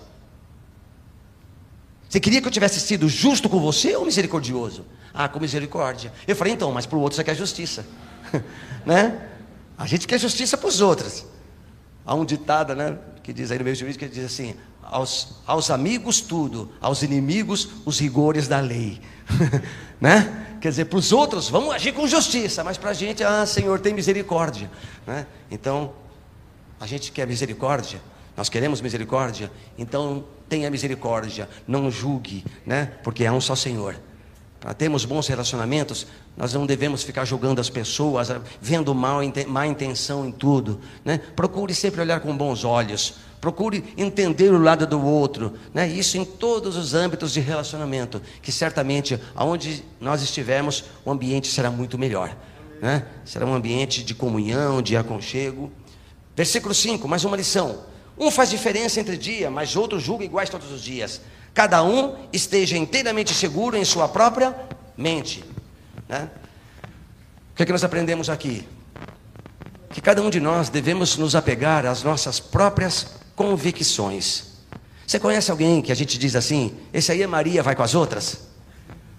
Você 2.10 2.18
queria 2.18 2.40
que 2.42 2.48
eu 2.48 2.50
tivesse 2.50 2.80
sido 2.80 3.08
justo 3.08 3.48
com 3.48 3.60
você 3.60 3.94
ou 3.94 4.04
misericordioso? 4.04 4.84
Ah, 5.14 5.28
com 5.28 5.38
misericórdia. 5.38 6.12
Eu 6.26 6.34
falei, 6.34 6.52
então, 6.52 6.72
mas 6.72 6.84
para 6.84 6.98
o 6.98 7.00
outro 7.00 7.14
você 7.14 7.22
quer 7.22 7.36
justiça. 7.36 7.86
né? 8.84 9.28
A 9.78 9.86
gente 9.86 10.08
quer 10.08 10.18
justiça 10.18 10.58
para 10.58 10.68
os 10.68 10.80
outros. 10.80 11.24
Há 12.04 12.16
um 12.16 12.24
ditado, 12.24 12.74
né? 12.74 12.98
Que 13.22 13.32
diz 13.32 13.52
aí 13.52 13.58
no 13.58 13.64
meio 13.64 13.76
jurídico, 13.76 14.04
que 14.04 14.10
diz 14.12 14.24
assim: 14.24 14.56
aos, 14.82 15.36
aos 15.46 15.70
amigos 15.70 16.20
tudo, 16.20 16.72
aos 16.80 17.04
inimigos 17.04 17.68
os 17.86 18.00
rigores 18.00 18.48
da 18.48 18.58
lei. 18.58 19.00
né? 20.00 20.56
Quer 20.60 20.70
dizer, 20.70 20.86
para 20.86 20.98
os 20.98 21.12
outros 21.12 21.48
vamos 21.48 21.72
agir 21.72 21.92
com 21.92 22.08
justiça, 22.08 22.64
mas 22.64 22.76
para 22.76 22.90
a 22.90 22.94
gente, 22.94 23.22
ah, 23.22 23.46
Senhor, 23.46 23.78
tem 23.78 23.94
misericórdia. 23.94 24.68
Né? 25.06 25.26
Então, 25.48 25.92
a 26.80 26.88
gente 26.88 27.12
quer 27.12 27.26
misericórdia, 27.26 28.00
nós 28.40 28.48
queremos 28.48 28.80
misericórdia, 28.80 29.52
então 29.76 30.24
tenha 30.48 30.70
misericórdia, 30.70 31.46
não 31.68 31.90
julgue, 31.90 32.42
né? 32.64 32.90
Porque 33.04 33.26
há 33.26 33.32
um 33.34 33.40
só 33.40 33.54
Senhor. 33.54 34.00
Para 34.58 34.72
termos 34.72 35.04
bons 35.04 35.28
relacionamentos, 35.28 36.06
nós 36.38 36.54
não 36.54 36.64
devemos 36.64 37.02
ficar 37.02 37.26
julgando 37.26 37.60
as 37.60 37.68
pessoas, 37.68 38.28
vendo 38.58 38.94
mal, 38.94 39.20
má 39.46 39.66
intenção 39.66 40.24
em 40.26 40.32
tudo. 40.32 40.80
Né? 41.04 41.18
Procure 41.36 41.74
sempre 41.74 42.00
olhar 42.00 42.20
com 42.20 42.34
bons 42.34 42.64
olhos. 42.64 43.16
Procure 43.42 43.84
entender 43.94 44.50
o 44.50 44.58
lado 44.58 44.86
do 44.86 45.04
outro. 45.04 45.52
Né? 45.74 45.86
Isso 45.86 46.16
em 46.16 46.24
todos 46.24 46.78
os 46.78 46.94
âmbitos 46.94 47.34
de 47.34 47.40
relacionamento. 47.40 48.22
Que 48.40 48.50
certamente, 48.50 49.20
aonde 49.34 49.84
nós 50.00 50.22
estivermos, 50.22 50.84
o 51.04 51.10
ambiente 51.10 51.48
será 51.48 51.70
muito 51.70 51.98
melhor. 51.98 52.34
Né? 52.80 53.04
Será 53.22 53.44
um 53.44 53.52
ambiente 53.52 54.02
de 54.02 54.14
comunhão, 54.14 54.80
de 54.80 54.96
aconchego. 54.96 55.70
Versículo 56.34 56.72
5, 56.72 57.06
mais 57.06 57.22
uma 57.22 57.36
lição. 57.36 57.89
Um 58.20 58.30
faz 58.30 58.50
diferença 58.50 59.00
entre 59.00 59.16
dia, 59.16 59.50
mas 59.50 59.74
outro 59.76 59.98
julga 59.98 60.22
iguais 60.22 60.50
todos 60.50 60.70
os 60.70 60.82
dias. 60.82 61.22
Cada 61.54 61.82
um 61.82 62.16
esteja 62.30 62.76
inteiramente 62.76 63.32
seguro 63.32 63.78
em 63.78 63.84
sua 63.84 64.06
própria 64.06 64.54
mente. 64.94 65.42
Né? 66.06 66.28
O 67.52 67.56
que, 67.56 67.62
é 67.62 67.66
que 67.66 67.72
nós 67.72 67.82
aprendemos 67.82 68.28
aqui? 68.28 68.68
Que 69.88 70.02
cada 70.02 70.20
um 70.20 70.28
de 70.28 70.38
nós 70.38 70.68
devemos 70.68 71.16
nos 71.16 71.34
apegar 71.34 71.86
às 71.86 72.02
nossas 72.02 72.38
próprias 72.38 73.14
convicções. 73.34 74.50
Você 75.06 75.18
conhece 75.18 75.50
alguém 75.50 75.80
que 75.80 75.90
a 75.90 75.96
gente 75.96 76.18
diz 76.18 76.36
assim: 76.36 76.76
esse 76.92 77.10
aí 77.10 77.22
é 77.22 77.26
Maria, 77.26 77.62
vai 77.62 77.74
com 77.74 77.82
as 77.82 77.94
outras? 77.94 78.42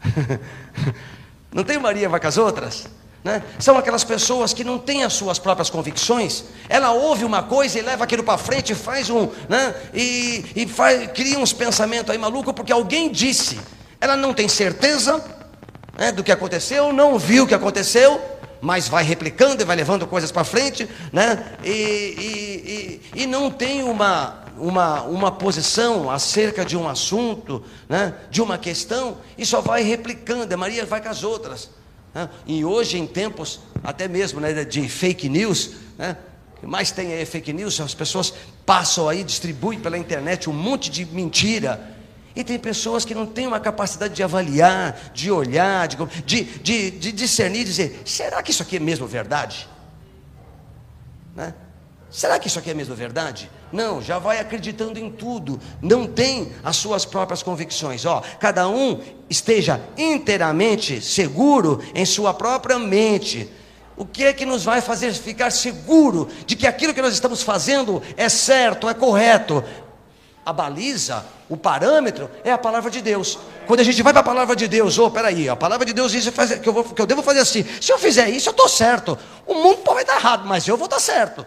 Não 1.51 1.63
tem 1.63 1.79
Maria, 1.79 2.07
vai 2.07 2.19
com 2.19 2.27
as 2.27 2.37
outras? 2.37 2.87
Né? 3.23 3.43
São 3.59 3.77
aquelas 3.77 4.03
pessoas 4.03 4.53
que 4.53 4.63
não 4.63 4.79
têm 4.79 5.03
as 5.03 5.13
suas 5.13 5.37
próprias 5.37 5.69
convicções. 5.69 6.45
Ela 6.67 6.91
ouve 6.91 7.23
uma 7.23 7.43
coisa 7.43 7.77
e 7.77 7.81
leva 7.81 8.03
aquilo 8.03 8.23
para 8.23 8.37
frente, 8.37 8.73
faz 8.73 9.09
um, 9.09 9.29
né? 9.47 9.75
e, 9.93 10.45
e 10.55 10.67
faz, 10.67 11.11
cria 11.11 11.37
uns 11.37 11.53
pensamentos 11.53 12.09
aí 12.09 12.17
malucos 12.17 12.53
porque 12.53 12.71
alguém 12.71 13.11
disse. 13.11 13.59
Ela 13.99 14.15
não 14.17 14.33
tem 14.33 14.47
certeza 14.47 15.23
né, 15.97 16.11
do 16.11 16.23
que 16.23 16.31
aconteceu, 16.31 16.91
não 16.91 17.19
viu 17.19 17.43
o 17.43 17.47
que 17.47 17.53
aconteceu, 17.53 18.19
mas 18.59 18.87
vai 18.87 19.03
replicando 19.03 19.61
e 19.61 19.65
vai 19.65 19.75
levando 19.75 20.07
coisas 20.07 20.31
para 20.31 20.43
frente, 20.43 20.89
né? 21.11 21.57
E, 21.63 21.69
e, 21.69 23.01
e, 23.15 23.23
e, 23.23 23.27
não 23.27 23.49
tem 23.49 23.83
uma, 23.83 24.43
uma, 24.57 25.01
uma 25.01 25.31
posição 25.31 26.09
acerca 26.09 26.63
de 26.63 26.77
um 26.77 26.87
assunto, 26.87 27.63
né? 27.89 28.13
de 28.29 28.41
uma 28.41 28.57
questão, 28.59 29.17
e 29.37 29.45
só 29.45 29.61
vai 29.61 29.81
replicando. 29.81 30.53
A 30.53 30.57
Maria 30.57 30.85
vai 30.85 31.01
com 31.01 31.09
as 31.09 31.23
outras. 31.23 31.69
Né? 32.13 32.29
E 32.45 32.65
hoje, 32.65 32.97
em 32.97 33.07
tempos 33.07 33.59
até 33.83 34.07
mesmo 34.07 34.39
né, 34.39 34.63
de 34.63 34.87
fake 34.87 35.29
news, 35.29 35.71
né? 35.97 36.17
o 36.55 36.59
que 36.59 36.67
mais 36.67 36.91
tem 36.91 37.13
aí 37.13 37.21
é 37.21 37.25
fake 37.25 37.53
news, 37.53 37.79
as 37.79 37.93
pessoas 37.93 38.33
passam 38.65 39.09
aí, 39.09 39.23
distribuem 39.23 39.79
pela 39.79 39.97
internet 39.97 40.49
um 40.49 40.53
monte 40.53 40.89
de 40.89 41.05
mentira. 41.05 41.95
E 42.35 42.43
tem 42.43 42.57
pessoas 42.57 43.03
que 43.03 43.13
não 43.13 43.25
têm 43.25 43.45
uma 43.45 43.59
capacidade 43.59 44.13
de 44.13 44.23
avaliar, 44.23 45.11
de 45.13 45.29
olhar, 45.29 45.87
de, 45.87 45.97
de, 46.25 46.43
de, 46.43 46.91
de 46.91 47.11
discernir, 47.11 47.65
dizer: 47.65 48.01
será 48.05 48.41
que 48.41 48.51
isso 48.51 48.63
aqui 48.63 48.77
é 48.77 48.79
mesmo 48.79 49.05
verdade? 49.05 49.67
Né? 51.35 51.53
Será 52.11 52.37
que 52.37 52.47
isso 52.47 52.59
aqui 52.59 52.69
é 52.69 52.73
mesmo 52.73 52.93
verdade? 52.93 53.49
Não, 53.71 54.01
já 54.01 54.19
vai 54.19 54.37
acreditando 54.37 54.99
em 54.99 55.09
tudo, 55.09 55.57
não 55.81 56.05
tem 56.05 56.51
as 56.61 56.75
suas 56.75 57.05
próprias 57.05 57.41
convicções. 57.41 58.05
Ó, 58.05 58.21
cada 58.37 58.67
um 58.67 58.99
esteja 59.29 59.79
inteiramente 59.97 61.01
seguro 61.01 61.81
em 61.95 62.05
sua 62.05 62.33
própria 62.33 62.77
mente. 62.77 63.49
O 63.95 64.05
que 64.05 64.25
é 64.25 64.33
que 64.33 64.45
nos 64.45 64.65
vai 64.65 64.81
fazer 64.81 65.13
ficar 65.13 65.51
seguro 65.51 66.27
de 66.45 66.57
que 66.57 66.67
aquilo 66.67 66.93
que 66.93 67.01
nós 67.01 67.13
estamos 67.13 67.41
fazendo 67.43 68.03
é 68.17 68.27
certo, 68.27 68.89
é 68.89 68.93
correto? 68.93 69.63
a 70.45 70.51
baliza, 70.51 71.23
o 71.47 71.55
parâmetro 71.55 72.29
é 72.43 72.51
a 72.51 72.57
palavra 72.57 72.89
de 72.89 73.01
Deus. 73.01 73.37
Quando 73.67 73.79
a 73.79 73.83
gente 73.83 74.01
vai 74.01 74.11
para 74.11 74.21
a 74.21 74.23
palavra 74.23 74.55
de 74.55 74.67
Deus, 74.67 74.97
ô, 74.97 75.05
oh, 75.05 75.11
peraí, 75.11 75.47
a 75.47 75.55
palavra 75.55 75.85
de 75.85 75.93
Deus 75.93 76.11
diz 76.11 76.27
que 76.61 76.67
eu, 76.67 76.73
vou, 76.73 76.83
que 76.83 77.01
eu 77.01 77.05
devo 77.05 77.21
fazer 77.21 77.39
assim. 77.39 77.63
Se 77.79 77.91
eu 77.91 77.99
fizer 77.99 78.27
isso, 78.29 78.49
eu 78.49 78.51
estou 78.51 78.67
certo. 78.67 79.17
O 79.45 79.53
mundo 79.53 79.77
pode 79.77 80.01
estar 80.01 80.15
errado, 80.15 80.47
mas 80.47 80.67
eu 80.67 80.75
vou 80.75 80.85
estar 80.85 80.99
certo. 80.99 81.45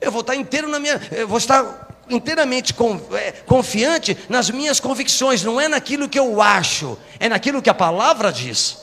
Eu 0.00 0.10
vou 0.10 0.20
estar 0.20 0.34
inteiro 0.34 0.68
na 0.68 0.78
minha. 0.78 1.00
Eu 1.12 1.26
vou 1.26 1.38
estar 1.38 1.88
inteiramente 2.08 2.74
é, 3.12 3.32
confiante 3.32 4.16
nas 4.28 4.50
minhas 4.50 4.80
convicções, 4.80 5.42
não 5.42 5.60
é 5.60 5.68
naquilo 5.68 6.08
que 6.08 6.18
eu 6.18 6.40
acho, 6.40 6.98
é 7.18 7.28
naquilo 7.28 7.62
que 7.62 7.70
a 7.70 7.74
palavra 7.74 8.32
diz. 8.32 8.78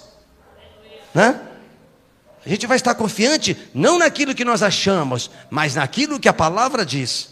Né? 1.13 1.39
A 2.43 2.49
gente 2.49 2.65
vai 2.65 2.77
estar 2.77 2.95
confiante 2.95 3.55
não 3.73 3.99
naquilo 3.99 4.33
que 4.33 4.43
nós 4.43 4.63
achamos, 4.63 5.29
mas 5.49 5.75
naquilo 5.75 6.19
que 6.19 6.27
a 6.27 6.33
palavra 6.33 6.85
diz. 6.85 7.29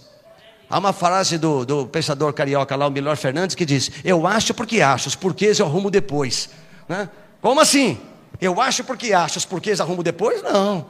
Há 0.70 0.78
uma 0.78 0.94
frase 0.94 1.40
do, 1.40 1.66
do 1.66 1.88
pensador 1.88 2.32
carioca 2.32 2.76
lá, 2.76 2.86
o 2.86 2.92
Milor 2.92 3.18
Fernandes, 3.18 3.56
que 3.56 3.66
diz: 3.66 3.90
Eu 4.04 4.28
acho 4.28 4.54
porque 4.54 4.82
acho, 4.82 5.08
os 5.08 5.16
porquês 5.16 5.58
eu 5.58 5.66
arrumo 5.66 5.90
depois. 5.90 6.50
Né? 6.88 7.10
Como 7.42 7.60
assim? 7.60 8.00
Eu 8.40 8.62
acho 8.62 8.84
porque 8.84 9.12
acho, 9.12 9.40
os 9.40 9.46
porquês 9.46 9.82
arrumo 9.82 10.04
depois? 10.04 10.44
Não. 10.44 10.86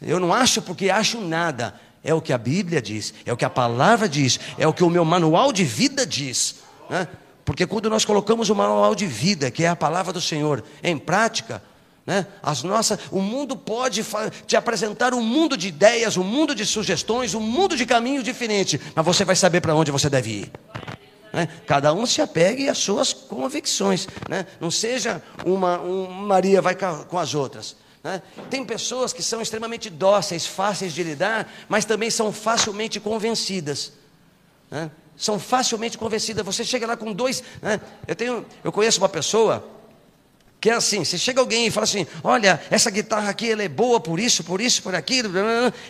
Eu 0.00 0.18
não 0.18 0.32
acho 0.32 0.62
porque 0.62 0.88
acho 0.88 1.20
nada. 1.20 1.74
É 2.02 2.14
o 2.14 2.20
que 2.20 2.32
a 2.32 2.38
Bíblia 2.38 2.80
diz, 2.80 3.12
é 3.26 3.32
o 3.32 3.36
que 3.36 3.44
a 3.44 3.50
palavra 3.50 4.08
diz, 4.08 4.40
é 4.56 4.66
o 4.66 4.72
que 4.72 4.82
o 4.82 4.90
meu 4.90 5.04
manual 5.04 5.52
de 5.52 5.64
vida 5.64 6.06
diz. 6.06 6.56
Né? 6.88 7.06
Porque 7.44 7.66
quando 7.66 7.90
nós 7.90 8.04
colocamos 8.04 8.48
o 8.48 8.54
manual 8.54 8.94
de 8.94 9.06
vida, 9.06 9.50
que 9.50 9.64
é 9.64 9.68
a 9.68 9.76
palavra 9.76 10.12
do 10.12 10.20
Senhor, 10.20 10.64
em 10.82 10.96
prática, 10.96 11.62
né? 12.06 12.26
As 12.42 12.62
nossas, 12.62 12.98
o 13.10 13.20
mundo 13.20 13.54
pode 13.56 14.04
te 14.46 14.56
apresentar 14.56 15.14
um 15.14 15.22
mundo 15.22 15.56
de 15.56 15.68
ideias, 15.68 16.16
um 16.16 16.24
mundo 16.24 16.54
de 16.54 16.64
sugestões, 16.64 17.34
um 17.34 17.40
mundo 17.40 17.76
de 17.76 17.84
caminhos 17.84 18.24
diferentes, 18.24 18.80
mas 18.94 19.04
você 19.04 19.24
vai 19.24 19.36
saber 19.36 19.60
para 19.60 19.74
onde 19.74 19.90
você 19.90 20.08
deve 20.08 20.30
ir. 20.30 20.52
Né? 21.32 21.48
Cada 21.66 21.92
um 21.92 22.06
se 22.06 22.20
apegue 22.20 22.68
às 22.68 22.78
suas 22.78 23.12
convicções. 23.12 24.08
Né? 24.28 24.46
Não 24.60 24.70
seja 24.70 25.22
uma 25.44 25.80
um 25.80 26.10
Maria 26.10 26.60
vai 26.60 26.74
com 26.74 27.18
as 27.18 27.34
outras. 27.34 27.76
Né? 28.02 28.22
Tem 28.48 28.64
pessoas 28.64 29.12
que 29.12 29.22
são 29.22 29.40
extremamente 29.40 29.90
dóceis, 29.90 30.46
fáceis 30.46 30.92
de 30.92 31.02
lidar, 31.02 31.50
mas 31.68 31.84
também 31.84 32.10
são 32.10 32.32
facilmente 32.32 32.98
convencidas. 32.98 33.92
Né? 34.70 34.90
São 35.16 35.38
facilmente 35.38 35.98
convencidas. 35.98 36.44
Você 36.44 36.64
chega 36.64 36.86
lá 36.86 36.96
com 36.96 37.12
dois. 37.12 37.42
Né? 37.60 37.80
Eu, 38.06 38.16
tenho, 38.16 38.46
eu 38.64 38.72
conheço 38.72 39.00
uma 39.00 39.08
pessoa 39.08 39.79
que 40.60 40.68
é 40.68 40.74
assim, 40.74 41.04
se 41.04 41.18
chega 41.18 41.40
alguém 41.40 41.66
e 41.66 41.70
fala 41.70 41.84
assim, 41.84 42.06
olha, 42.22 42.60
essa 42.70 42.90
guitarra 42.90 43.30
aqui 43.30 43.50
ela 43.50 43.62
é 43.62 43.68
boa 43.68 43.98
por 43.98 44.20
isso, 44.20 44.44
por 44.44 44.60
isso, 44.60 44.82
por 44.82 44.94
aquilo, 44.94 45.30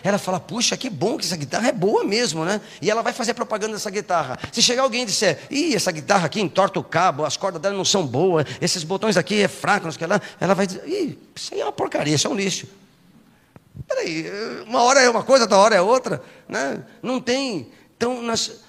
ela 0.01 0.17
fala, 0.17 0.39
puxa, 0.39 0.77
que 0.77 0.89
bom 0.89 1.17
que 1.17 1.25
essa 1.25 1.35
guitarra 1.35 1.67
é 1.67 1.71
boa 1.73 2.05
mesmo, 2.05 2.45
né? 2.45 2.61
E 2.81 2.89
ela 2.89 3.01
vai 3.01 3.11
fazer 3.11 3.33
propaganda 3.33 3.73
dessa 3.73 3.89
guitarra. 3.89 4.39
Se 4.51 4.61
chegar 4.61 4.83
alguém 4.83 5.03
e 5.03 5.05
disser, 5.05 5.39
ih, 5.49 5.75
essa 5.75 5.91
guitarra 5.91 6.27
aqui 6.27 6.39
entorta 6.39 6.79
o 6.79 6.83
cabo, 6.83 7.25
as 7.25 7.35
cordas 7.35 7.61
dela 7.61 7.75
não 7.75 7.83
são 7.83 8.07
boas, 8.07 8.45
esses 8.61 8.83
botões 8.83 9.17
aqui 9.17 9.41
é 9.41 9.47
fraco, 9.49 9.85
não 9.85 9.91
sei 9.91 9.97
o 9.97 9.99
que 9.99 10.05
lá, 10.05 10.21
ela 10.39 10.55
vai 10.55 10.65
dizer, 10.65 10.87
ih, 10.87 11.19
isso 11.35 11.53
aí 11.53 11.59
é 11.59 11.65
uma 11.65 11.73
porcaria, 11.73 12.15
isso 12.15 12.27
é 12.27 12.29
um 12.29 12.35
lixo. 12.35 12.65
Peraí, 13.87 14.25
uma 14.65 14.83
hora 14.83 15.01
é 15.01 15.09
uma 15.09 15.23
coisa, 15.23 15.43
outra 15.43 15.57
hora 15.57 15.75
é 15.75 15.81
outra, 15.81 16.23
né? 16.47 16.81
Não 17.03 17.19
tem. 17.19 17.69
Então, 17.97 18.21
nós, 18.21 18.61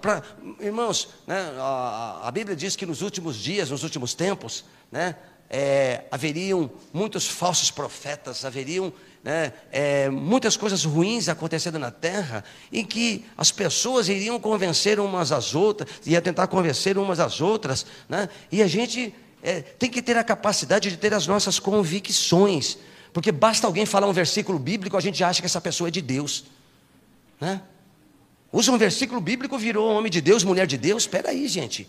pra, 0.00 0.22
irmãos, 0.60 1.08
né, 1.26 1.52
a 1.58 2.30
Bíblia 2.32 2.54
diz 2.54 2.76
que 2.76 2.86
nos 2.86 3.02
últimos 3.02 3.36
dias, 3.36 3.70
nos 3.70 3.82
últimos 3.82 4.14
tempos, 4.14 4.64
né, 4.90 5.14
é, 5.48 6.04
haveriam 6.10 6.70
muitos 6.92 7.26
falsos 7.26 7.70
profetas, 7.70 8.44
haveriam 8.44 8.92
né, 9.22 9.52
é, 9.70 10.08
muitas 10.08 10.56
coisas 10.56 10.84
ruins 10.84 11.28
acontecendo 11.28 11.78
na 11.78 11.90
terra, 11.90 12.44
em 12.72 12.84
que 12.84 13.24
as 13.36 13.50
pessoas 13.50 14.08
iriam 14.08 14.38
convencer 14.38 14.98
umas 15.00 15.32
às 15.32 15.54
outras, 15.54 15.90
ia 16.06 16.20
tentar 16.20 16.46
convencer 16.46 16.98
umas 16.98 17.20
às 17.20 17.40
outras, 17.40 17.86
né, 18.08 18.28
e 18.50 18.62
a 18.62 18.66
gente 18.66 19.14
é, 19.42 19.60
tem 19.60 19.90
que 19.90 20.02
ter 20.02 20.16
a 20.16 20.24
capacidade 20.24 20.90
de 20.90 20.96
ter 20.96 21.12
as 21.14 21.26
nossas 21.26 21.58
convicções, 21.58 22.78
porque 23.12 23.32
basta 23.32 23.66
alguém 23.66 23.86
falar 23.86 24.06
um 24.06 24.12
versículo 24.12 24.58
bíblico, 24.58 24.96
a 24.96 25.00
gente 25.00 25.22
acha 25.22 25.40
que 25.40 25.46
essa 25.46 25.60
pessoa 25.60 25.88
é 25.88 25.90
de 25.90 26.02
Deus, 26.02 26.44
né? 27.40 27.62
Usa 28.52 28.72
um 28.72 28.78
versículo 28.78 29.20
bíblico, 29.20 29.58
virou 29.58 29.90
homem 29.90 30.10
de 30.10 30.20
Deus, 30.20 30.42
mulher 30.44 30.66
de 30.66 30.78
Deus. 30.78 31.02
Espera 31.02 31.30
aí, 31.30 31.46
gente. 31.46 31.86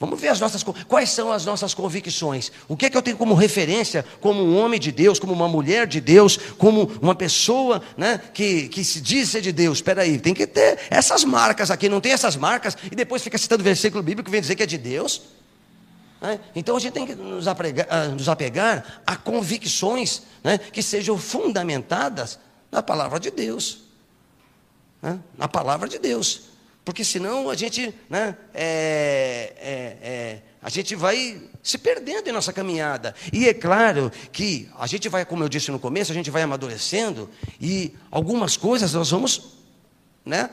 Vamos 0.00 0.20
ver 0.20 0.28
as 0.28 0.38
nossas 0.38 0.62
quais 0.62 1.10
são 1.10 1.32
as 1.32 1.44
nossas 1.44 1.74
convicções. 1.74 2.52
O 2.68 2.76
que 2.76 2.86
é 2.86 2.90
que 2.90 2.96
eu 2.96 3.02
tenho 3.02 3.16
como 3.16 3.34
referência, 3.34 4.04
como 4.20 4.40
um 4.40 4.56
homem 4.56 4.78
de 4.78 4.92
Deus, 4.92 5.18
como 5.18 5.32
uma 5.32 5.48
mulher 5.48 5.88
de 5.88 6.00
Deus, 6.00 6.36
como 6.56 6.84
uma 7.02 7.16
pessoa 7.16 7.82
né, 7.96 8.20
que, 8.32 8.68
que 8.68 8.84
se 8.84 9.00
diz 9.00 9.30
ser 9.30 9.40
de 9.40 9.50
Deus. 9.50 9.78
Espera 9.78 10.02
aí, 10.02 10.16
tem 10.20 10.32
que 10.32 10.46
ter 10.46 10.78
essas 10.88 11.24
marcas 11.24 11.68
aqui. 11.68 11.88
Não 11.88 12.00
tem 12.00 12.12
essas 12.12 12.36
marcas 12.36 12.76
e 12.92 12.94
depois 12.94 13.22
fica 13.22 13.36
citando 13.36 13.64
versículo 13.64 14.00
bíblico 14.00 14.26
que 14.26 14.30
vem 14.30 14.40
dizer 14.40 14.54
que 14.54 14.62
é 14.62 14.66
de 14.66 14.78
Deus. 14.78 15.22
Né? 16.20 16.38
Então 16.54 16.76
a 16.76 16.80
gente 16.80 16.92
tem 16.92 17.04
que 17.04 17.16
nos 17.16 17.48
apegar, 17.48 17.86
ah, 17.90 18.06
nos 18.06 18.28
apegar 18.28 19.02
a 19.04 19.16
convicções 19.16 20.22
né, 20.44 20.58
que 20.58 20.82
sejam 20.82 21.18
fundamentadas 21.18 22.38
na 22.70 22.82
palavra 22.82 23.18
de 23.18 23.32
Deus, 23.32 23.80
né, 25.02 25.18
na 25.36 25.48
palavra 25.48 25.88
de 25.88 25.98
Deus. 25.98 26.42
Porque 26.88 27.04
senão 27.04 27.50
a 27.50 27.54
gente, 27.54 27.94
né, 28.08 28.34
é, 28.54 29.52
é, 29.58 30.08
é, 30.08 30.42
a 30.62 30.70
gente 30.70 30.96
vai 30.96 31.38
se 31.62 31.76
perdendo 31.76 32.30
em 32.30 32.32
nossa 32.32 32.50
caminhada. 32.50 33.14
E 33.30 33.46
é 33.46 33.52
claro 33.52 34.10
que 34.32 34.70
a 34.74 34.86
gente 34.86 35.06
vai, 35.06 35.26
como 35.26 35.44
eu 35.44 35.50
disse 35.50 35.70
no 35.70 35.78
começo, 35.78 36.12
a 36.12 36.14
gente 36.14 36.30
vai 36.30 36.40
amadurecendo 36.40 37.28
e 37.60 37.94
algumas 38.10 38.56
coisas 38.56 38.94
nós 38.94 39.10
vamos 39.10 39.58
né, 40.24 40.48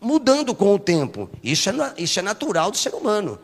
mudando 0.00 0.54
com 0.54 0.74
o 0.74 0.78
tempo. 0.78 1.28
Isso 1.44 1.68
é, 1.68 1.74
isso 1.98 2.18
é 2.18 2.22
natural 2.22 2.70
do 2.70 2.78
ser 2.78 2.94
humano. 2.94 3.38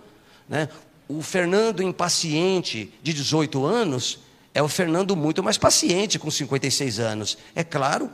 Né? 0.48 0.66
O 1.06 1.20
Fernando 1.20 1.82
impaciente 1.82 2.90
de 3.02 3.12
18 3.12 3.66
anos 3.66 4.20
é 4.54 4.62
o 4.62 4.68
Fernando 4.68 5.14
muito 5.14 5.42
mais 5.42 5.59
paciente 5.59 6.18
com 6.18 6.30
56 6.30 7.00
anos. 7.00 7.36
É 7.54 7.62
claro, 7.62 8.11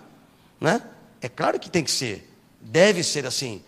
né? 0.60 0.82
É 1.20 1.28
claro 1.28 1.60
que 1.60 1.70
tem 1.70 1.84
que 1.84 1.92
ser. 1.92 2.28
Deve 2.60 3.04
ser 3.04 3.24
assim. 3.24 3.62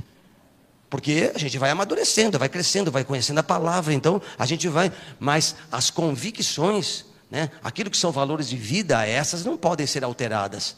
Porque 0.97 1.31
a 1.35 1.39
gente 1.39 1.59
vai 1.59 1.69
amadurecendo, 1.69 2.39
vai 2.39 2.49
crescendo, 2.49 2.91
vai 2.91 3.05
conhecendo 3.05 3.37
a 3.37 3.43
palavra, 3.43 3.93
então 3.93 4.21
a 4.39 4.47
gente 4.47 4.67
vai. 4.67 4.91
Mas 5.21 5.55
as 5.71 5.91
convicções, 5.91 7.05
né, 7.31 7.51
aquilo 7.63 7.91
que 7.91 7.99
são 7.99 8.11
valores 8.11 8.49
de 8.49 8.57
vida, 8.57 9.07
essas 9.07 9.45
não 9.45 9.59
podem 9.59 9.87
ser 9.87 10.03
alteradas. 10.03 10.75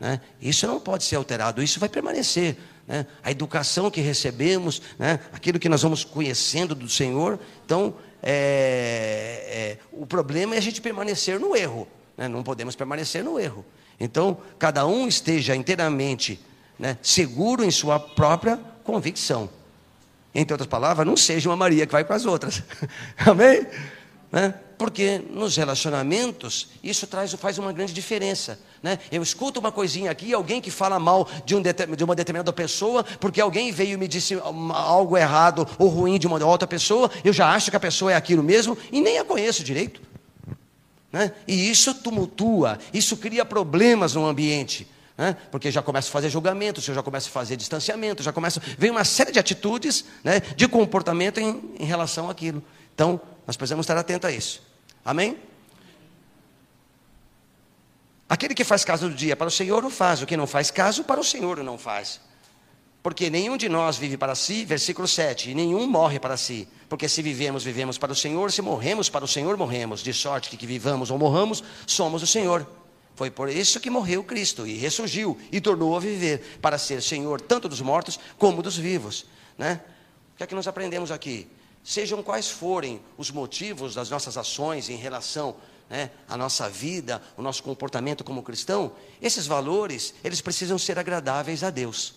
Né? 0.00 0.18
Isso 0.40 0.66
não 0.66 0.80
pode 0.80 1.04
ser 1.04 1.16
alterado, 1.16 1.62
isso 1.62 1.78
vai 1.78 1.90
permanecer. 1.90 2.56
Né? 2.88 3.06
A 3.22 3.30
educação 3.30 3.90
que 3.90 4.00
recebemos, 4.00 4.80
né? 4.98 5.20
aquilo 5.30 5.58
que 5.58 5.68
nós 5.68 5.82
vamos 5.82 6.04
conhecendo 6.04 6.74
do 6.74 6.88
Senhor. 6.88 7.38
Então, 7.66 7.94
é, 8.22 9.44
é, 9.46 9.78
o 9.92 10.06
problema 10.06 10.54
é 10.54 10.58
a 10.58 10.62
gente 10.62 10.80
permanecer 10.80 11.38
no 11.38 11.54
erro. 11.54 11.86
Né? 12.16 12.28
Não 12.28 12.42
podemos 12.42 12.74
permanecer 12.74 13.22
no 13.22 13.38
erro. 13.38 13.62
Então, 14.00 14.38
cada 14.58 14.86
um 14.86 15.06
esteja 15.06 15.54
inteiramente 15.54 16.40
né, 16.78 16.96
seguro 17.02 17.62
em 17.62 17.70
sua 17.70 18.00
própria 18.00 18.69
convicção. 18.90 19.48
Entre 20.34 20.52
outras 20.52 20.68
palavras, 20.68 21.06
não 21.06 21.16
seja 21.16 21.48
uma 21.48 21.56
Maria 21.56 21.86
que 21.86 21.92
vai 21.92 22.04
para 22.04 22.16
as 22.16 22.24
outras. 22.24 22.62
Amém? 23.18 23.66
Né? 24.32 24.54
Porque 24.78 25.20
nos 25.30 25.56
relacionamentos 25.56 26.68
isso 26.82 27.06
traz, 27.06 27.32
faz 27.34 27.58
uma 27.58 27.72
grande 27.72 27.92
diferença. 27.92 28.58
Né? 28.82 28.98
Eu 29.12 29.22
escuto 29.22 29.60
uma 29.60 29.70
coisinha 29.70 30.10
aqui, 30.10 30.32
alguém 30.32 30.60
que 30.60 30.70
fala 30.70 30.98
mal 30.98 31.28
de, 31.44 31.54
um, 31.54 31.62
de 31.96 32.04
uma 32.04 32.14
determinada 32.14 32.52
pessoa, 32.52 33.04
porque 33.18 33.40
alguém 33.40 33.70
veio 33.70 33.94
e 33.94 33.96
me 33.96 34.08
disse 34.08 34.34
algo 34.72 35.16
errado 35.16 35.66
ou 35.78 35.88
ruim 35.88 36.18
de 36.18 36.26
uma 36.26 36.44
outra 36.44 36.66
pessoa, 36.66 37.10
eu 37.24 37.32
já 37.32 37.52
acho 37.52 37.70
que 37.70 37.76
a 37.76 37.80
pessoa 37.80 38.12
é 38.12 38.16
aquilo 38.16 38.42
mesmo 38.42 38.76
e 38.90 39.00
nem 39.00 39.18
a 39.18 39.24
conheço 39.24 39.62
direito. 39.62 40.00
Né? 41.12 41.32
E 41.46 41.70
isso 41.70 41.92
tumultua, 41.94 42.78
isso 42.94 43.16
cria 43.16 43.44
problemas 43.44 44.14
no 44.14 44.26
ambiente 44.26 44.86
né? 45.20 45.36
porque 45.50 45.70
já 45.70 45.82
começa 45.82 46.08
a 46.08 46.10
fazer 46.10 46.30
julgamento, 46.30 46.80
você 46.80 46.94
já 46.94 47.02
começa 47.02 47.28
a 47.28 47.30
fazer 47.30 47.54
distanciamento, 47.54 48.22
já 48.22 48.32
começa. 48.32 48.58
Vem 48.78 48.90
uma 48.90 49.04
série 49.04 49.30
de 49.30 49.38
atitudes, 49.38 50.06
né, 50.24 50.40
de 50.40 50.66
comportamento 50.66 51.38
em, 51.38 51.74
em 51.78 51.84
relação 51.84 52.30
àquilo. 52.30 52.64
Então, 52.94 53.20
nós 53.46 53.54
precisamos 53.54 53.84
estar 53.84 53.98
atentos 53.98 54.26
a 54.26 54.32
isso. 54.32 54.62
Amém? 55.04 55.36
Aquele 58.26 58.54
que 58.54 58.64
faz 58.64 58.82
caso 58.82 59.10
do 59.10 59.14
dia 59.14 59.36
para 59.36 59.48
o 59.48 59.50
Senhor 59.50 59.84
o 59.84 59.90
faz, 59.90 60.22
o 60.22 60.26
que 60.26 60.38
não 60.38 60.46
faz 60.46 60.70
caso 60.70 61.04
para 61.04 61.20
o 61.20 61.24
Senhor 61.24 61.58
o 61.58 61.62
não 61.62 61.76
faz. 61.76 62.18
Porque 63.02 63.28
nenhum 63.28 63.58
de 63.58 63.68
nós 63.68 63.98
vive 63.98 64.16
para 64.16 64.34
si, 64.34 64.64
versículo 64.64 65.06
7, 65.06 65.50
e 65.50 65.54
nenhum 65.54 65.86
morre 65.86 66.18
para 66.18 66.38
si. 66.38 66.66
Porque 66.88 67.10
se 67.10 67.20
vivemos, 67.20 67.62
vivemos 67.62 67.98
para 67.98 68.12
o 68.12 68.16
Senhor, 68.16 68.50
se 68.50 68.62
morremos 68.62 69.10
para 69.10 69.24
o 69.24 69.28
Senhor, 69.28 69.54
morremos. 69.58 70.02
De 70.02 70.14
sorte 70.14 70.48
que, 70.48 70.56
que 70.56 70.66
vivamos 70.66 71.10
ou 71.10 71.18
morramos, 71.18 71.62
somos 71.86 72.22
o 72.22 72.26
Senhor. 72.26 72.66
Foi 73.20 73.30
por 73.30 73.50
isso 73.50 73.78
que 73.80 73.90
morreu 73.90 74.24
Cristo 74.24 74.66
e 74.66 74.78
ressurgiu 74.78 75.36
e 75.52 75.60
tornou 75.60 75.94
a 75.94 76.00
viver 76.00 76.58
para 76.62 76.78
ser 76.78 77.02
Senhor 77.02 77.38
tanto 77.38 77.68
dos 77.68 77.82
mortos 77.82 78.18
como 78.38 78.62
dos 78.62 78.78
vivos, 78.78 79.26
né? 79.58 79.78
O 80.32 80.38
que 80.38 80.44
é 80.44 80.46
que 80.46 80.54
nós 80.54 80.66
aprendemos 80.66 81.10
aqui? 81.10 81.46
Sejam 81.84 82.22
quais 82.22 82.48
forem 82.48 82.98
os 83.18 83.30
motivos 83.30 83.94
das 83.94 84.08
nossas 84.08 84.38
ações 84.38 84.88
em 84.88 84.96
relação 84.96 85.54
né, 85.90 86.10
à 86.26 86.34
nossa 86.34 86.66
vida, 86.70 87.20
o 87.36 87.42
nosso 87.42 87.62
comportamento 87.62 88.24
como 88.24 88.42
cristão, 88.42 88.90
esses 89.20 89.46
valores, 89.46 90.14
eles 90.24 90.40
precisam 90.40 90.78
ser 90.78 90.98
agradáveis 90.98 91.62
a 91.62 91.68
Deus. 91.68 92.14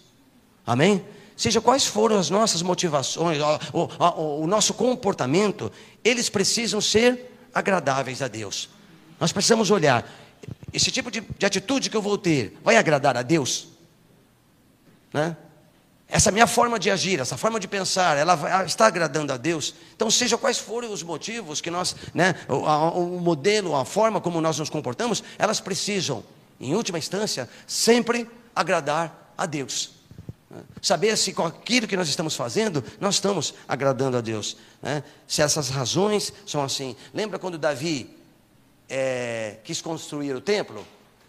Amém? 0.66 1.06
seja 1.36 1.60
quais 1.60 1.86
foram 1.86 2.18
as 2.18 2.30
nossas 2.30 2.62
motivações, 2.62 3.40
o, 3.74 3.90
o, 4.00 4.44
o 4.44 4.48
nosso 4.48 4.74
comportamento, 4.74 5.70
eles 6.02 6.30
precisam 6.30 6.80
ser 6.80 7.30
agradáveis 7.54 8.22
a 8.22 8.30
Deus. 8.30 8.70
Nós 9.20 9.32
precisamos 9.32 9.72
olhar, 9.72 10.06
esse 10.74 10.92
tipo 10.92 11.12
de, 11.12 11.22
de 11.22 11.46
atitude 11.46 11.90
que 11.90 11.96
eu 11.96 12.02
vou 12.02 12.18
ter, 12.18 12.58
vai 12.64 12.76
agradar 12.76 13.16
a 13.16 13.22
Deus? 13.22 13.68
Né? 15.14 15.38
Essa 16.08 16.32
minha 16.32 16.46
forma 16.46 16.78
de 16.78 16.92
agir, 16.92 17.20
essa 17.20 17.38
forma 17.38 17.60
de 17.60 17.68
pensar, 17.68 18.18
ela, 18.18 18.64
está 18.66 18.88
agradando 18.88 19.34
a 19.34 19.38
Deus? 19.38 19.74
Então, 19.96 20.12
seja 20.12 20.38
quais 20.38 20.60
forem 20.60 20.92
os 20.92 21.02
motivos 21.02 21.60
que 21.62 21.72
nós, 21.72 21.96
né, 22.14 22.36
o, 22.48 22.56
o 23.16 23.20
modelo, 23.20 23.76
a 23.76 23.86
forma 23.86 24.22
como 24.22 24.40
nós 24.42 24.60
nos 24.60 24.70
comportamos, 24.70 25.24
elas 25.40 25.60
precisam, 25.60 26.24
em 26.60 26.76
última 26.76 26.98
instância, 26.98 27.50
sempre 27.66 28.30
agradar 28.56 29.34
a 29.38 29.46
Deus. 29.46 29.92
Saber 30.82 31.18
se 31.18 31.34
com 31.34 31.46
aquilo 31.46 31.88
que 31.88 31.98
nós 31.98 32.08
estamos 32.08 32.36
fazendo, 32.36 32.84
nós 33.00 33.16
estamos 33.16 33.56
agradando 33.68 34.18
a 34.18 34.22
Deus. 34.22 34.58
Né? 34.82 35.04
Se 35.28 35.42
essas 35.42 35.70
razões 35.70 36.32
são 36.46 36.64
assim. 36.64 36.96
Lembra 37.12 37.40
quando 37.40 37.58
Davi 37.58 38.16
é, 38.96 39.58
quis 39.64 39.82
construir 39.82 40.36
o 40.36 40.40
templo? 40.40 40.86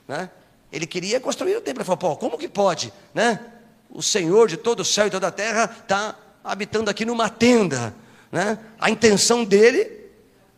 Né? 0.07 0.29
Ele 0.71 0.87
queria 0.87 1.19
construir 1.19 1.57
o 1.57 1.63
templo. 1.63 1.81
Ele 1.81 1.87
falou, 1.87 1.97
pô, 1.97 2.17
como 2.17 2.37
que 2.37 2.47
pode? 2.47 2.93
Né? 3.15 3.41
O 3.89 4.03
Senhor 4.03 4.49
de 4.49 4.59
todo 4.59 4.81
o 4.81 4.85
céu 4.85 5.07
e 5.07 5.11
toda 5.11 5.29
a 5.29 5.31
terra 5.31 5.75
está 5.83 6.15
habitando 6.45 6.91
aqui 6.91 7.07
numa 7.07 7.31
tenda. 7.31 7.95
Né? 8.31 8.59
A 8.79 8.91
intenção 8.91 9.45
dele 9.45 9.91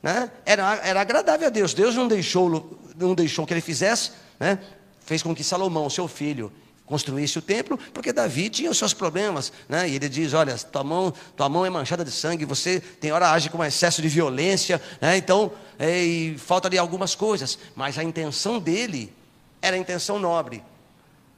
né, 0.02 0.28
era, 0.44 0.80
era 0.82 1.00
agradável 1.00 1.46
a 1.46 1.50
Deus. 1.50 1.72
Deus 1.72 1.94
não 1.94 2.09
deixou, 2.09 2.76
não 2.96 3.14
deixou 3.14 3.46
que 3.46 3.54
ele 3.54 3.61
fizesse, 3.61 4.11
né? 4.40 4.59
fez 4.98 5.22
com 5.22 5.32
que 5.32 5.44
Salomão, 5.44 5.88
seu 5.88 6.09
filho, 6.09 6.52
construísse 6.87 7.39
o 7.39 7.43
templo, 7.43 7.78
porque 7.93 8.12
Davi 8.12 8.49
tinha 8.49 8.70
os 8.70 8.78
seus 8.78 8.95
problemas, 8.95 9.53
né? 9.68 9.89
E 9.89 9.97
ele 9.97 10.09
diz: 10.09 10.32
Olha, 10.32 10.57
tua 10.57 10.84
mão, 10.84 11.12
tua 11.37 11.49
mão 11.49 11.66
é 11.66 11.70
manchada 11.70 12.05
de 12.05 12.12
sangue, 12.12 12.45
você 12.45 12.80
tem 12.80 13.12
hora 13.12 13.30
age 13.32 13.51
com 13.51 13.62
excesso 13.62 14.01
de 14.01 14.09
violência, 14.09 14.80
né? 15.01 15.16
Então, 15.16 15.53
é, 15.78 16.03
e 16.03 16.39
falta 16.39 16.68
ali 16.68 16.78
algumas 16.78 17.14
coisas, 17.14 17.59
mas 17.74 17.99
a 17.99 18.05
intenção 18.05 18.59
dele 18.59 19.12
era 19.61 19.76
a 19.76 19.78
intenção 19.78 20.18
nobre. 20.18 20.62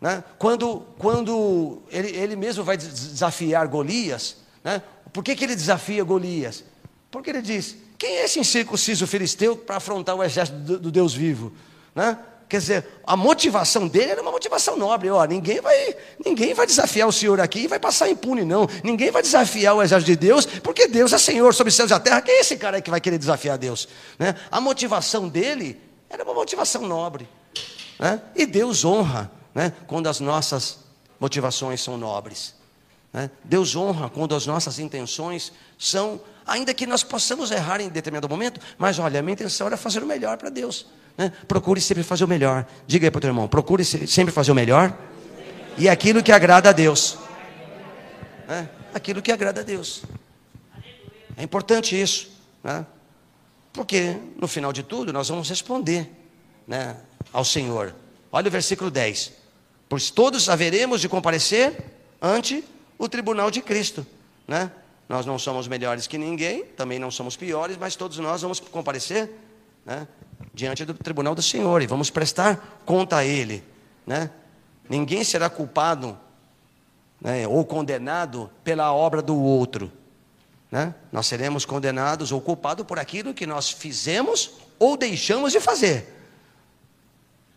Né? 0.01 0.23
Quando, 0.39 0.87
quando 0.97 1.83
ele, 1.91 2.09
ele 2.11 2.37
mesmo 2.37 2.63
vai 2.63 2.77
desafiar 2.77 3.67
Golias, 3.67 4.37
né? 4.63 4.81
por 5.13 5.25
que, 5.25 5.35
que 5.35 5.45
ele 5.45 5.57
desafia 5.57 6.05
Golias? 6.05 6.63
Porque 7.11 7.31
ele 7.31 7.43
diz: 7.43 7.77
quem 7.97 8.19
é 8.19 8.25
esse 8.25 8.39
incircunciso 8.39 9.07
filisteu 9.07 9.57
para 9.57 9.77
afrontar 9.77 10.15
o 10.15 10.23
exército 10.23 10.59
do, 10.59 10.79
do 10.79 10.91
Deus 10.91 11.15
vivo? 11.15 11.53
Né? 11.95 12.17
Quer 12.49 12.61
dizer, 12.61 12.87
a 13.05 13.15
motivação 13.15 13.87
dele 13.87 14.13
era 14.13 14.23
uma 14.23 14.31
motivação 14.31 14.77
nobre. 14.77 15.11
Ó, 15.11 15.23
ninguém 15.25 15.61
vai, 15.61 15.97
ninguém 16.25 16.55
vai 16.55 16.67
desafiar 16.67 17.07
o 17.07 17.13
Senhor 17.13 17.39
aqui 17.41 17.61
e 17.61 17.69
vai 17.69 17.79
passar 17.79 18.09
impune, 18.09 18.43
não. 18.43 18.67
Ninguém 18.83 19.11
vai 19.11 19.21
desafiar 19.21 19.75
o 19.75 19.83
exército 19.83 20.13
de 20.13 20.17
Deus, 20.17 20.47
porque 20.47 20.89
Deus 20.89 21.13
é 21.13 21.19
Senhor 21.19 21.53
sobre 21.53 21.69
os 21.69 21.77
céus 21.77 21.91
e 21.91 21.95
a 21.95 22.01
terra. 22.01 22.23
Quem 22.23 22.35
é 22.35 22.41
esse 22.41 22.57
cara 22.57 22.79
aí 22.79 22.83
que 22.83 22.91
vai 22.91 23.03
querer 23.03 23.19
desafiar 23.19 23.59
Deus? 23.59 23.87
Né? 24.19 24.35
A 24.51 24.63
motivação 24.63 25.29
dele 25.29 25.79
era 26.09 26.25
uma 26.25 26.33
motivação 26.33 26.83
nobre. 26.89 27.29
Né? 27.99 28.21
E 28.35 28.47
Deus 28.47 28.83
honra 28.83 29.31
né, 29.55 29.73
quando 29.87 30.09
as 30.09 30.19
nossas 30.19 30.79
motivações 31.21 31.83
são 31.83 31.99
nobres. 31.99 32.55
Né? 33.13 33.31
Deus 33.45 33.77
honra 33.77 34.09
quando 34.09 34.35
as 34.35 34.47
nossas 34.47 34.79
intenções 34.79 35.53
são, 35.79 36.19
ainda 36.47 36.73
que 36.73 36.87
nós 36.87 37.03
possamos 37.03 37.51
errar 37.51 37.81
em 37.81 37.91
determinado 37.91 38.27
momento, 38.27 38.59
mas 38.79 38.99
olha, 38.99 39.21
a 39.21 39.23
minha 39.23 39.35
intenção 39.35 39.67
era 39.67 39.77
fazer 39.77 40.03
o 40.03 40.07
melhor 40.07 40.39
para 40.39 40.49
Deus. 40.49 40.87
Né? 41.19 41.33
Procure 41.49 41.81
sempre 41.81 42.05
fazer 42.05 42.23
o 42.23 42.29
melhor. 42.29 42.65
Diga 42.87 43.09
aí 43.09 43.11
para 43.11 43.19
o 43.19 43.21
teu 43.21 43.29
irmão: 43.29 43.49
procure 43.49 43.85
sempre 43.85 44.33
fazer 44.33 44.53
o 44.53 44.55
melhor. 44.55 44.97
E 45.77 45.89
aquilo 45.89 46.23
que 46.23 46.31
agrada 46.31 46.69
a 46.69 46.73
Deus. 46.73 47.19
Né? 48.47 48.69
Aquilo 48.95 49.21
que 49.21 49.33
agrada 49.33 49.61
a 49.61 49.65
Deus. 49.65 50.03
É 51.37 51.43
importante 51.43 52.01
isso. 52.01 52.31
Né? 52.63 52.87
Porque 53.73 54.17
no 54.37 54.49
final 54.49 54.73
de 54.73 54.83
tudo 54.83 55.13
nós 55.13 55.29
vamos 55.29 55.49
responder 55.49 56.11
né, 56.67 56.97
ao 57.33 57.45
Senhor. 57.45 57.95
Olha 58.31 58.49
o 58.49 58.51
versículo 58.51 58.91
10. 58.91 59.33
Pois 59.89 60.11
todos 60.11 60.49
haveremos 60.49 61.01
de 61.01 61.09
comparecer 61.09 61.85
ante 62.21 62.65
o 62.99 63.09
tribunal 63.09 63.51
de 63.51 63.61
Cristo. 63.61 64.07
Né? 64.47 64.71
Nós 65.09 65.25
não 65.25 65.39
somos 65.39 65.67
melhores 65.69 66.07
que 66.07 66.19
ninguém, 66.19 66.65
também 66.65 66.99
não 66.99 67.11
somos 67.11 67.37
piores, 67.37 67.77
mas 67.77 67.97
todos 67.97 68.19
nós 68.19 68.43
vamos 68.43 68.61
comparecer 68.61 69.31
né, 69.87 70.07
diante 70.59 70.85
do 70.85 70.93
tribunal 70.93 71.37
do 71.37 71.43
Senhor 71.43 71.81
e 71.83 71.87
vamos 71.87 72.11
prestar 72.11 72.81
conta 72.85 73.19
a 73.19 73.25
Ele. 73.25 73.63
Né? 74.05 74.29
Ninguém 74.91 75.23
será 75.23 75.49
culpado 75.49 76.19
né, 77.21 77.47
ou 77.47 77.65
condenado 77.65 78.51
pela 78.65 78.93
obra 78.93 79.23
do 79.23 79.41
outro. 79.41 79.93
Né? 80.69 80.93
Nós 81.13 81.29
seremos 81.29 81.65
condenados 81.65 82.33
ou 82.33 82.41
culpados 82.41 82.85
por 82.85 82.99
aquilo 82.99 83.33
que 83.33 83.47
nós 83.47 83.71
fizemos 83.71 84.51
ou 84.81 84.97
deixamos 84.97 85.53
de 85.53 85.61
fazer. 85.61 86.13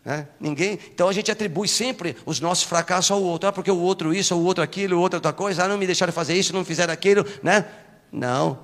Né? 0.06 0.28
Ninguém, 0.40 0.78
então 0.94 1.10
a 1.10 1.14
gente 1.14 1.32
atribui 1.32 1.68
sempre 1.68 2.16
os 2.24 2.40
nossos 2.40 2.66
fracassos 2.66 3.10
ao 3.10 3.24
outro, 3.24 3.50
ah, 3.50 3.52
porque 3.52 3.72
o 3.72 3.80
outro 3.80 4.14
isso, 4.14 4.36
o 4.36 4.44
outro 4.44 4.64
aquilo, 4.64 4.98
o 4.98 5.02
outro 5.02 5.18
outra 5.18 5.34
coisa, 5.34 5.64
ah, 5.64 5.68
não 5.68 5.78
me 5.78 5.88
deixaram 5.88 6.14
fazer 6.14 6.36
isso, 6.36 6.54
não 6.54 6.64
fizeram 6.64 6.94
aquilo, 6.94 7.26
né? 7.42 7.66
Não, 8.12 8.60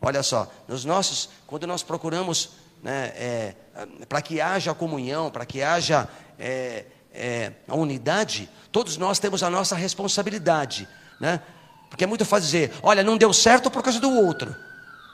olha 0.00 0.22
só, 0.22 0.48
nos 0.68 0.84
nossos, 0.84 1.28
quando 1.46 1.66
nós 1.66 1.82
procuramos 1.82 2.59
né, 2.82 3.12
é, 3.16 3.54
para 4.08 4.22
que 4.22 4.40
haja 4.40 4.74
comunhão, 4.74 5.30
para 5.30 5.44
que 5.44 5.62
haja 5.62 6.08
é, 6.38 6.84
é, 7.12 7.52
a 7.68 7.74
unidade, 7.74 8.48
todos 8.72 8.96
nós 8.96 9.18
temos 9.18 9.42
a 9.42 9.50
nossa 9.50 9.74
responsabilidade, 9.74 10.88
né? 11.20 11.40
Porque 11.88 12.04
é 12.04 12.06
muito 12.06 12.24
fácil 12.24 12.46
dizer, 12.46 12.72
olha, 12.82 13.02
não 13.02 13.16
deu 13.16 13.32
certo 13.32 13.68
por 13.68 13.82
causa 13.82 13.98
do 13.98 14.10
outro. 14.10 14.54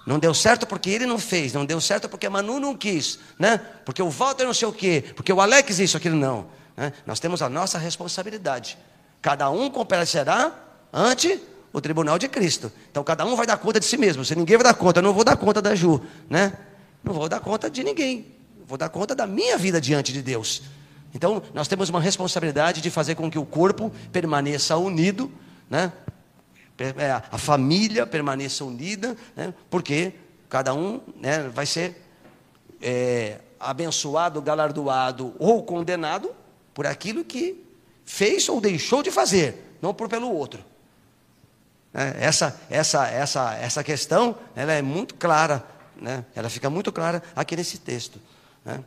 Não 0.07 0.19
deu 0.19 0.33
certo 0.33 0.67
porque 0.67 0.91
ele 0.91 1.07
não 1.07 1.19
fez, 1.19 1.53
não 1.53 1.64
deu 1.64 1.81
certo 1.81 2.09
porque 2.09 2.27
a 2.27 2.31
Manu 2.31 2.61
não 2.61 2.77
quis, 2.77 3.19
né? 3.39 3.59
Porque 3.85 4.01
o 4.01 4.11
Walter 4.11 4.45
não 4.45 4.55
sei 4.55 4.69
o 4.69 4.73
quê, 4.73 5.03
porque 5.17 5.33
o 5.33 5.41
Alex 5.41 5.79
isso, 5.81 5.97
aquilo 5.97 6.14
não. 6.14 6.47
Né? 6.77 6.93
Nós 7.05 7.19
temos 7.19 7.43
a 7.43 7.49
nossa 7.49 7.79
responsabilidade. 7.79 8.79
Cada 9.21 9.51
um 9.51 9.69
comparecerá 9.69 10.53
ante 10.93 11.41
o 11.73 11.81
tribunal 11.81 12.19
de 12.19 12.29
Cristo. 12.29 12.71
Então 12.91 13.03
cada 13.03 13.25
um 13.25 13.35
vai 13.35 13.47
dar 13.47 13.57
conta 13.57 13.81
de 13.81 13.87
si 13.87 13.97
mesmo. 13.97 14.25
Se 14.25 14.37
ninguém 14.37 14.57
vai 14.57 14.64
dar 14.64 14.75
conta, 14.75 15.01
eu 15.01 15.03
não 15.03 15.12
vou 15.12 15.25
dar 15.25 15.37
conta 15.37 15.61
da 15.61 15.75
Ju, 15.75 16.01
né? 16.31 16.53
Não 17.07 17.15
vou 17.15 17.29
dar 17.29 17.39
conta 17.39 17.71
de 17.71 17.85
ninguém. 17.85 18.27
Vou 18.67 18.77
dar 18.77 18.89
conta 18.89 19.15
da 19.15 19.29
minha 19.29 19.57
vida 19.57 19.81
diante 19.81 20.13
de 20.13 20.21
Deus. 20.21 20.63
Então, 21.15 21.41
nós 21.55 21.69
temos 21.69 21.89
uma 21.89 22.01
responsabilidade 22.01 22.81
de 22.81 22.91
fazer 22.91 23.15
com 23.15 23.31
que 23.31 23.39
o 23.39 23.47
corpo 23.47 23.93
permaneça 24.11 24.77
unido, 24.77 25.31
né? 25.71 25.93
É, 26.79 27.23
a 27.33 27.39
família 27.39 28.07
permaneça 28.07 28.63
unida, 28.63 29.17
né? 29.35 29.55
porque 29.71 30.13
cada 30.47 30.75
um 30.75 31.01
né, 31.17 31.49
vai 31.49 31.65
ser 31.65 32.05
é, 32.83 33.39
abençoado, 33.59 34.43
galardoado 34.43 35.35
ou 35.39 35.63
condenado 35.63 36.33
por 36.75 36.87
aquilo 36.87 37.25
que 37.25 37.65
fez 38.05 38.47
ou 38.51 38.61
deixou 38.61 39.03
de 39.03 39.11
fazer, 39.11 39.79
não 39.81 39.95
por 39.95 40.07
pelo 40.07 40.31
outro. 40.31 40.63
É, 41.95 42.27
essa, 42.27 42.61
essa, 42.69 43.09
essa, 43.09 43.55
essa 43.55 43.83
questão 43.83 44.37
ela 44.55 44.75
é 44.75 44.83
muito 44.83 45.15
clara 45.15 45.65
né? 46.01 46.25
Ela 46.35 46.49
fica 46.49 46.69
muito 46.71 46.93
clara 46.93 47.23
aqui 47.35 47.57
nesse 47.57 47.79
texto. 47.79 48.21
Né? 48.65 48.83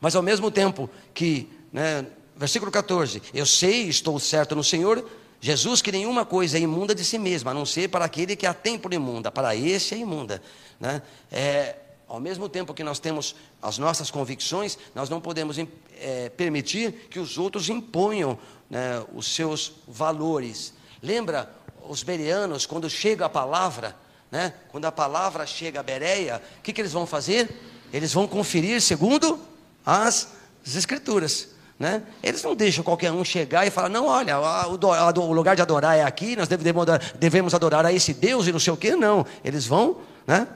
Mas 0.00 0.14
ao 0.14 0.22
mesmo 0.22 0.50
tempo 0.50 0.90
que, 1.14 1.48
né, 1.72 2.06
versículo 2.36 2.70
14, 2.70 3.22
eu 3.32 3.46
sei, 3.46 3.88
estou 3.88 4.18
certo 4.18 4.54
no 4.54 4.64
Senhor, 4.64 5.08
Jesus 5.40 5.82
que 5.82 5.92
nenhuma 5.92 6.24
coisa 6.24 6.58
é 6.58 6.60
imunda 6.60 6.94
de 6.94 7.04
si 7.04 7.18
mesma, 7.18 7.50
a 7.50 7.54
não 7.54 7.66
ser 7.66 7.88
para 7.88 8.04
aquele 8.04 8.36
que 8.36 8.46
a 8.46 8.54
tem 8.54 8.78
por 8.78 8.92
imunda, 8.92 9.30
para 9.30 9.54
esse 9.54 9.94
é 9.94 9.98
imunda. 9.98 10.42
Né? 10.80 11.02
É, 11.30 11.76
ao 12.08 12.20
mesmo 12.20 12.48
tempo 12.48 12.74
que 12.74 12.84
nós 12.84 12.98
temos 12.98 13.34
as 13.60 13.78
nossas 13.78 14.10
convicções, 14.10 14.78
nós 14.94 15.08
não 15.08 15.20
podemos 15.20 15.56
é, 16.00 16.28
permitir 16.30 17.08
que 17.10 17.18
os 17.18 17.36
outros 17.38 17.68
imponham 17.68 18.38
né, 18.70 19.04
os 19.14 19.34
seus 19.34 19.74
valores. 19.86 20.72
Lembra 21.02 21.50
os 21.88 22.02
bereanos, 22.02 22.66
quando 22.66 22.88
chega 22.88 23.26
a 23.26 23.28
palavra, 23.28 23.96
né? 24.30 24.52
Quando 24.70 24.84
a 24.84 24.92
palavra 24.92 25.46
chega 25.46 25.80
a 25.80 25.82
Bereia, 25.82 26.42
o 26.58 26.62
que, 26.62 26.72
que 26.72 26.80
eles 26.80 26.92
vão 26.92 27.06
fazer? 27.06 27.48
Eles 27.92 28.12
vão 28.12 28.26
conferir 28.26 28.80
segundo 28.80 29.38
as, 29.84 30.28
as 30.66 30.74
escrituras. 30.74 31.50
Né? 31.78 32.02
Eles 32.22 32.42
não 32.42 32.54
deixam 32.54 32.82
qualquer 32.82 33.12
um 33.12 33.24
chegar 33.24 33.66
e 33.66 33.70
falar, 33.70 33.88
não, 33.88 34.06
olha, 34.06 34.38
o, 34.40 34.74
o 34.74 35.32
lugar 35.32 35.54
de 35.54 35.62
adorar 35.62 35.96
é 35.96 36.02
aqui, 36.02 36.34
nós 36.34 36.48
devemos, 36.48 36.86
devemos 37.18 37.54
adorar 37.54 37.84
a 37.84 37.92
esse 37.92 38.14
Deus 38.14 38.46
e 38.46 38.52
não 38.52 38.58
sei 38.58 38.72
o 38.72 38.76
que, 38.76 38.96
não. 38.96 39.26
Eles 39.44 39.66
vão 39.66 39.98
né, 40.26 40.48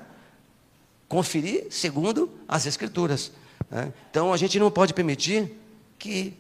conferir 1.09 1.67
segundo 1.71 2.31
as 2.49 2.67
escrituras. 2.67 3.33
Né? 3.71 3.93
Então 4.11 4.33
a 4.33 4.37
gente 4.37 4.59
não 4.59 4.71
pode 4.71 4.95
permitir 4.95 5.55
que 5.99 6.35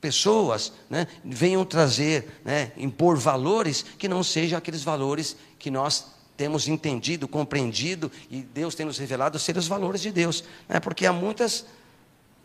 pessoas 0.00 0.72
né, 0.90 1.06
venham 1.24 1.64
trazer, 1.64 2.40
né, 2.44 2.72
impor 2.76 3.16
valores 3.16 3.84
que 3.98 4.08
não 4.08 4.24
sejam 4.24 4.58
aqueles 4.58 4.82
valores 4.82 5.36
que 5.58 5.70
nós 5.70 6.06
temos 6.36 6.68
entendido, 6.68 7.28
compreendido 7.28 8.10
e 8.30 8.42
Deus 8.42 8.74
tem 8.74 8.86
nos 8.86 8.98
revelado 8.98 9.38
ser 9.38 9.56
os 9.56 9.68
valores 9.68 10.00
de 10.00 10.10
Deus, 10.10 10.44
né? 10.68 10.80
porque 10.80 11.06
há 11.06 11.12
muitas 11.12 11.66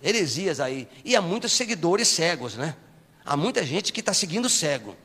heresias 0.01 0.59
aí 0.59 0.87
e 1.03 1.15
há 1.15 1.21
muitos 1.21 1.53
seguidores 1.53 2.07
cegos, 2.07 2.55
né? 2.55 2.75
Há 3.25 3.35
muita 3.35 3.65
gente 3.65 3.91
que 3.91 3.99
está 3.99 4.13
seguindo 4.13 4.47
cego. 4.47 4.95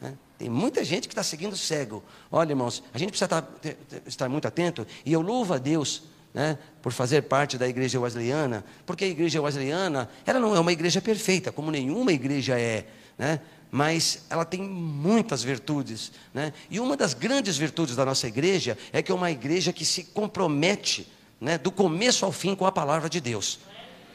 Né? 0.00 0.14
Tem 0.38 0.48
muita 0.48 0.84
gente 0.84 1.08
que 1.08 1.12
está 1.12 1.22
seguindo 1.22 1.56
cego. 1.56 2.02
Olha, 2.30 2.52
irmãos, 2.52 2.82
a 2.94 2.98
gente 2.98 3.08
precisa 3.10 3.24
estar, 3.24 3.42
tá, 3.42 3.74
estar 4.06 4.28
muito 4.28 4.46
atento, 4.46 4.86
e 5.04 5.12
eu 5.12 5.20
louvo 5.20 5.54
a 5.54 5.58
Deus 5.58 6.04
né, 6.32 6.58
por 6.80 6.92
fazer 6.92 7.22
parte 7.22 7.58
da 7.58 7.68
igreja 7.68 7.98
wesleyana, 7.98 8.64
porque 8.86 9.04
a 9.04 9.08
igreja 9.08 9.42
wesleyana, 9.42 10.08
ela 10.24 10.38
não 10.38 10.54
é 10.54 10.60
uma 10.60 10.72
igreja 10.72 11.00
perfeita, 11.00 11.50
como 11.50 11.70
nenhuma 11.70 12.12
igreja 12.12 12.58
é, 12.58 12.86
né, 13.18 13.40
mas 13.70 14.24
ela 14.28 14.44
tem 14.44 14.60
muitas 14.62 15.42
virtudes. 15.42 16.12
Né, 16.34 16.52
e 16.70 16.80
uma 16.80 16.96
das 16.96 17.14
grandes 17.14 17.56
virtudes 17.56 17.96
da 17.96 18.04
nossa 18.04 18.26
igreja 18.26 18.76
é 18.92 19.02
que 19.02 19.12
é 19.12 19.14
uma 19.14 19.30
igreja 19.30 19.72
que 19.72 19.84
se 19.84 20.04
compromete 20.04 21.10
né, 21.40 21.56
do 21.56 21.70
começo 21.70 22.24
ao 22.24 22.32
fim 22.32 22.54
com 22.54 22.66
a 22.66 22.72
palavra 22.72 23.08
de 23.08 23.20
Deus. 23.20 23.60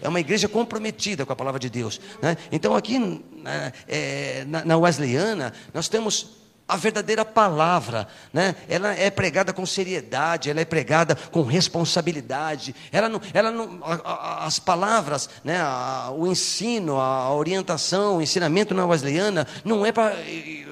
É 0.01 0.09
uma 0.09 0.19
igreja 0.19 0.47
comprometida 0.47 1.25
com 1.25 1.33
a 1.33 1.35
palavra 1.35 1.59
de 1.59 1.69
Deus. 1.69 2.01
Né? 2.21 2.37
Então, 2.51 2.75
aqui 2.75 2.99
né, 2.99 3.71
é, 3.87 4.45
na, 4.45 4.65
na 4.65 4.77
Wesleyana, 4.77 5.53
nós 5.73 5.87
temos 5.87 6.44
a 6.67 6.75
verdadeira 6.77 7.23
palavra, 7.23 8.07
né? 8.33 8.55
ela 8.67 8.91
é 8.93 9.11
pregada 9.11 9.53
com 9.53 9.65
seriedade, 9.67 10.49
ela 10.49 10.59
é 10.59 10.65
pregada 10.65 11.15
com 11.15 11.43
responsabilidade. 11.43 12.75
Ela 12.91 13.07
não, 13.07 13.21
ela 13.33 13.51
não, 13.51 13.79
a, 13.83 13.93
a, 13.93 14.45
as 14.45 14.57
palavras, 14.57 15.29
né? 15.43 15.61
A, 15.61 16.11
o 16.11 16.25
ensino, 16.25 16.99
a 16.99 17.31
orientação, 17.31 18.17
o 18.17 18.21
ensinamento 18.21 18.73
na 18.73 18.83
Wesleyana 18.83 19.45
não 19.63 19.85
é 19.85 19.91
pra, 19.91 20.13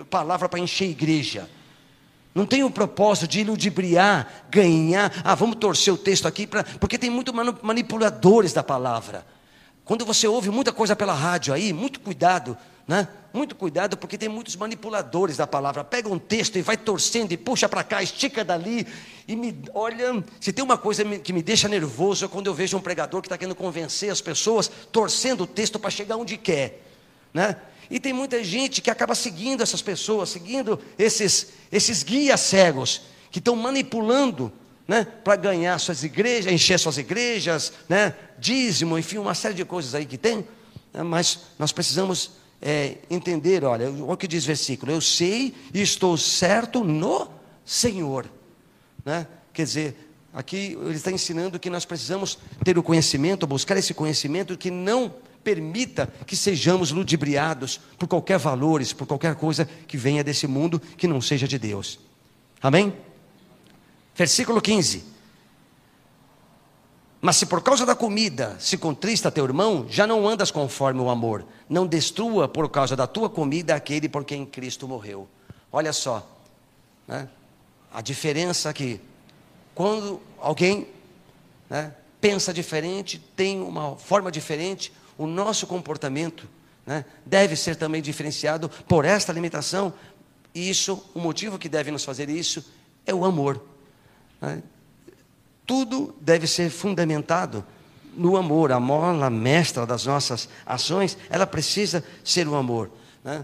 palavra 0.09 0.49
para 0.49 0.59
encher 0.59 0.89
igreja. 0.89 1.47
Não 2.33 2.47
tem 2.47 2.63
o 2.63 2.71
propósito 2.71 3.27
de 3.27 3.43
ludibriar, 3.43 4.45
ganhar. 4.49 5.11
Ah, 5.23 5.35
vamos 5.35 5.57
torcer 5.57 5.93
o 5.93 5.97
texto 5.97 6.27
aqui, 6.27 6.47
pra, 6.47 6.63
porque 6.63 6.97
tem 6.97 7.11
muitos 7.11 7.33
manipuladores 7.61 8.51
da 8.51 8.63
palavra. 8.63 9.23
Quando 9.85 10.05
você 10.05 10.27
ouve 10.27 10.49
muita 10.49 10.71
coisa 10.71 10.95
pela 10.95 11.13
rádio 11.13 11.53
aí, 11.53 11.71
muito 11.71 11.99
cuidado, 11.99 12.57
né? 12.87 13.07
Muito 13.33 13.55
cuidado, 13.55 13.97
porque 13.97 14.17
tem 14.17 14.29
muitos 14.29 14.55
manipuladores 14.55 15.37
da 15.37 15.47
palavra. 15.47 15.83
Pega 15.83 16.07
um 16.09 16.19
texto 16.19 16.57
e 16.57 16.61
vai 16.61 16.77
torcendo 16.77 17.31
e 17.31 17.37
puxa 17.37 17.67
para 17.67 17.83
cá, 17.83 18.03
estica 18.03 18.43
dali. 18.43 18.85
E 19.27 19.35
me 19.35 19.57
olha, 19.73 20.23
se 20.39 20.53
tem 20.53 20.63
uma 20.63 20.77
coisa 20.77 21.03
que 21.19 21.33
me 21.33 21.41
deixa 21.41 21.67
nervoso 21.67 22.25
é 22.25 22.27
quando 22.27 22.47
eu 22.47 22.53
vejo 22.53 22.77
um 22.77 22.81
pregador 22.81 23.21
que 23.21 23.27
está 23.27 23.37
querendo 23.37 23.55
convencer 23.55 24.11
as 24.11 24.21
pessoas, 24.21 24.69
torcendo 24.91 25.45
o 25.45 25.47
texto 25.47 25.79
para 25.79 25.89
chegar 25.89 26.17
onde 26.17 26.37
quer. 26.37 26.83
Né? 27.33 27.55
E 27.89 27.99
tem 27.99 28.13
muita 28.13 28.43
gente 28.43 28.81
que 28.81 28.91
acaba 28.91 29.15
seguindo 29.15 29.63
essas 29.63 29.81
pessoas, 29.81 30.29
seguindo 30.29 30.79
esses, 30.97 31.53
esses 31.71 32.03
guias 32.03 32.39
cegos, 32.39 33.01
que 33.31 33.39
estão 33.39 33.55
manipulando 33.55 34.51
né, 34.87 35.07
para 35.23 35.35
ganhar 35.35 35.79
suas 35.79 36.03
igrejas, 36.03 36.51
encher 36.51 36.77
suas 36.77 36.97
igrejas, 36.97 37.73
né, 37.89 38.13
dízimo, 38.37 38.97
enfim, 38.97 39.17
uma 39.17 39.33
série 39.33 39.55
de 39.55 39.65
coisas 39.65 39.95
aí 39.95 40.05
que 40.05 40.17
tem. 40.17 40.45
Né, 40.93 41.01
mas 41.01 41.39
nós 41.57 41.71
precisamos 41.71 42.42
é, 42.65 42.97
entender, 43.09 43.65
olha, 43.65 43.91
o 43.91 44.15
que 44.15 44.25
diz 44.25 44.45
o 44.45 44.47
versículo, 44.47 44.91
eu 44.91 45.01
sei 45.01 45.53
e 45.73 45.81
estou 45.81 46.15
certo 46.17 46.81
no 46.81 47.27
Senhor. 47.65 48.25
Né? 49.03 49.27
Quer 49.51 49.63
dizer, 49.65 49.95
aqui 50.33 50.77
ele 50.81 50.95
está 50.95 51.11
ensinando 51.11 51.59
que 51.59 51.69
nós 51.69 51.83
precisamos 51.83 52.39
ter 52.63 52.77
o 52.77 52.83
conhecimento, 52.83 53.45
buscar 53.45 53.75
esse 53.75 53.93
conhecimento 53.93 54.57
que 54.57 54.71
não 54.71 55.13
permita 55.43 56.07
que 56.25 56.37
sejamos 56.37 56.89
ludibriados 56.89 57.81
por 57.97 58.07
qualquer 58.07 58.39
valores, 58.39 58.93
por 58.93 59.05
qualquer 59.05 59.35
coisa 59.35 59.67
que 59.85 59.97
venha 59.97 60.23
desse 60.23 60.47
mundo 60.47 60.81
que 60.97 61.05
não 61.05 61.19
seja 61.19 61.45
de 61.45 61.59
Deus. 61.59 61.99
Amém? 62.61 62.93
Versículo 64.15 64.61
15. 64.61 65.12
Mas 67.23 67.37
se 67.37 67.45
por 67.45 67.63
causa 67.63 67.85
da 67.85 67.95
comida 67.95 68.57
se 68.59 68.77
contrista 68.77 69.31
teu 69.31 69.45
irmão, 69.45 69.85
já 69.89 70.05
não 70.05 70.27
andas 70.27 70.51
conforme 70.51 70.99
o 70.99 71.09
amor. 71.09 71.45
Não 71.69 71.87
destrua 71.87 72.49
por 72.49 72.67
causa 72.69 72.97
da 72.97 73.07
tua 73.07 73.29
comida 73.29 73.73
aquele 73.73 74.09
por 74.09 74.25
quem 74.25 74.45
Cristo 74.45 74.89
morreu. 74.89 75.25
Olha 75.71 75.93
só, 75.93 76.29
né? 77.07 77.29
a 77.93 78.01
diferença 78.01 78.69
aqui. 78.69 78.99
Quando 79.73 80.19
alguém 80.37 80.85
né, 81.69 81.93
pensa 82.19 82.53
diferente, 82.53 83.17
tem 83.37 83.61
uma 83.61 83.95
forma 83.95 84.29
diferente, 84.29 84.91
o 85.17 85.25
nosso 85.25 85.65
comportamento 85.65 86.45
né, 86.85 87.05
deve 87.25 87.55
ser 87.55 87.77
também 87.77 88.01
diferenciado 88.01 88.67
por 88.67 89.05
esta 89.05 89.31
limitação. 89.31 89.93
E 90.53 90.69
isso, 90.69 91.01
o 91.13 91.21
motivo 91.21 91.57
que 91.57 91.69
deve 91.69 91.89
nos 91.89 92.03
fazer 92.03 92.29
isso 92.29 92.65
é 93.05 93.13
o 93.13 93.23
amor. 93.23 93.63
Né? 94.41 94.61
Tudo 95.73 96.15
deve 96.21 96.45
ser 96.45 96.69
fundamentado 96.69 97.65
no 98.15 98.37
amor. 98.37 98.71
A 98.71 98.79
mola 98.79 99.27
mestra 99.27 99.87
das 99.87 100.05
nossas 100.05 100.47
ações, 100.67 101.17
ela 101.31 101.47
precisa 101.47 102.03
ser 102.23 102.47
o 102.47 102.53
amor. 102.53 102.91
Né? 103.23 103.43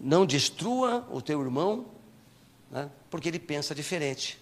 Não 0.00 0.24
destrua 0.24 1.06
o 1.10 1.20
teu 1.20 1.42
irmão, 1.42 1.84
né? 2.70 2.88
porque 3.10 3.28
ele 3.28 3.38
pensa 3.38 3.74
diferente. 3.74 4.40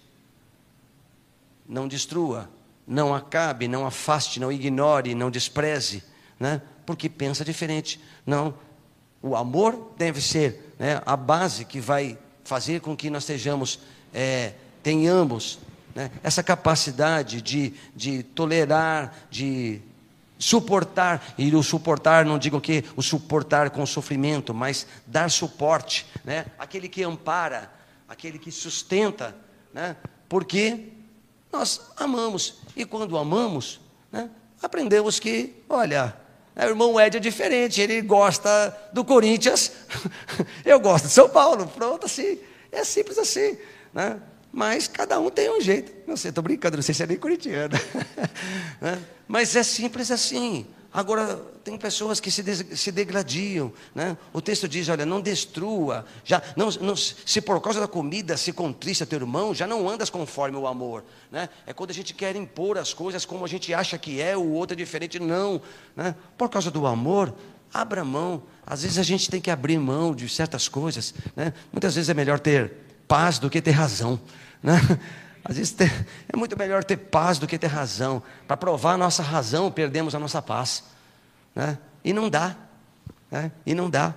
Não 1.69 1.89
destrua 1.89 2.49
não 2.87 3.13
acabe, 3.13 3.67
não 3.67 3.85
afaste, 3.85 4.39
não 4.39 4.53
ignore, 4.53 5.17
não 5.17 5.33
despreze, 5.33 6.05
né? 6.39 6.63
porque 6.87 7.09
pensa 7.09 7.45
diferente. 7.45 8.01
Não, 8.25 8.55
o 9.21 9.35
amor 9.35 9.95
deve 9.99 10.21
ser 10.23 10.75
né, 10.79 11.03
a 11.05 11.17
base 11.17 11.65
que 11.65 11.81
vai 11.81 12.17
fazer 12.45 12.81
com 12.81 12.97
que 12.97 13.11
nós 13.11 13.25
estejamos, 13.25 13.81
é, 14.15 14.55
tenhamos 14.81 15.59
né, 15.99 16.13
essa 16.23 16.45
capacidade 16.45 17.43
de, 17.43 17.75
de 17.97 18.23
tolerar, 18.23 19.13
de 19.29 19.81
suportar, 20.39 21.35
e 21.37 21.53
o 21.57 21.61
suportar, 21.61 22.25
não 22.25 22.39
digo 22.39 22.61
que 22.61 22.85
o 22.95 23.03
suportar 23.03 23.71
com 23.71 23.85
sofrimento, 23.85 24.55
mas 24.55 24.87
dar 25.05 25.29
suporte, 25.29 26.07
né, 26.25 26.47
aquele 26.57 26.89
que 26.89 27.03
ampara, 27.03 27.69
aquele 28.09 28.39
que 28.39 28.53
sustenta, 28.53 29.35
né, 29.75 29.97
porque 30.29 30.85
nós 31.51 31.81
amamos. 31.97 32.61
E 32.77 32.85
quando 32.85 33.19
amamos, 33.19 33.81
né, 34.13 34.31
aprendemos 34.63 35.19
que, 35.19 35.53
olha, 35.69 36.17
o 36.55 36.63
irmão 36.63 37.01
Ed 37.01 37.17
é 37.17 37.21
diferente, 37.21 37.81
ele 37.81 38.01
gosta 38.03 38.73
do 38.93 39.05
Corinthians, 39.05 39.73
eu 40.65 40.79
gosto 40.79 41.07
de 41.07 41.13
São 41.13 41.29
Paulo, 41.29 41.67
pronto, 41.67 42.07
assim, 42.07 42.39
é 42.71 42.85
simples 42.85 43.19
assim, 43.19 43.59
né? 43.93 44.21
Mas 44.53 44.89
cada 44.89 45.21
um 45.21 45.31
tem 45.31 45.51
um 45.51 45.61
jeito. 45.61 45.93
Não 46.07 46.17
sei, 46.17 46.31
estou 46.31 46.43
brincando, 46.43 46.77
não 46.77 46.83
sei 46.83 46.95
se 46.95 47.03
é 47.03 47.07
nem 47.07 47.17
corintiano. 47.17 47.75
Né? 48.81 48.97
Mas 49.27 49.57
é 49.57 49.63
simples 49.65 50.09
assim. 50.11 50.65
Agora, 50.93 51.37
tem 51.63 51.77
pessoas 51.77 52.19
que 52.19 52.31
se, 52.31 52.43
se 52.77 52.91
degradiam. 52.91 53.73
Né? 53.95 54.17
O 54.33 54.41
texto 54.41 54.67
diz: 54.67 54.89
olha, 54.89 55.05
não 55.05 55.21
destrua. 55.21 56.07
Já, 56.25 56.43
não, 56.57 56.71
não, 56.81 56.97
se 56.97 57.41
por 57.41 57.61
causa 57.61 57.79
da 57.81 57.87
comida 57.87 58.37
se 58.37 58.53
contrista 58.53 59.05
teu 59.05 59.19
irmão, 59.19 59.55
já 59.55 59.67
não 59.67 59.89
andas 59.89 60.09
conforme 60.09 60.57
o 60.57 60.67
amor. 60.67 61.05
Né? 61.31 61.49
É 61.67 61.73
quando 61.73 61.91
a 61.91 61.95
gente 61.95 62.15
quer 62.15 62.35
impor 62.37 62.79
as 62.79 62.95
coisas 62.95 63.25
como 63.25 63.45
a 63.45 63.49
gente 63.49 63.75
acha 63.75 63.99
que 63.99 64.21
é, 64.21 64.37
o 64.37 64.51
outro 64.53 64.75
é 64.75 64.77
diferente. 64.77 65.19
Não. 65.19 65.61
Né? 65.95 66.15
Por 66.39 66.49
causa 66.49 66.71
do 66.71 66.87
amor, 66.87 67.35
abra 67.73 68.03
mão. 68.03 68.43
Às 68.67 68.83
vezes 68.83 68.99
a 68.99 69.03
gente 69.03 69.31
tem 69.31 69.41
que 69.41 69.51
abrir 69.51 69.79
mão 69.79 70.15
de 70.15 70.27
certas 70.29 70.69
coisas. 70.69 71.15
Né? 71.37 71.53
Muitas 71.71 71.95
vezes 71.95 72.09
é 72.09 72.15
melhor 72.15 72.41
ter 72.41 72.73
paz 73.09 73.39
do 73.39 73.49
que 73.49 73.61
ter 73.61 73.73
razão. 73.73 74.21
Né? 74.63 74.75
Às 75.45 75.57
vezes 75.57 75.75
é 76.29 76.37
muito 76.37 76.57
melhor 76.57 76.85
ter 76.85 76.97
paz 76.97 77.39
do 77.39 77.47
que 77.47 77.59
ter 77.59 77.69
razão. 77.69 78.23
Para 78.47 78.57
provar 78.57 78.93
a 78.93 78.99
nossa 78.99 79.23
razão, 79.23 79.73
perdemos 79.73 80.15
a 80.15 80.19
nossa 80.19 80.43
paz. 80.43 80.85
Né? 81.55 81.79
E 82.05 82.13
não 82.13 82.29
dá. 82.29 82.55
Né? 83.31 83.51
E 83.65 83.75
não 83.75 83.89
dá. 83.89 84.15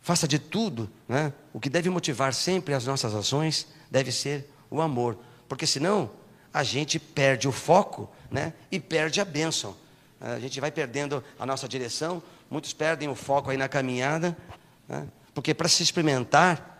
Faça 0.00 0.28
de 0.28 0.38
tudo. 0.38 0.88
Né? 1.08 1.32
O 1.52 1.58
que 1.58 1.68
deve 1.68 1.90
motivar 1.90 2.32
sempre 2.32 2.74
as 2.74 2.86
nossas 2.86 3.14
ações 3.14 3.66
deve 3.90 4.12
ser 4.12 4.48
o 4.70 4.80
amor. 4.80 5.18
Porque 5.48 5.66
senão 5.66 6.10
a 6.54 6.62
gente 6.62 6.98
perde 6.98 7.48
o 7.48 7.52
foco 7.52 8.08
né? 8.30 8.52
e 8.70 8.78
perde 8.78 9.20
a 9.20 9.24
bênção. 9.24 9.76
A 10.20 10.38
gente 10.38 10.60
vai 10.60 10.70
perdendo 10.70 11.24
a 11.38 11.44
nossa 11.44 11.68
direção. 11.68 12.22
Muitos 12.48 12.72
perdem 12.72 13.08
o 13.08 13.14
foco 13.16 13.50
aí 13.50 13.56
na 13.56 13.68
caminhada. 13.68 14.36
Né? 14.88 15.08
Porque 15.34 15.52
para 15.52 15.68
se 15.68 15.82
experimentar 15.82 16.71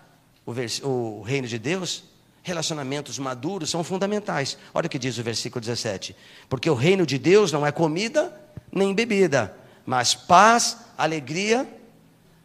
o, 0.45 0.89
o 0.89 1.23
reino 1.23 1.47
de 1.47 1.59
Deus, 1.59 2.05
Relacionamentos 2.45 3.21
maduros 3.21 3.71
são 3.71 3.85
fundamentais. 3.85 4.59
Olha 4.75 4.87
o 4.87 4.91
que 4.91 4.99
diz 4.99 5.17
o 5.17 5.23
versículo 5.23 5.61
17: 5.61 6.17
Porque 6.49 6.69
o 6.69 6.75
reino 6.75 7.07
de 7.07 7.17
Deus 7.17 7.53
não 7.53 7.65
é 7.65 7.71
comida 7.71 8.37
nem 8.73 8.93
bebida, 8.93 9.57
mas 9.87 10.15
paz, 10.15 10.79
alegria, 10.99 11.69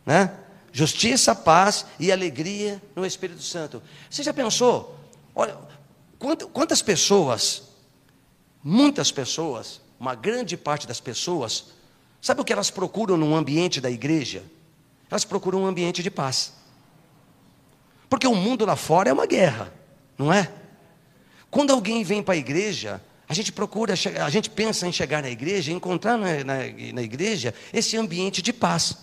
né? 0.06 0.32
justiça, 0.72 1.34
paz 1.34 1.86
e 2.00 2.12
alegria 2.12 2.80
no 2.96 3.04
Espírito 3.04 3.42
Santo. 3.42 3.82
Você 4.08 4.22
já 4.22 4.32
pensou? 4.32 5.00
Olha, 5.34 5.58
quantas 6.54 6.84
pessoas, 6.84 7.64
muitas 8.64 9.12
pessoas, 9.12 9.82
uma 10.00 10.14
grande 10.14 10.56
parte 10.56 10.86
das 10.86 11.00
pessoas, 11.00 11.70
sabe 12.22 12.42
o 12.42 12.46
que 12.46 12.54
elas 12.54 12.70
procuram 12.70 13.18
num 13.18 13.36
ambiente 13.36 13.82
da 13.82 13.90
igreja? 13.90 14.44
Elas 15.10 15.26
procuram 15.26 15.64
um 15.64 15.66
ambiente 15.66 16.04
de 16.04 16.12
paz. 16.12 16.54
Porque 18.10 18.28
o 18.28 18.36
mundo 18.36 18.66
lá 18.66 18.76
fora 18.76 19.10
é 19.10 19.14
uma 19.14 19.26
guerra 19.26 19.78
não 20.18 20.34
é? 20.34 20.50
Quando 21.52 21.72
alguém 21.72 22.04
vem 22.04 22.24
para 22.24 22.34
a 22.34 22.38
igreja, 22.38 23.02
a 23.30 23.34
gente 23.34 23.52
procura, 23.52 23.94
a 23.94 24.30
gente 24.30 24.50
pensa 24.50 24.88
em 24.88 24.92
chegar 24.92 25.22
na 25.22 25.30
igreja, 25.30 25.72
encontrar 25.72 26.18
na, 26.18 26.44
na, 26.44 26.56
na 26.94 27.02
igreja 27.02 27.54
esse 27.72 27.96
ambiente 27.96 28.42
de 28.42 28.52
paz. 28.52 28.98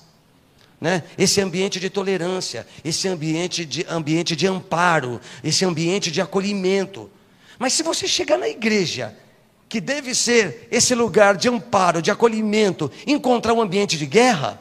né? 0.80 1.04
esse 1.16 1.40
ambiente 1.40 1.78
de 1.78 1.88
tolerância, 1.88 2.66
esse 2.84 3.06
ambiente 3.06 3.64
de, 3.64 3.86
ambiente 3.88 4.34
de 4.34 4.46
amparo, 4.46 5.20
esse 5.42 5.64
ambiente 5.64 6.10
de 6.10 6.20
acolhimento. 6.20 7.10
Mas 7.58 7.72
se 7.72 7.82
você 7.82 8.08
chegar 8.08 8.36
na 8.36 8.48
igreja, 8.48 9.16
que 9.68 9.80
deve 9.80 10.14
ser 10.14 10.68
esse 10.70 10.94
lugar 10.94 11.36
de 11.36 11.48
amparo, 11.48 12.02
de 12.02 12.10
acolhimento, 12.10 12.90
encontrar 13.06 13.54
um 13.54 13.62
ambiente 13.62 13.96
de 13.96 14.06
guerra, 14.06 14.60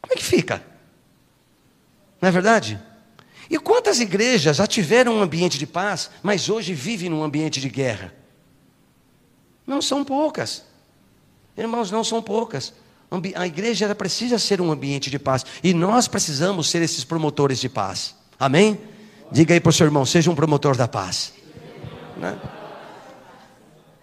como 0.00 0.12
é 0.12 0.16
que 0.16 0.24
fica? 0.24 0.75
Não 2.26 2.30
é 2.30 2.32
verdade? 2.32 2.76
E 3.48 3.56
quantas 3.56 4.00
igrejas 4.00 4.56
já 4.56 4.66
tiveram 4.66 5.14
um 5.14 5.22
ambiente 5.22 5.56
de 5.56 5.64
paz, 5.64 6.10
mas 6.24 6.48
hoje 6.48 6.74
vivem 6.74 7.08
num 7.08 7.22
ambiente 7.22 7.60
de 7.60 7.68
guerra? 7.68 8.12
Não 9.64 9.80
são 9.80 10.04
poucas. 10.04 10.64
Irmãos, 11.56 11.88
não 11.92 12.02
são 12.02 12.20
poucas. 12.20 12.72
A 13.36 13.46
igreja 13.46 13.94
precisa 13.94 14.40
ser 14.40 14.60
um 14.60 14.72
ambiente 14.72 15.08
de 15.08 15.20
paz. 15.20 15.46
E 15.62 15.72
nós 15.72 16.08
precisamos 16.08 16.68
ser 16.68 16.82
esses 16.82 17.04
promotores 17.04 17.60
de 17.60 17.68
paz. 17.68 18.16
Amém? 18.40 18.76
Diga 19.30 19.54
aí 19.54 19.60
para 19.60 19.70
o 19.70 19.72
seu 19.72 19.86
irmão, 19.86 20.04
seja 20.04 20.28
um 20.28 20.34
promotor 20.34 20.76
da 20.76 20.88
paz. 20.88 21.32
Né? 22.16 22.36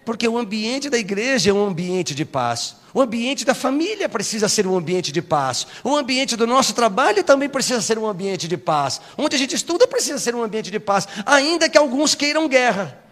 Porque 0.02 0.26
o 0.26 0.38
ambiente 0.38 0.88
da 0.88 0.96
igreja 0.96 1.50
é 1.50 1.52
um 1.52 1.66
ambiente 1.66 2.14
de 2.14 2.24
paz. 2.24 2.76
O 2.94 3.00
ambiente 3.00 3.44
da 3.44 3.54
família 3.54 4.08
precisa 4.08 4.48
ser 4.48 4.68
um 4.68 4.76
ambiente 4.76 5.10
de 5.10 5.20
paz. 5.20 5.66
O 5.82 5.96
ambiente 5.96 6.36
do 6.36 6.46
nosso 6.46 6.72
trabalho 6.72 7.24
também 7.24 7.48
precisa 7.48 7.82
ser 7.82 7.98
um 7.98 8.06
ambiente 8.06 8.46
de 8.46 8.56
paz. 8.56 9.00
Onde 9.18 9.34
a 9.34 9.38
gente 9.38 9.56
estuda 9.56 9.88
precisa 9.88 10.18
ser 10.20 10.32
um 10.32 10.44
ambiente 10.44 10.70
de 10.70 10.78
paz, 10.78 11.08
ainda 11.26 11.68
que 11.68 11.76
alguns 11.76 12.14
queiram 12.14 12.46
guerra. 12.46 13.02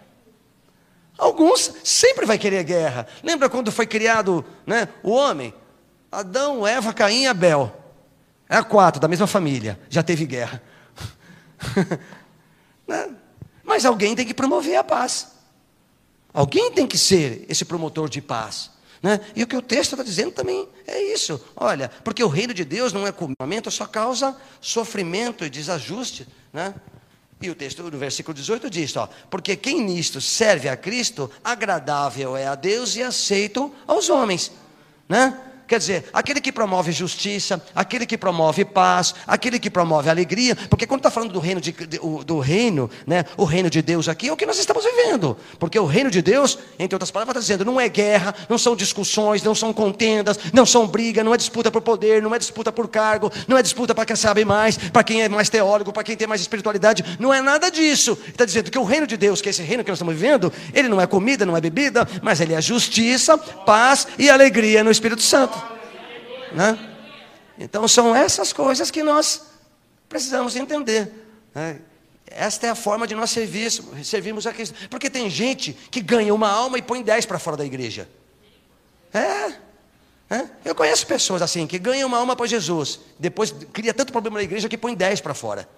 Alguns 1.17 1.73
sempre 1.83 2.25
vai 2.25 2.37
querer 2.37 2.63
guerra. 2.63 3.05
Lembra 3.21 3.49
quando 3.49 3.73
foi 3.73 3.85
criado 3.85 4.45
né, 4.65 4.87
o 5.03 5.11
homem? 5.11 5.53
Adão, 6.09 6.65
Eva, 6.65 6.93
Caim 6.93 7.23
e 7.23 7.27
Abel. 7.27 7.75
É 8.47 8.63
quatro, 8.63 9.01
da 9.01 9.09
mesma 9.09 9.27
família. 9.27 9.77
Já 9.89 10.01
teve 10.01 10.25
guerra. 10.25 10.63
né? 12.87 13.09
Mas 13.63 13.85
alguém 13.85 14.15
tem 14.15 14.25
que 14.25 14.33
promover 14.33 14.77
a 14.77 14.83
paz. 14.83 15.33
Alguém 16.33 16.71
tem 16.71 16.87
que 16.87 16.97
ser 16.97 17.45
esse 17.49 17.65
promotor 17.65 18.07
de 18.07 18.21
paz. 18.21 18.71
Né? 19.03 19.19
E 19.35 19.43
o 19.43 19.47
que 19.47 19.57
o 19.57 19.61
texto 19.61 19.91
está 19.91 20.03
dizendo 20.03 20.31
também 20.31 20.65
é 20.87 21.13
isso. 21.13 21.39
Olha, 21.57 21.91
porque 22.05 22.23
o 22.23 22.29
reino 22.29 22.53
de 22.53 22.63
Deus 22.63 22.93
não 22.93 23.05
é 23.05 23.11
comimento, 23.11 23.69
só 23.69 23.85
causa 23.85 24.33
sofrimento 24.61 25.43
e 25.43 25.49
desajuste. 25.49 26.25
Né? 26.53 26.73
E 27.41 27.49
o 27.49 27.55
texto 27.55 27.83
do 27.91 27.97
versículo 27.97 28.33
18 28.33 28.69
diz: 28.69 28.95
ó, 28.95 29.09
Porque 29.29 29.57
quem 29.57 29.83
nisto 29.83 30.21
serve 30.21 30.69
a 30.69 30.77
Cristo, 30.77 31.29
agradável 31.43 32.37
é 32.37 32.47
a 32.47 32.55
Deus 32.55 32.95
e 32.95 33.03
aceito 33.03 33.75
aos 33.85 34.09
homens. 34.09 34.53
Né? 35.09 35.37
Quer 35.73 35.79
dizer, 35.79 36.05
aquele 36.13 36.39
que 36.39 36.51
promove 36.51 36.91
justiça, 36.91 37.59
aquele 37.73 38.05
que 38.05 38.15
promove 38.15 38.63
paz, 38.63 39.15
aquele 39.25 39.57
que 39.57 39.71
promove 39.71 40.07
alegria, 40.07 40.55
porque 40.55 40.85
quando 40.85 40.99
está 40.99 41.09
falando 41.09 41.31
do 41.31 41.39
reino, 41.39 41.59
de, 41.59 41.71
do 42.23 42.37
reino, 42.37 42.87
né, 43.07 43.25
o 43.35 43.43
reino 43.43 43.71
de 43.71 43.81
Deus 43.81 44.07
aqui 44.07 44.27
é 44.27 44.31
o 44.31 44.37
que 44.37 44.45
nós 44.45 44.59
estamos 44.59 44.83
vivendo, 44.85 45.35
porque 45.57 45.79
o 45.79 45.87
reino 45.87 46.11
de 46.11 46.21
Deus, 46.21 46.59
entre 46.77 46.93
outras 46.93 47.09
palavras, 47.09 47.37
está 47.37 47.39
dizendo, 47.39 47.65
não 47.65 47.81
é 47.81 47.89
guerra, 47.89 48.35
não 48.47 48.59
são 48.59 48.75
discussões, 48.75 49.41
não 49.41 49.55
são 49.55 49.73
contendas, 49.73 50.37
não 50.53 50.63
são 50.63 50.85
briga, 50.85 51.23
não 51.23 51.33
é 51.33 51.37
disputa 51.37 51.71
por 51.71 51.81
poder, 51.81 52.21
não 52.21 52.35
é 52.35 52.37
disputa 52.37 52.71
por 52.71 52.87
cargo, 52.87 53.31
não 53.47 53.57
é 53.57 53.63
disputa 53.63 53.95
para 53.95 54.05
quem 54.05 54.15
sabe 54.15 54.45
mais, 54.45 54.77
para 54.77 55.03
quem 55.03 55.23
é 55.23 55.27
mais 55.27 55.49
teólogo, 55.49 55.91
para 55.91 56.03
quem 56.03 56.15
tem 56.15 56.27
mais 56.27 56.41
espiritualidade, 56.41 57.03
não 57.19 57.33
é 57.33 57.41
nada 57.41 57.71
disso. 57.71 58.15
Está 58.27 58.45
dizendo 58.45 58.69
que 58.69 58.77
o 58.77 58.83
reino 58.83 59.07
de 59.07 59.17
Deus, 59.17 59.41
que 59.41 59.49
é 59.49 59.51
esse 59.51 59.63
reino 59.63 59.83
que 59.83 59.89
nós 59.89 59.97
estamos 59.97 60.13
vivendo, 60.13 60.53
ele 60.71 60.87
não 60.87 61.01
é 61.01 61.07
comida, 61.07 61.47
não 61.47 61.57
é 61.57 61.61
bebida, 61.61 62.07
mas 62.21 62.39
ele 62.39 62.53
é 62.53 62.61
justiça, 62.61 63.39
paz 63.39 64.05
e 64.19 64.29
alegria 64.29 64.83
no 64.83 64.91
Espírito 64.91 65.23
Santo. 65.23 65.62
Né? 66.53 66.77
Então 67.57 67.87
são 67.87 68.15
essas 68.15 68.53
coisas 68.53 68.91
que 68.91 69.03
nós 69.03 69.41
precisamos 70.07 70.55
entender. 70.55 71.11
Né? 71.53 71.79
Esta 72.25 72.67
é 72.67 72.69
a 72.69 72.75
forma 72.75 73.05
de 73.05 73.15
nós 73.15 73.29
servirmos, 73.29 74.07
servirmos 74.07 74.47
a 74.47 74.53
Cristo. 74.53 74.75
Porque 74.89 75.09
tem 75.09 75.29
gente 75.29 75.73
que 75.73 76.01
ganha 76.01 76.33
uma 76.33 76.49
alma 76.49 76.77
e 76.77 76.81
põe 76.81 77.03
dez 77.03 77.25
para 77.25 77.37
fora 77.37 77.57
da 77.57 77.65
igreja. 77.65 78.09
É, 79.13 79.53
é. 80.29 80.49
Eu 80.65 80.73
conheço 80.73 81.05
pessoas 81.05 81.41
assim, 81.41 81.67
que 81.67 81.77
ganham 81.77 82.07
uma 82.07 82.17
alma 82.17 82.35
para 82.35 82.47
Jesus, 82.47 82.99
depois 83.19 83.53
cria 83.71 83.93
tanto 83.93 84.11
problema 84.11 84.37
na 84.37 84.43
igreja 84.43 84.67
que 84.67 84.77
põe 84.77 84.95
dez 84.95 85.21
para 85.21 85.33
fora. 85.33 85.69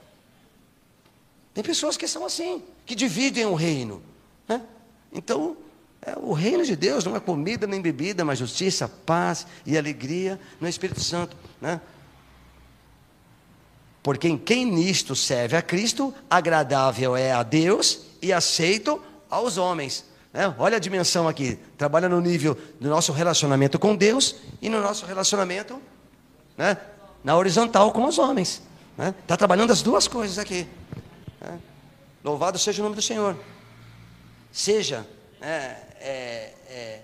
Tem 1.54 1.64
pessoas 1.64 1.98
que 1.98 2.08
são 2.08 2.26
assim, 2.26 2.64
que 2.86 2.96
dividem 2.96 3.46
o 3.46 3.56
reino. 3.56 4.02
Né? 4.48 4.62
Então, 5.12 5.58
o 6.18 6.34
reino 6.34 6.64
de 6.64 6.76
Deus 6.76 7.04
não 7.04 7.16
é 7.16 7.20
comida 7.20 7.66
nem 7.66 7.82
bebida, 7.82 8.24
mas 8.24 8.40
justiça, 8.40 8.88
paz 8.88 9.48
e 9.66 9.78
alegria 9.78 10.40
no 10.60 10.68
Espírito 10.68 11.02
Santo. 11.02 11.36
Né? 11.60 11.82
Porque 14.04 14.28
em 14.28 14.38
quem 14.38 14.66
nisto 14.66 15.16
serve 15.16 15.58
a 15.58 15.62
Cristo, 15.62 16.14
agradável 16.30 17.16
é 17.16 17.32
a 17.32 17.42
Deus 17.42 18.02
e 18.22 18.32
aceito 18.32 19.02
aos 19.30 19.58
homens. 19.58 20.06
Né? 20.32 20.54
Olha 20.60 20.78
a 20.78 20.80
dimensão 20.80 21.28
aqui, 21.28 21.58
trabalha 21.78 22.08
no 22.08 22.22
nível 22.22 22.56
do 22.80 22.88
nosso 22.88 23.12
relacionamento 23.12 23.80
com 23.80 23.96
Deus 23.96 24.36
e 24.62 24.70
no 24.70 24.82
nosso 24.82 25.06
relacionamento 25.06 25.82
né? 26.56 26.78
na 27.24 27.36
horizontal 27.36 27.92
com 27.92 28.06
os 28.06 28.20
homens. 28.20 28.62
Está 28.92 29.04
né? 29.06 29.16
Tá 29.26 29.36
trabalhando 29.36 29.72
as 29.72 29.82
duas 29.82 30.08
coisas 30.08 30.38
aqui. 30.38 30.68
Né? 31.42 31.60
Louvado 32.24 32.60
seja 32.60 32.82
o 32.82 32.84
nome 32.84 32.96
do 32.96 33.02
Senhor. 33.02 33.36
Seja 34.52 35.06
é, 35.42 35.78
é, 36.06 36.54
é, 36.70 37.02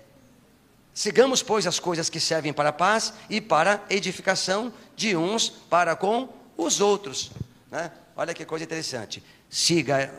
sigamos, 0.94 1.42
pois, 1.42 1.66
as 1.66 1.80
coisas 1.80 2.08
que 2.08 2.20
servem 2.20 2.52
para 2.52 2.68
a 2.68 2.72
paz 2.72 3.12
e 3.28 3.40
para 3.40 3.82
a 3.90 3.92
edificação 3.92 4.72
de 4.94 5.16
uns 5.16 5.48
para 5.48 5.96
com 5.96 6.28
os 6.56 6.80
outros. 6.80 7.32
Né? 7.68 7.90
Olha 8.16 8.32
que 8.32 8.44
coisa 8.44 8.64
interessante. 8.64 9.20
Siga, 9.50 10.14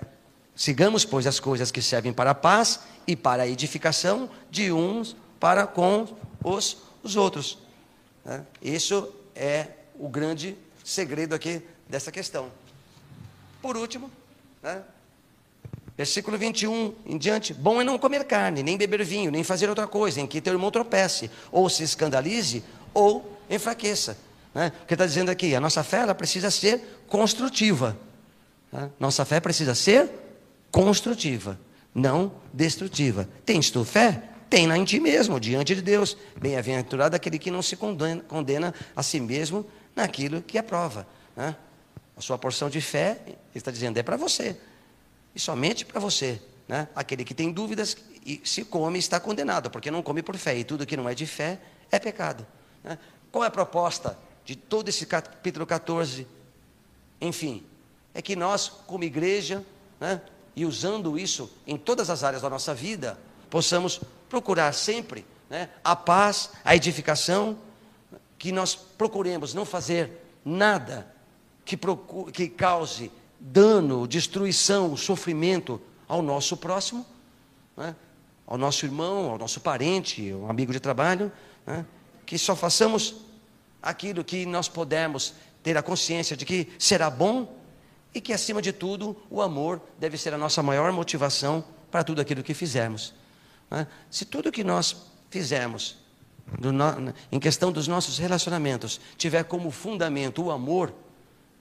sigamos, 0.53 1.05
pois, 1.05 1.25
as 1.25 1.39
coisas 1.39 1.71
que 1.71 1.81
servem 1.81 2.11
para 2.11 2.31
a 2.31 2.35
paz 2.35 2.81
e 3.07 3.15
para 3.15 3.43
a 3.43 3.47
edificação 3.47 4.29
de 4.51 4.69
uns 4.69 5.15
para 5.39 5.65
com 5.65 6.05
os, 6.43 6.77
os 7.01 7.15
outros. 7.15 7.59
Né? 8.25 8.45
Isso 8.61 9.13
é 9.33 9.67
o 9.97 10.09
grande 10.09 10.57
segredo 10.83 11.33
aqui 11.33 11.61
dessa 11.87 12.11
questão. 12.11 12.51
Por 13.61 13.77
último, 13.77 14.11
né? 14.61 14.83
Versículo 15.97 16.37
21 16.37 16.93
em 17.05 17.17
diante: 17.17 17.53
Bom 17.53 17.79
é 17.79 17.83
não 17.83 17.97
comer 17.97 18.23
carne, 18.25 18.63
nem 18.63 18.77
beber 18.77 19.03
vinho, 19.03 19.31
nem 19.31 19.43
fazer 19.43 19.69
outra 19.69 19.87
coisa 19.87 20.19
em 20.19 20.27
que 20.27 20.41
teu 20.41 20.53
irmão 20.53 20.71
tropece, 20.71 21.29
ou 21.51 21.69
se 21.69 21.83
escandalize, 21.83 22.63
ou 22.93 23.37
enfraqueça. 23.49 24.17
Né? 24.53 24.71
O 24.83 24.87
que 24.87 24.93
está 24.93 25.05
dizendo 25.05 25.29
aqui? 25.29 25.53
A 25.55 25.59
nossa 25.59 25.83
fé 25.83 25.97
ela 25.97 26.15
precisa 26.15 26.49
ser 26.49 26.81
construtiva. 27.07 27.97
Né? 28.71 28.89
Nossa 28.99 29.23
fé 29.23 29.39
precisa 29.39 29.75
ser 29.75 30.09
construtiva, 30.71 31.59
não 31.93 32.31
destrutiva. 32.51 33.29
Tens 33.45 33.69
tu 33.69 33.85
fé? 33.85 34.23
Tem 34.49 34.69
em 34.71 34.85
ti 34.85 34.99
mesmo, 34.99 35.39
diante 35.39 35.73
de 35.73 35.81
Deus. 35.81 36.15
Bem-aventurado 36.39 37.15
aquele 37.15 37.39
que 37.39 37.49
não 37.49 37.61
se 37.61 37.75
condena, 37.75 38.21
condena, 38.27 38.73
a 38.95 39.01
si 39.01 39.19
mesmo 39.19 39.65
naquilo 39.95 40.41
que 40.41 40.57
aprova. 40.59 41.07
Né? 41.35 41.55
A 42.15 42.21
sua 42.21 42.37
porção 42.37 42.69
de 42.69 42.79
fé, 42.79 43.17
ele 43.25 43.37
está 43.55 43.71
dizendo, 43.71 43.97
é 43.97 44.03
para 44.03 44.15
você 44.15 44.55
e 45.35 45.39
somente 45.39 45.85
para 45.85 45.99
você. 45.99 46.41
Né? 46.67 46.87
Aquele 46.95 47.23
que 47.25 47.33
tem 47.33 47.51
dúvidas 47.51 47.97
e 48.25 48.41
se 48.43 48.63
come 48.63 48.99
está 48.99 49.19
condenado, 49.19 49.69
porque 49.69 49.91
não 49.91 50.01
come 50.01 50.21
por 50.21 50.37
fé, 50.37 50.57
e 50.57 50.63
tudo 50.63 50.85
que 50.85 50.95
não 50.95 51.09
é 51.09 51.13
de 51.13 51.25
fé 51.25 51.59
é 51.91 51.99
pecado. 51.99 52.45
Né? 52.83 52.97
Qual 53.31 53.43
é 53.43 53.47
a 53.47 53.51
proposta 53.51 54.17
de 54.45 54.55
todo 54.55 54.89
esse 54.89 55.05
capítulo 55.05 55.65
14? 55.65 56.27
Enfim, 57.19 57.63
é 58.13 58.21
que 58.21 58.35
nós, 58.35 58.69
como 58.69 59.03
igreja, 59.03 59.63
né, 59.99 60.21
e 60.55 60.65
usando 60.65 61.17
isso 61.17 61.51
em 61.65 61.77
todas 61.77 62.09
as 62.09 62.23
áreas 62.23 62.41
da 62.41 62.49
nossa 62.49 62.73
vida, 62.73 63.19
possamos 63.49 63.99
procurar 64.29 64.73
sempre 64.73 65.25
né, 65.49 65.69
a 65.83 65.95
paz, 65.95 66.51
a 66.63 66.75
edificação, 66.75 67.57
que 68.37 68.51
nós 68.51 68.75
procuremos 68.75 69.53
não 69.53 69.65
fazer 69.65 70.11
nada 70.43 71.07
que, 71.63 71.77
procure, 71.77 72.31
que 72.31 72.49
cause 72.49 73.11
dano, 73.43 74.07
destruição, 74.07 74.95
sofrimento 74.95 75.81
ao 76.07 76.21
nosso 76.21 76.55
próximo, 76.55 77.05
né? 77.75 77.93
ao 78.47 78.57
nosso 78.57 78.85
irmão, 78.85 79.31
ao 79.31 79.37
nosso 79.37 79.59
parente, 79.59 80.31
ao 80.31 80.49
amigo 80.49 80.71
de 80.71 80.79
trabalho, 80.79 81.29
né? 81.67 81.85
que 82.25 82.37
só 82.37 82.55
façamos 82.55 83.15
aquilo 83.81 84.23
que 84.23 84.45
nós 84.45 84.69
podemos 84.69 85.33
ter 85.61 85.77
a 85.77 85.83
consciência 85.83 86.37
de 86.37 86.45
que 86.45 86.69
será 86.79 87.09
bom 87.09 87.57
e 88.13 88.21
que, 88.21 88.31
acima 88.31 88.61
de 88.61 88.71
tudo, 88.71 89.17
o 89.29 89.41
amor 89.41 89.81
deve 89.99 90.17
ser 90.17 90.33
a 90.33 90.37
nossa 90.37 90.63
maior 90.63 90.91
motivação 90.93 91.65
para 91.91 92.03
tudo 92.03 92.21
aquilo 92.21 92.43
que 92.43 92.53
fizermos. 92.53 93.13
Né? 93.69 93.85
Se 94.09 94.23
tudo 94.23 94.51
que 94.53 94.63
nós 94.63 94.95
fizermos, 95.29 95.97
no, 96.59 97.13
em 97.31 97.39
questão 97.39 97.71
dos 97.71 97.87
nossos 97.87 98.17
relacionamentos, 98.19 99.01
tiver 99.17 99.43
como 99.43 99.69
fundamento 99.69 100.43
o 100.43 100.51
amor, 100.51 100.93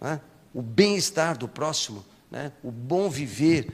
né? 0.00 0.20
O 0.54 0.60
bem-estar 0.60 1.36
do 1.36 1.48
próximo, 1.48 2.04
né? 2.30 2.52
o 2.62 2.70
bom 2.70 3.08
viver, 3.08 3.72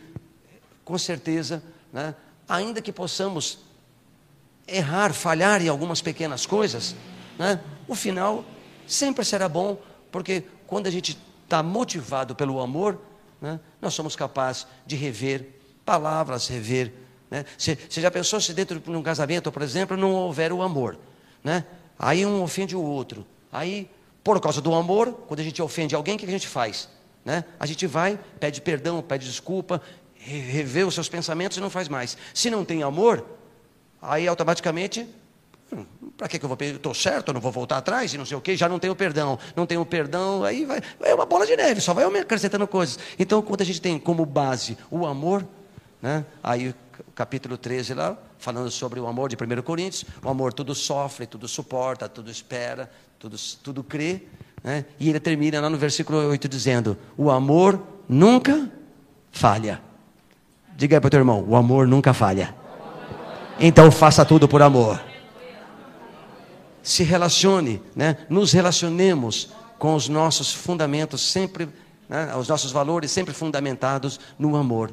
com 0.84 0.96
certeza, 0.96 1.62
né? 1.92 2.14
ainda 2.48 2.80
que 2.80 2.92
possamos 2.92 3.58
errar, 4.66 5.12
falhar 5.12 5.62
em 5.62 5.68
algumas 5.68 6.00
pequenas 6.00 6.44
coisas, 6.46 6.94
né, 7.38 7.60
o 7.86 7.94
final 7.94 8.44
sempre 8.86 9.24
será 9.24 9.48
bom, 9.48 9.78
porque 10.10 10.44
quando 10.66 10.86
a 10.86 10.90
gente 10.90 11.18
está 11.44 11.62
motivado 11.62 12.34
pelo 12.34 12.60
amor, 12.60 13.00
né, 13.40 13.58
nós 13.80 13.94
somos 13.94 14.14
capazes 14.14 14.66
de 14.86 14.94
rever 14.94 15.58
palavras, 15.88 16.48
rever. 16.48 16.92
Né? 17.30 17.46
Você, 17.56 17.78
você 17.88 18.02
já 18.02 18.10
pensou 18.10 18.38
se 18.40 18.52
dentro 18.52 18.78
de 18.78 18.90
um 18.90 19.02
casamento, 19.02 19.50
por 19.50 19.62
exemplo, 19.62 19.96
não 19.96 20.12
houver 20.12 20.52
o 20.52 20.60
amor? 20.60 20.98
Né? 21.42 21.64
Aí 21.98 22.26
um 22.26 22.42
ofende 22.42 22.76
o 22.76 22.82
outro. 22.82 23.26
Aí, 23.50 23.90
por 24.34 24.40
causa 24.42 24.60
do 24.60 24.74
amor, 24.74 25.10
quando 25.26 25.40
a 25.40 25.42
gente 25.42 25.62
ofende 25.62 25.94
alguém, 25.94 26.16
o 26.16 26.18
que 26.18 26.26
a 26.26 26.28
gente 26.28 26.46
faz? 26.46 26.86
Né? 27.24 27.44
A 27.58 27.64
gente 27.64 27.86
vai, 27.86 28.20
pede 28.38 28.60
perdão, 28.60 29.00
pede 29.00 29.24
desculpa, 29.24 29.80
revê 30.14 30.84
os 30.84 30.92
seus 30.92 31.08
pensamentos 31.08 31.56
e 31.56 31.60
não 31.62 31.70
faz 31.70 31.88
mais. 31.88 32.14
Se 32.34 32.50
não 32.50 32.62
tem 32.62 32.82
amor, 32.82 33.24
aí 34.02 34.28
automaticamente 34.28 35.08
hum, 35.72 35.86
para 36.14 36.28
que, 36.28 36.36
eu 36.44 36.46
vou 36.46 36.58
pedir? 36.58 36.76
Estou 36.76 36.92
certo, 36.92 37.32
não 37.32 37.40
vou 37.40 37.50
voltar 37.50 37.78
atrás 37.78 38.12
e 38.12 38.18
não 38.18 38.26
sei 38.26 38.36
o 38.36 38.40
que, 38.42 38.54
já 38.54 38.68
não 38.68 38.78
tenho 38.78 38.94
perdão, 38.94 39.38
não 39.56 39.64
tenho 39.64 39.82
perdão, 39.86 40.44
aí 40.44 40.66
vai, 40.66 40.82
é 41.00 41.14
uma 41.14 41.24
bola 41.24 41.46
de 41.46 41.56
neve, 41.56 41.80
só 41.80 41.94
vai 41.94 42.04
acrescentando 42.20 42.68
coisas. 42.68 42.98
Então, 43.18 43.40
quando 43.40 43.62
a 43.62 43.64
gente 43.64 43.80
tem 43.80 43.98
como 43.98 44.26
base 44.26 44.76
o 44.90 45.06
amor, 45.06 45.42
né, 46.02 46.26
aí 46.42 46.68
o 46.68 47.12
capítulo 47.14 47.56
13 47.56 47.94
lá, 47.94 48.18
falando 48.38 48.70
sobre 48.70 49.00
o 49.00 49.06
amor 49.06 49.30
de 49.30 49.36
1 49.36 49.62
Coríntios, 49.62 50.04
o 50.22 50.28
amor 50.28 50.52
tudo 50.52 50.74
sofre, 50.74 51.26
tudo 51.26 51.48
suporta, 51.48 52.10
tudo 52.10 52.30
espera, 52.30 52.90
tudo, 53.18 53.36
tudo 53.62 53.82
crê, 53.82 54.22
né, 54.62 54.84
e 54.98 55.08
ele 55.08 55.18
termina 55.18 55.60
lá 55.60 55.68
no 55.68 55.76
versículo 55.76 56.18
8 56.28 56.48
dizendo: 56.48 56.96
o 57.16 57.30
amor 57.30 57.82
nunca 58.08 58.70
falha. 59.32 59.80
Diga 60.76 60.96
aí 60.96 61.00
para 61.00 61.08
o 61.08 61.10
teu 61.10 61.20
irmão: 61.20 61.44
o 61.46 61.56
amor 61.56 61.86
nunca 61.86 62.14
falha. 62.14 62.54
Então 63.58 63.90
faça 63.90 64.24
tudo 64.24 64.46
por 64.46 64.62
amor. 64.62 65.02
Se 66.82 67.02
relacione, 67.02 67.82
né? 67.94 68.16
nos 68.30 68.52
relacionemos 68.52 69.50
com 69.78 69.94
os 69.94 70.08
nossos 70.08 70.52
fundamentos, 70.52 71.20
sempre, 71.20 71.68
né? 72.08 72.34
os 72.36 72.48
nossos 72.48 72.70
valores 72.70 73.10
sempre 73.10 73.34
fundamentados 73.34 74.18
no 74.38 74.56
amor. 74.56 74.92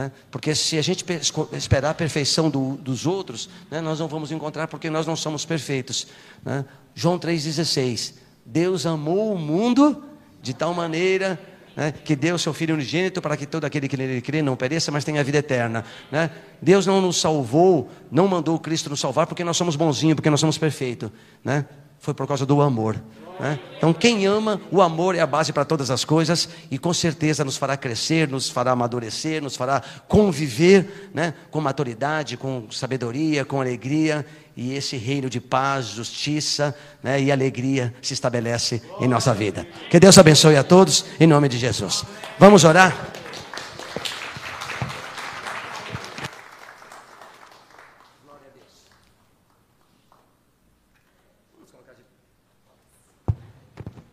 Né? 0.00 0.10
Porque 0.30 0.54
se 0.54 0.78
a 0.78 0.82
gente 0.82 1.04
esperar 1.52 1.90
a 1.90 1.94
perfeição 1.94 2.48
do, 2.48 2.76
dos 2.76 3.04
outros, 3.04 3.50
né? 3.70 3.82
nós 3.82 4.00
não 4.00 4.08
vamos 4.08 4.32
encontrar 4.32 4.66
porque 4.66 4.88
nós 4.88 5.06
não 5.06 5.14
somos 5.14 5.44
perfeitos. 5.44 6.06
Né? 6.42 6.64
João 6.94 7.18
3,16: 7.18 8.14
Deus 8.46 8.86
amou 8.86 9.34
o 9.34 9.38
mundo 9.38 10.02
de 10.40 10.54
tal 10.54 10.72
maneira 10.72 11.38
né, 11.76 11.92
que 11.92 12.16
deu 12.16 12.38
seu 12.38 12.54
Filho 12.54 12.74
unigênito 12.74 13.20
para 13.20 13.36
que 13.36 13.44
todo 13.44 13.66
aquele 13.66 13.88
que 13.88 13.96
nele 13.96 14.22
crê 14.22 14.40
não 14.40 14.56
pereça, 14.56 14.90
mas 14.90 15.04
tenha 15.04 15.22
vida 15.22 15.36
eterna. 15.36 15.84
Né? 16.10 16.30
Deus 16.62 16.86
não 16.86 17.02
nos 17.02 17.20
salvou, 17.20 17.90
não 18.10 18.26
mandou 18.26 18.54
o 18.54 18.58
Cristo 18.58 18.88
nos 18.88 19.00
salvar 19.00 19.26
porque 19.26 19.44
nós 19.44 19.58
somos 19.58 19.76
bonzinhos, 19.76 20.14
porque 20.14 20.30
nós 20.30 20.40
somos 20.40 20.56
perfeitos. 20.56 21.10
Né? 21.44 21.66
Foi 21.98 22.14
por 22.14 22.26
causa 22.26 22.46
do 22.46 22.62
amor. 22.62 22.98
Né? 23.40 23.58
Então, 23.76 23.92
quem 23.92 24.26
ama, 24.26 24.60
o 24.70 24.82
amor 24.82 25.14
é 25.14 25.20
a 25.20 25.26
base 25.26 25.52
para 25.52 25.64
todas 25.64 25.90
as 25.90 26.04
coisas 26.04 26.48
e 26.70 26.78
com 26.78 26.92
certeza 26.92 27.44
nos 27.44 27.56
fará 27.56 27.76
crescer, 27.76 28.28
nos 28.28 28.50
fará 28.50 28.72
amadurecer, 28.72 29.42
nos 29.42 29.56
fará 29.56 29.82
conviver 30.06 31.10
né? 31.14 31.34
com 31.50 31.60
maturidade, 31.60 32.36
com 32.36 32.70
sabedoria, 32.70 33.44
com 33.44 33.60
alegria 33.60 34.24
e 34.56 34.74
esse 34.74 34.96
reino 34.96 35.30
de 35.30 35.40
paz, 35.40 35.86
justiça 35.86 36.76
né, 37.02 37.18
e 37.18 37.32
alegria 37.32 37.94
se 38.02 38.12
estabelece 38.12 38.82
em 39.00 39.08
nossa 39.08 39.32
vida. 39.32 39.66
Que 39.88 39.98
Deus 39.98 40.18
abençoe 40.18 40.56
a 40.56 40.62
todos, 40.62 41.06
em 41.18 41.26
nome 41.26 41.48
de 41.48 41.56
Jesus. 41.56 42.04
Vamos 42.38 42.64
orar? 42.64 42.94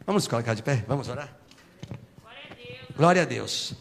Vamos 0.08 0.28
colocar 0.28 0.56
de 0.56 0.64
pé? 0.64 0.84
Vamos 0.88 1.10
orar? 1.10 1.38
Glória 2.24 2.42
a 2.50 2.56
Deus. 2.56 2.98
Glória 2.98 3.22
a 3.22 3.26
Deus. 3.26 3.74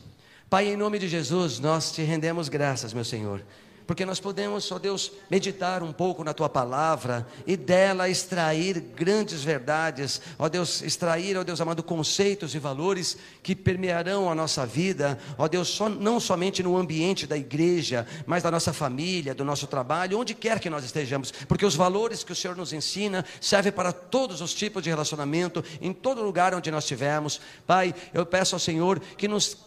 Pai, 0.51 0.67
em 0.69 0.77
nome 0.77 0.99
de 0.99 1.09
Jesus, 1.09 1.59
nós 1.59 1.93
te 1.93 2.03
rendemos 2.03 2.51
graças, 2.51 2.93
meu 2.93 3.05
Senhor 3.05 3.43
porque 3.87 4.05
nós 4.05 4.19
podemos, 4.19 4.71
ó 4.73 4.79
Deus, 4.79 5.13
meditar 5.31 5.83
um 5.83 5.93
pouco 5.93 6.25
na 6.25 6.35
tua 6.35 6.49
palavra 6.49 7.27
e 7.47 7.57
dela 7.57 8.09
extrair 8.09 8.81
grandes 8.81 9.45
verdades, 9.45 10.21
ó 10.39 10.49
Deus, 10.49 10.83
extrair, 10.83 11.37
ó 11.37 11.45
Deus 11.45 11.61
amado, 11.61 11.83
conceitos 11.83 12.55
e 12.55 12.59
valores 12.59 13.17
que 13.43 13.55
permearão 13.55 14.31
a 14.31 14.35
nossa 14.35 14.67
vida, 14.67 15.19
ó 15.39 15.47
Deus, 15.47 15.69
só, 15.69 15.89
não 15.89 16.19
somente 16.19 16.63
no 16.63 16.77
ambiente 16.77 17.27
da 17.27 17.37
igreja, 17.37 18.07
mas 18.27 18.43
da 18.43 18.51
nossa 18.51 18.73
família, 18.73 19.35
do 19.35 19.45
nosso 19.45 19.67
trabalho, 19.67 20.19
onde 20.19 20.35
quer 20.35 20.59
que 20.59 20.69
nós 20.69 20.85
estejamos, 20.85 21.31
porque 21.31 21.65
os 21.65 21.77
valores 21.77 22.25
que 22.25 22.33
o 22.33 22.37
Senhor 22.37 22.57
nos 22.57 22.73
ensina 22.73 23.25
servem 23.41 23.73
para 23.73 23.93
todos 23.93 24.41
os 24.41 24.53
tipos 24.53 24.83
de 24.83 24.91
relacionamento, 24.91 25.65
em 25.81 25.93
todo 25.93 26.23
lugar 26.23 26.55
onde 26.55 26.71
nós 26.71 26.85
estivermos. 26.85 27.41
Pai, 27.67 27.95
eu 28.13 28.27
peço 28.27 28.57
ao 28.57 28.61
Senhor 28.61 28.99
que 29.17 29.29
nos 29.29 29.66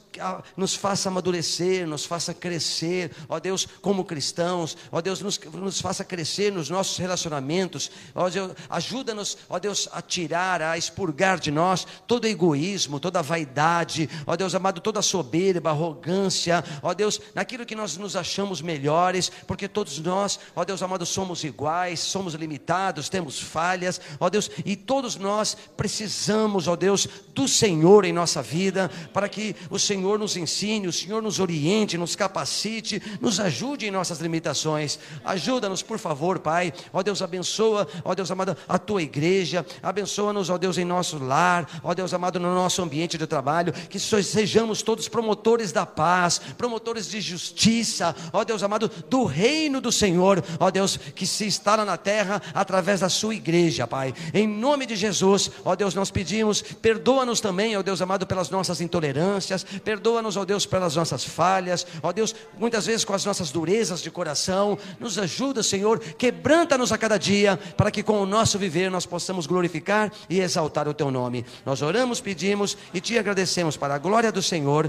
nos 0.58 0.76
faça 0.76 1.10
amadurecer, 1.10 1.88
nos 1.88 2.06
faça 2.06 2.34
crescer, 2.34 3.12
ó 3.28 3.40
Deus, 3.40 3.68
como 3.82 4.04
cristãos, 4.04 4.76
ó 4.92 5.02
Deus, 5.02 5.22
nos, 5.22 5.40
nos 5.40 5.80
faça 5.80 6.04
crescer 6.04 6.52
nos 6.52 6.70
nossos 6.70 6.98
relacionamentos, 6.98 7.92
ó 8.16 8.30
Deus, 8.30 8.52
ajuda-nos, 8.70 9.38
ó 9.50 9.60
Deus, 9.60 9.88
a 9.92 10.02
tirar, 10.02 10.62
a 10.62 10.78
expurgar 10.78 11.40
de 11.40 11.52
nós 11.52 11.86
todo 12.08 12.28
egoísmo, 12.28 13.00
toda 13.00 13.22
vaidade, 13.22 14.10
ó 14.26 14.36
Deus 14.36 14.56
amado, 14.56 14.82
toda 14.82 15.02
soberba, 15.02 15.70
arrogância, 15.70 16.64
ó 16.82 16.94
Deus, 16.94 17.22
naquilo 17.36 17.66
que 17.66 17.76
nós 17.76 17.98
nos 17.98 18.16
achamos 18.16 18.62
melhores, 18.62 19.32
porque 19.48 19.68
todos 19.68 20.00
nós, 20.00 20.40
ó 20.56 20.66
Deus 20.66 20.82
amado, 20.82 21.06
somos 21.06 21.44
iguais, 21.44 22.00
somos 22.00 22.34
limitados, 22.34 23.10
temos 23.10 23.40
falhas, 23.40 24.02
ó 24.20 24.30
Deus, 24.30 24.50
e 24.66 24.76
todos 24.76 25.16
nós 25.16 25.56
precisamos, 25.78 26.68
ó 26.68 26.76
Deus, 26.76 27.08
do 27.34 27.48
Senhor 27.48 28.06
em 28.06 28.14
nossa 28.14 28.42
vida, 28.42 28.90
para 29.14 29.30
que 29.30 29.56
o 29.70 29.80
Senhor 29.80 29.99
Senhor 30.00 30.18
nos 30.18 30.38
ensine, 30.38 30.88
o 30.88 30.94
Senhor 30.94 31.22
nos 31.22 31.42
oriente, 31.42 31.98
nos 31.98 32.16
capacite, 32.16 33.02
nos 33.20 33.38
ajude 33.38 33.86
em 33.86 33.92
nossas 33.92 34.20
limitações. 34.20 34.98
Ajuda-nos, 35.26 35.82
por 35.82 36.00
favor, 36.00 36.40
Pai. 36.40 36.74
Ó 36.94 37.04
Deus, 37.04 37.22
abençoa, 37.22 37.86
ó 38.06 38.16
Deus 38.16 38.32
amado, 38.32 38.56
a 38.66 38.80
tua 38.80 39.02
igreja. 39.02 39.66
Abençoa-nos, 39.84 40.50
ó 40.50 40.58
Deus, 40.58 40.78
em 40.78 40.86
nosso 40.86 41.20
lar, 41.20 41.82
ó 41.84 41.94
Deus 41.94 42.14
amado, 42.14 42.40
no 42.40 42.56
nosso 42.56 42.82
ambiente 42.82 43.18
de 43.18 43.28
trabalho. 43.28 43.74
Que 43.74 44.00
sejamos 44.00 44.82
todos 44.82 45.10
promotores 45.10 45.74
da 45.74 45.86
paz, 45.86 46.40
promotores 46.58 47.10
de 47.10 47.20
justiça, 47.20 48.16
ó 48.32 48.46
Deus 48.46 48.64
amado, 48.64 48.90
do 49.10 49.26
reino 49.26 49.82
do 49.82 49.92
Senhor, 49.92 50.42
ó 50.62 50.72
Deus, 50.72 50.96
que 50.96 51.28
se 51.28 51.46
instala 51.46 51.84
na 51.84 51.98
terra 51.98 52.42
através 52.54 53.02
da 53.02 53.10
sua 53.10 53.36
igreja, 53.36 53.86
Pai. 53.86 54.14
Em 54.34 54.48
nome 54.48 54.86
de 54.86 54.96
Jesus, 54.96 55.52
ó 55.66 55.76
Deus, 55.76 55.94
nós 55.94 56.10
pedimos, 56.10 56.62
perdoa-nos 56.62 57.42
também, 57.42 57.76
ó 57.76 57.84
Deus 57.84 58.02
amado, 58.02 58.26
pelas 58.26 58.50
nossas 58.50 58.80
intolerâncias, 58.80 59.66
Perdoa-nos, 59.90 60.38
ó 60.38 60.46
Deus, 60.46 60.68
pelas 60.68 60.96
nossas 60.96 61.24
falhas, 61.24 61.84
ó 62.04 62.12
Deus, 62.12 62.36
muitas 62.60 62.86
vezes 62.86 63.04
com 63.04 63.12
as 63.12 63.26
nossas 63.26 63.50
durezas 63.50 64.04
de 64.04 64.12
coração. 64.12 64.78
Nos 65.00 65.18
ajuda, 65.18 65.64
Senhor, 65.64 65.98
quebranta-nos 65.98 66.92
a 66.92 66.98
cada 66.98 67.18
dia, 67.18 67.58
para 67.76 67.90
que 67.90 68.04
com 68.04 68.22
o 68.22 68.26
nosso 68.28 68.60
viver 68.60 68.92
nós 68.92 69.08
possamos 69.08 69.48
glorificar 69.48 70.14
e 70.30 70.42
exaltar 70.42 70.88
o 70.88 70.94
teu 70.94 71.10
nome. 71.10 71.44
Nós 71.66 71.82
oramos, 71.82 72.22
pedimos 72.22 72.78
e 72.94 73.02
te 73.02 73.18
agradecemos 73.18 73.78
para 73.78 73.96
a 73.96 73.98
glória 73.98 74.32
do 74.32 74.44
Senhor. 74.44 74.78